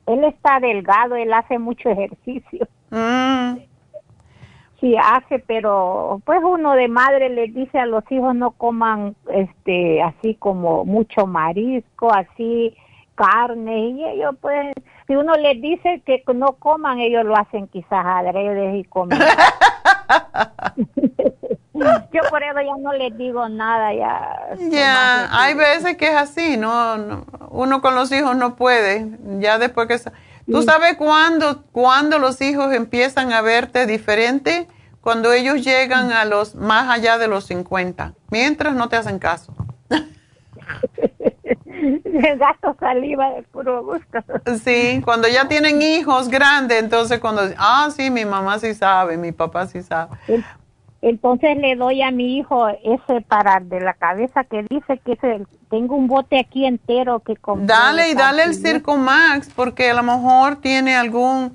[0.06, 2.68] él está delgado, él hace mucho ejercicio.
[2.92, 3.58] Mm.
[4.80, 10.02] Sí, hace, pero pues uno de madre les dice a los hijos no coman este
[10.02, 12.76] así como mucho marisco, así
[13.14, 14.74] carne y ellos pues
[15.06, 19.20] si uno les dice que no coman, ellos lo hacen quizás adrede y comen.
[21.74, 24.56] Yo por eso ya no les digo nada ya.
[24.70, 29.08] Ya, hay veces que es así, no, no, uno con los hijos no puede,
[29.40, 29.98] ya después que...
[30.46, 34.68] ¿Tú sabes cuándo, cuándo los hijos empiezan a verte diferente?
[35.02, 39.54] Cuando ellos llegan a los más allá de los 50, mientras no te hacen caso.
[42.38, 44.20] gasto saliva de puro gusto.
[44.64, 49.32] Sí, cuando ya tienen hijos grandes, entonces cuando, ah, sí, mi mamá sí sabe, mi
[49.32, 50.12] papá sí sabe.
[51.02, 55.18] Entonces le doy a mi hijo ese para de la cabeza que dice que
[55.70, 58.74] tengo un bote aquí entero que compré Dale y dale el Cartier.
[58.74, 61.54] Circumax porque a lo mejor tiene algún...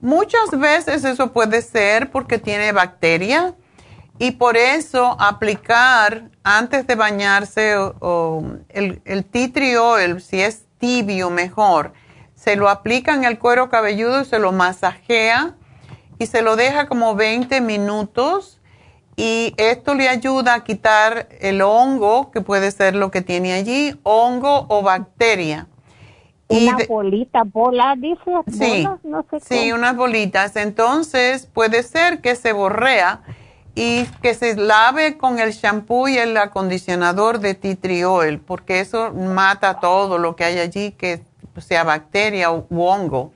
[0.00, 3.54] Muchas veces eso puede ser porque tiene bacteria
[4.16, 10.40] y por eso aplicar antes de bañarse o, o el, el tea tree oil, si
[10.40, 11.92] es tibio mejor,
[12.36, 15.56] se lo aplica en el cuero cabelludo y se lo masajea
[16.20, 18.57] y se lo deja como 20 minutos
[19.18, 23.98] y esto le ayuda a quitar el hongo, que puede ser lo que tiene allí,
[24.04, 25.66] hongo o bacteria.
[26.48, 28.22] Y Una de- bolita, bola, dice.
[28.46, 30.54] Sí, bolas, no sé sí, unas bolitas.
[30.54, 33.22] Entonces puede ser que se borrea
[33.74, 38.78] y que se lave con el shampoo y el acondicionador de tea tree oil, porque
[38.78, 41.22] eso mata todo lo que hay allí, que
[41.58, 43.32] sea bacteria o hongo.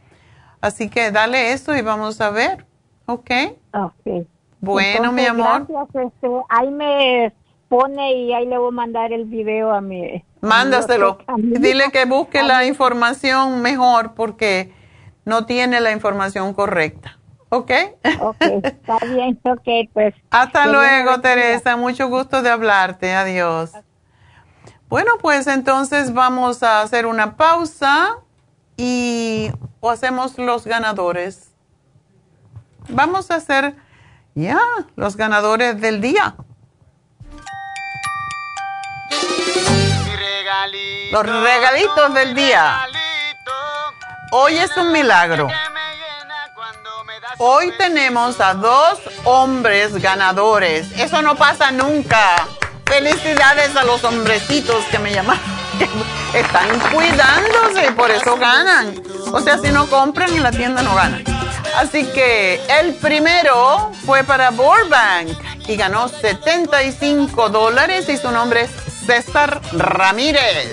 [0.60, 2.64] Así que dale eso y vamos a ver,
[3.06, 3.30] ¿ok?
[3.74, 4.26] Ok.
[4.62, 5.66] Bueno, mi amor.
[5.68, 7.32] Gracias, este, ahí me
[7.68, 10.24] pone y ahí le voy a mandar el video a mi...
[10.40, 11.18] Mándaselo.
[11.36, 14.72] Dile que busque la información mejor porque
[15.24, 17.18] no tiene la información correcta.
[17.48, 17.72] ¿Ok?
[18.20, 20.14] Ok, está bien, ok, pues.
[20.30, 21.76] Hasta luego, Teresa.
[21.76, 23.12] Mucho gusto de hablarte.
[23.14, 23.72] Adiós.
[24.88, 28.18] Bueno, pues entonces vamos a hacer una pausa
[28.76, 31.52] y o hacemos los ganadores.
[32.88, 33.74] Vamos a hacer
[34.34, 34.60] ya
[34.96, 36.34] los ganadores del día.
[41.10, 42.86] Los regalitos del día.
[44.30, 45.48] Hoy es un milagro.
[47.38, 50.90] Hoy tenemos a dos hombres ganadores.
[50.98, 52.46] Eso no pasa nunca.
[52.86, 55.38] Felicidades a los hombrecitos que me llaman.
[56.34, 59.02] Están cuidándose y por eso ganan.
[59.32, 61.31] O sea, si no compran en la tienda no ganan.
[61.76, 65.30] Así que el primero fue para Burbank
[65.66, 68.70] y ganó 75 dólares y su nombre es
[69.06, 70.70] César Ramírez.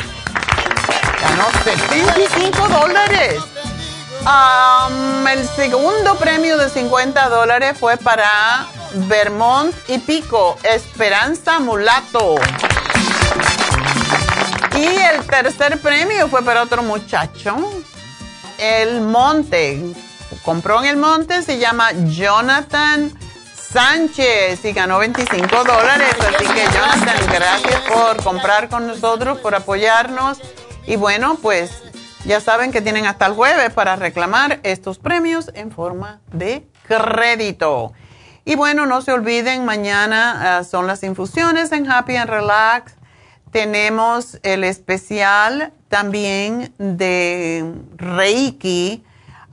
[1.22, 3.42] Ganó 75 dólares.
[5.32, 8.68] el segundo premio de 50 dólares fue para
[9.08, 12.36] Vermont y Pico, Esperanza Mulato.
[14.76, 17.56] Y el tercer premio fue para otro muchacho,
[18.58, 20.09] el Monte.
[20.44, 23.12] Compró en el Monte, se llama Jonathan
[23.54, 26.16] Sánchez y ganó 25 dólares.
[26.20, 30.42] Así que Jonathan, gracias por comprar con nosotros, por apoyarnos.
[30.88, 31.84] Y bueno, pues
[32.26, 37.94] ya saben que tienen hasta el jueves para reclamar estos premios en forma de crédito.
[38.44, 42.94] Y bueno, no se olviden, mañana ah, son las infusiones en Happy and Relax.
[43.52, 49.04] Tenemos el especial también de Reiki.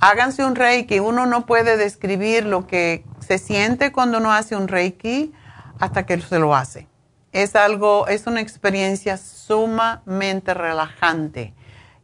[0.01, 0.98] Háganse un Reiki.
[0.98, 5.32] Uno no puede describir lo que se siente cuando uno hace un Reiki
[5.78, 6.86] hasta que se lo hace.
[7.32, 11.55] Es algo, es una experiencia sumamente relajante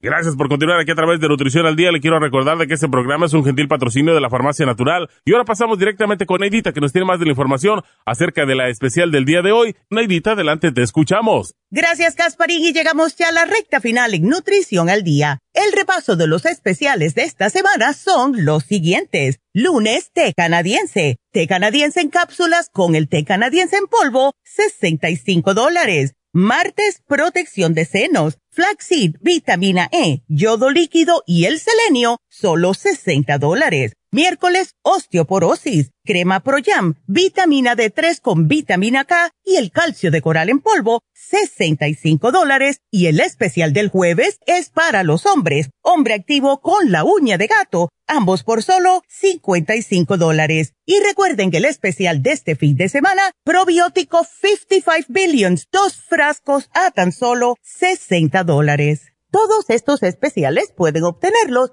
[0.00, 1.90] Gracias por continuar aquí a través de Nutrición al Día.
[1.90, 5.10] Le quiero recordar de que este programa es un gentil patrocinio de la Farmacia Natural.
[5.24, 8.54] Y ahora pasamos directamente con Neidita, que nos tiene más de la información acerca de
[8.54, 9.74] la especial del día de hoy.
[9.90, 11.56] Neidita, adelante, te escuchamos.
[11.72, 15.40] Gracias, Gasparín, y llegamos ya a la recta final en Nutrición al Día.
[15.52, 19.40] El repaso de los especiales de esta semana son los siguientes.
[19.52, 21.16] Lunes, té canadiense.
[21.32, 26.14] Té canadiense en cápsulas con el té canadiense en polvo, 65 dólares.
[26.34, 33.97] Martes, protección de senos, flaxseed, vitamina E, yodo líquido y el selenio, solo 60 dólares.
[34.10, 40.60] Miércoles, osteoporosis, crema Proyam, vitamina D3 con vitamina K y el calcio de coral en
[40.60, 42.80] polvo, 65 dólares.
[42.90, 47.48] Y el especial del jueves es para los hombres, hombre activo con la uña de
[47.48, 50.72] gato, ambos por solo 55 dólares.
[50.86, 56.70] Y recuerden que el especial de este fin de semana, probiótico 55 billions, dos frascos
[56.72, 59.12] a tan solo 60 dólares.
[59.30, 61.72] Todos estos especiales pueden obtenerlos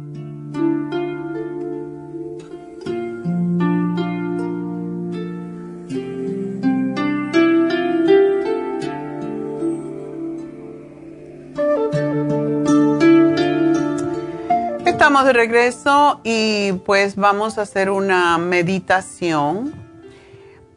[15.01, 19.73] Estamos de regreso y pues vamos a hacer una meditación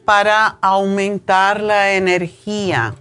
[0.07, 2.95] para aumentar la energía,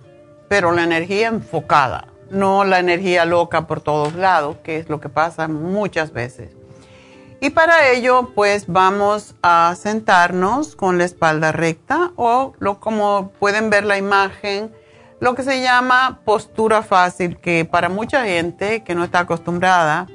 [0.50, 5.08] pero la energía enfocada, no la energía loca por todos lados, que es lo que
[5.08, 6.50] pasa muchas veces.
[7.40, 13.70] Y para ello, pues vamos a sentarnos con la espalda recta o lo, como pueden
[13.70, 14.74] ver la imagen,
[15.22, 20.08] lo que se llama postura fácil, que para mucha gente que no está acostumbrada,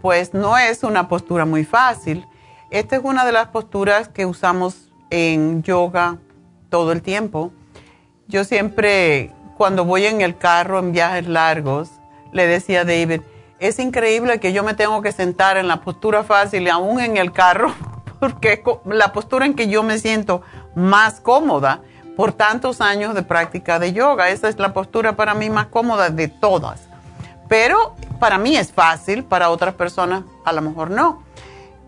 [0.00, 2.26] pues no es una postura muy fácil.
[2.70, 6.18] Esta es una de las posturas que usamos en yoga
[6.68, 7.52] todo el tiempo.
[8.28, 11.90] Yo siempre, cuando voy en el carro en viajes largos,
[12.32, 13.22] le decía a David,
[13.58, 17.32] es increíble que yo me tengo que sentar en la postura fácil, aún en el
[17.32, 17.74] carro,
[18.20, 20.42] porque es la postura en que yo me siento
[20.74, 21.82] más cómoda
[22.16, 24.30] por tantos años de práctica de yoga.
[24.30, 26.89] Esa es la postura para mí más cómoda de todas.
[27.50, 31.24] Pero para mí es fácil, para otras personas a lo mejor no.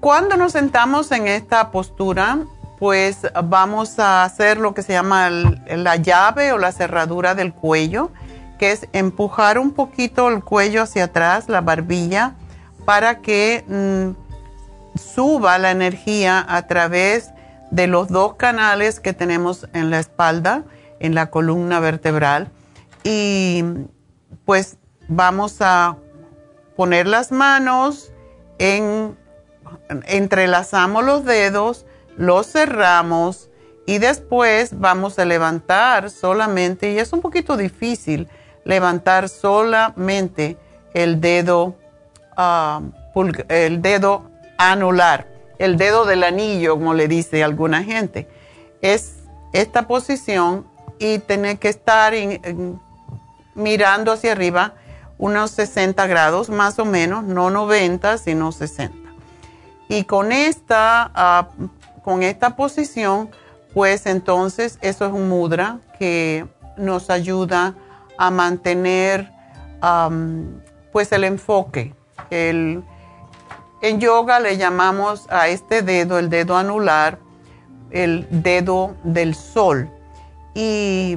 [0.00, 2.40] Cuando nos sentamos en esta postura,
[2.80, 8.10] pues vamos a hacer lo que se llama la llave o la cerradura del cuello,
[8.58, 12.34] que es empujar un poquito el cuello hacia atrás, la barbilla,
[12.84, 17.30] para que mm, suba la energía a través
[17.70, 20.64] de los dos canales que tenemos en la espalda,
[20.98, 22.50] en la columna vertebral.
[23.04, 23.62] Y
[24.44, 24.76] pues
[25.08, 25.96] vamos a
[26.76, 28.12] poner las manos
[28.58, 29.16] en,
[30.06, 33.50] entrelazamos los dedos, los cerramos
[33.86, 38.28] y después vamos a levantar solamente, y es un poquito difícil
[38.64, 40.56] levantar solamente
[40.94, 41.74] el dedo,
[42.36, 42.80] ah,
[43.48, 45.26] el dedo anular,
[45.58, 48.28] el dedo del anillo, como le dice alguna gente.
[48.80, 49.16] Es
[49.52, 50.66] esta posición
[50.98, 52.14] y tener que estar
[53.54, 54.74] mirando hacia arriba
[55.22, 58.96] unos 60 grados más o menos, no 90, sino 60.
[59.88, 61.48] Y con esta, ah,
[62.02, 63.30] con esta posición
[63.72, 66.44] pues entonces eso es un mudra que
[66.76, 67.74] nos ayuda
[68.18, 69.30] a mantener
[70.92, 71.94] pues el enfoque.
[72.30, 72.84] en
[74.00, 77.18] yoga le llamamos a este dedo, el dedo anular,
[77.90, 79.88] el dedo del sol.
[80.54, 81.16] Y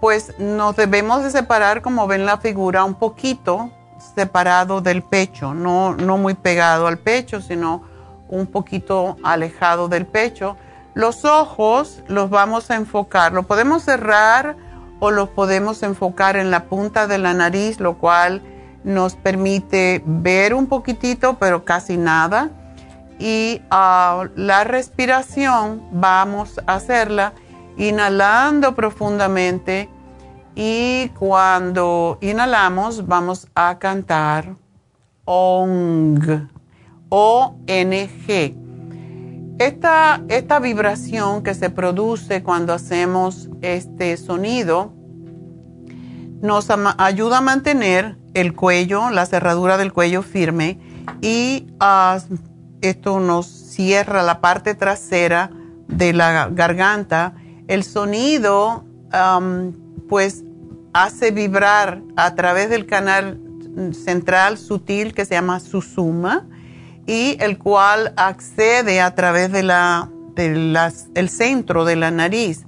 [0.00, 3.70] pues nos debemos de separar, como ven la figura, un poquito
[4.14, 7.82] separado del pecho, no, muy pegado al pecho, sino
[8.28, 10.56] un poquito alejado del pecho.
[10.94, 14.56] Los ojos los vamos a enfocar, lo podemos cerrar
[15.00, 18.42] o los podemos enfocar en la punta de la nariz, lo cual
[18.82, 22.50] nos permite ver un poquitito, pero casi nada.
[23.18, 27.34] Y ah, la respiración vamos a hacerla
[27.80, 29.88] inhalando profundamente
[30.54, 34.54] y cuando inhalamos vamos a cantar
[35.24, 36.48] ONG,
[37.08, 38.56] O-N-G.
[39.58, 44.92] Esta, esta vibración que se produce cuando hacemos este sonido
[46.42, 50.78] nos ayuda a mantener el cuello, la cerradura del cuello firme
[51.22, 52.18] y ah,
[52.82, 55.50] esto nos cierra la parte trasera
[55.88, 57.34] de la garganta
[57.70, 58.84] el sonido
[60.08, 60.42] pues
[60.92, 63.40] hace vibrar a través del canal
[63.92, 66.48] central sutil que se llama susuma
[67.06, 72.64] y el cual accede a través de la, el centro de la nariz.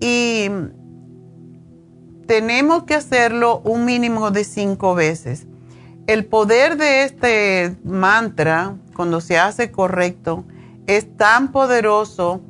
[0.00, 0.48] Y
[2.26, 5.46] tenemos que hacerlo un mínimo de cinco veces.
[6.06, 10.44] El poder de este mantra, cuando se hace correcto,
[10.86, 12.40] es tan poderoso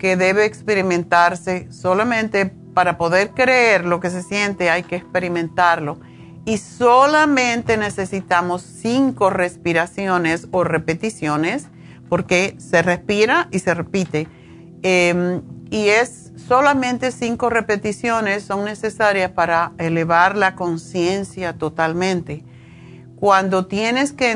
[0.00, 6.00] que debe experimentarse solamente para poder creer lo que se siente hay que experimentarlo.
[6.46, 11.68] Y solamente necesitamos cinco respiraciones o repeticiones
[12.08, 14.26] porque se respira y se repite.
[14.82, 22.42] Em, y es solamente cinco repeticiones son necesarias para elevar la conciencia totalmente.
[23.16, 24.34] Cuando tienes que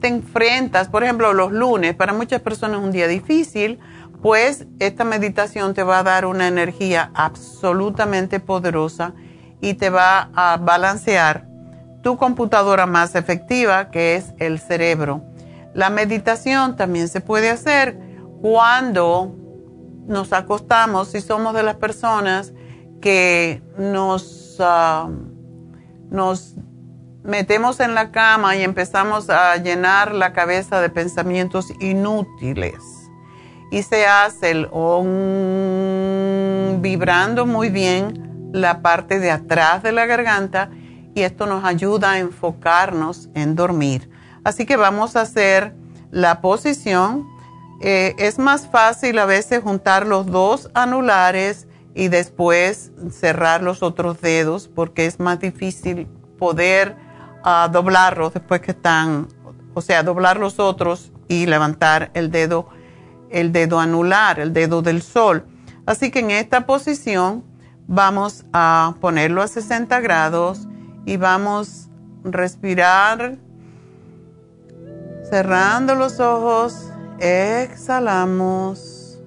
[0.00, 3.80] te enfrentas por ejemplo los lunes para muchas personas es un día difícil
[4.22, 9.14] pues esta meditación te va a dar una energía absolutamente poderosa
[9.60, 11.48] y te va a balancear
[12.02, 15.24] tu computadora más efectiva, que es el cerebro.
[15.74, 17.98] La meditación también se puede hacer
[18.40, 19.34] cuando
[20.06, 22.52] nos acostamos, si somos de las personas
[23.00, 25.08] que nos, ah,
[26.10, 26.54] nos
[27.24, 33.01] metemos en la cama y empezamos a llenar la cabeza de pensamientos inútiles
[33.72, 34.68] y se hace el
[36.80, 40.70] vibrando muy bien la parte de atrás de la garganta
[41.14, 44.10] y esto nos ayuda a enfocarnos en dormir.
[44.44, 45.74] Así que vamos a hacer
[46.10, 47.26] la posición.
[47.80, 54.20] Eh, es más fácil a veces juntar los dos anulares y después cerrar los otros
[54.20, 56.06] dedos porque es más difícil
[56.38, 56.94] poder
[57.42, 59.28] ah, doblarlos después que están,
[59.72, 62.68] o sea, doblar los otros y levantar el dedo
[63.32, 65.46] el dedo anular, el dedo del sol.
[65.86, 67.44] Así que en esta posición
[67.86, 70.68] vamos a ponerlo a 60 grados
[71.04, 71.88] y vamos
[72.24, 73.36] a respirar
[75.28, 79.18] cerrando los ojos, exhalamos,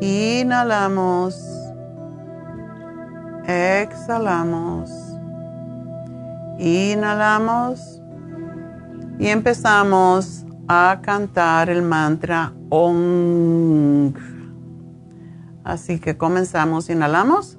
[0.00, 1.36] inhalamos,
[3.46, 4.90] exhalamos,
[6.58, 8.00] inhalamos
[9.18, 14.14] y empezamos a cantar el mantra ONG.
[15.64, 17.58] Así que comenzamos, inhalamos.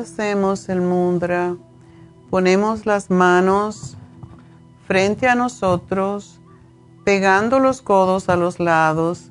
[0.00, 1.56] Deshacemos el mudra,
[2.30, 3.98] ponemos las manos
[4.86, 6.40] frente a nosotros,
[7.04, 9.30] pegando los codos a los lados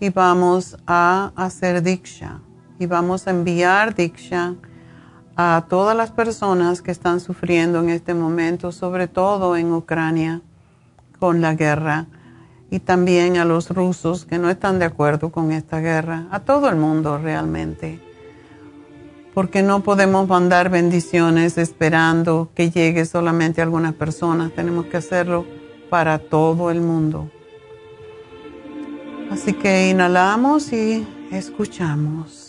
[0.00, 2.40] y vamos a hacer diksha.
[2.80, 4.56] Y vamos a enviar diksha
[5.36, 10.40] a todas las personas que están sufriendo en este momento, sobre todo en Ucrania,
[11.20, 12.06] con la guerra
[12.70, 16.68] y también a los rusos que no están de acuerdo con esta guerra, a todo
[16.68, 18.07] el mundo realmente.
[19.38, 25.46] Porque no podemos mandar bendiciones esperando que llegue solamente a algunas personas, tenemos que hacerlo
[25.88, 27.30] para todo el mundo.
[29.30, 32.47] Así que inhalamos y escuchamos.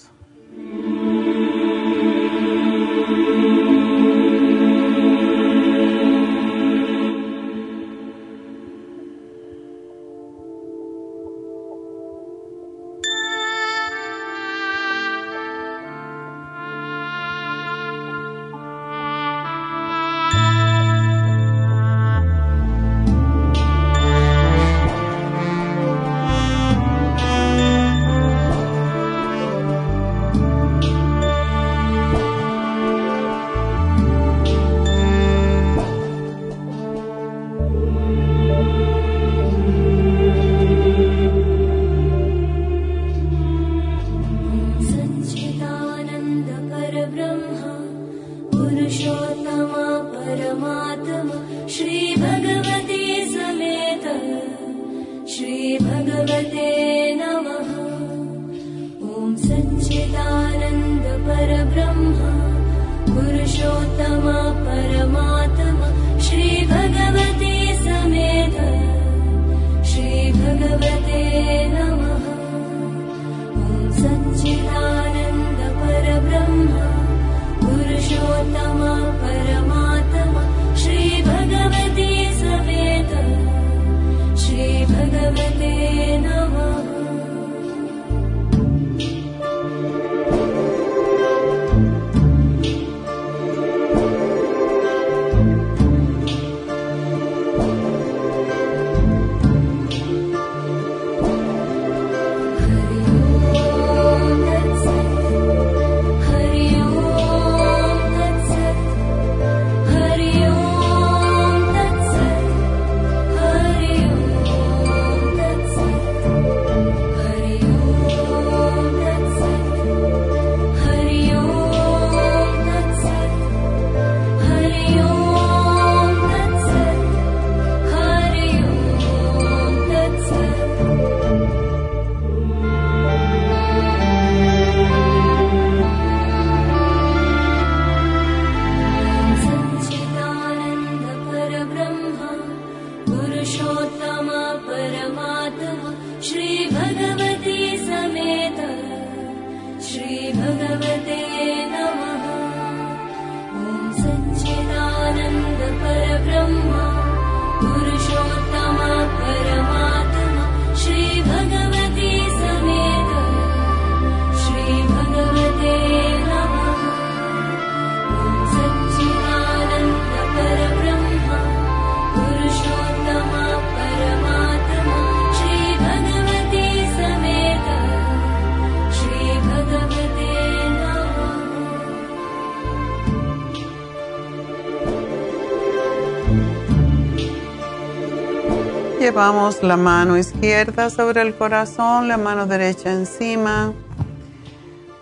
[189.09, 193.73] Llevamos la mano izquierda sobre el corazón, la mano derecha encima.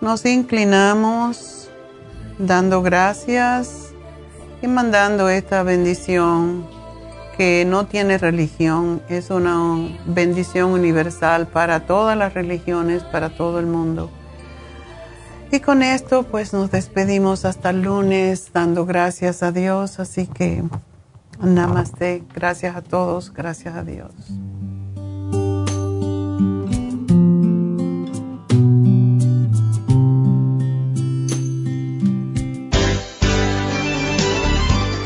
[0.00, 1.68] Nos inclinamos
[2.38, 3.92] dando gracias
[4.62, 6.66] y mandando esta bendición
[7.36, 13.66] que no tiene religión, es una bendición universal para todas las religiones, para todo el
[13.66, 14.10] mundo.
[15.52, 20.64] Y con esto pues nos despedimos hasta el lunes dando gracias a Dios, así que
[21.42, 22.24] Namaste.
[22.34, 23.32] Gracias a todos.
[23.32, 24.12] Gracias a Dios.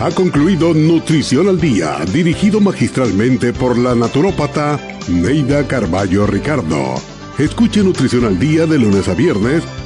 [0.02, 6.96] Ha concluido Nutrición al Día, dirigido magistralmente por la naturópata Neida Carballo Ricardo.
[7.38, 9.62] Escuche Nutrición al Día de lunes a viernes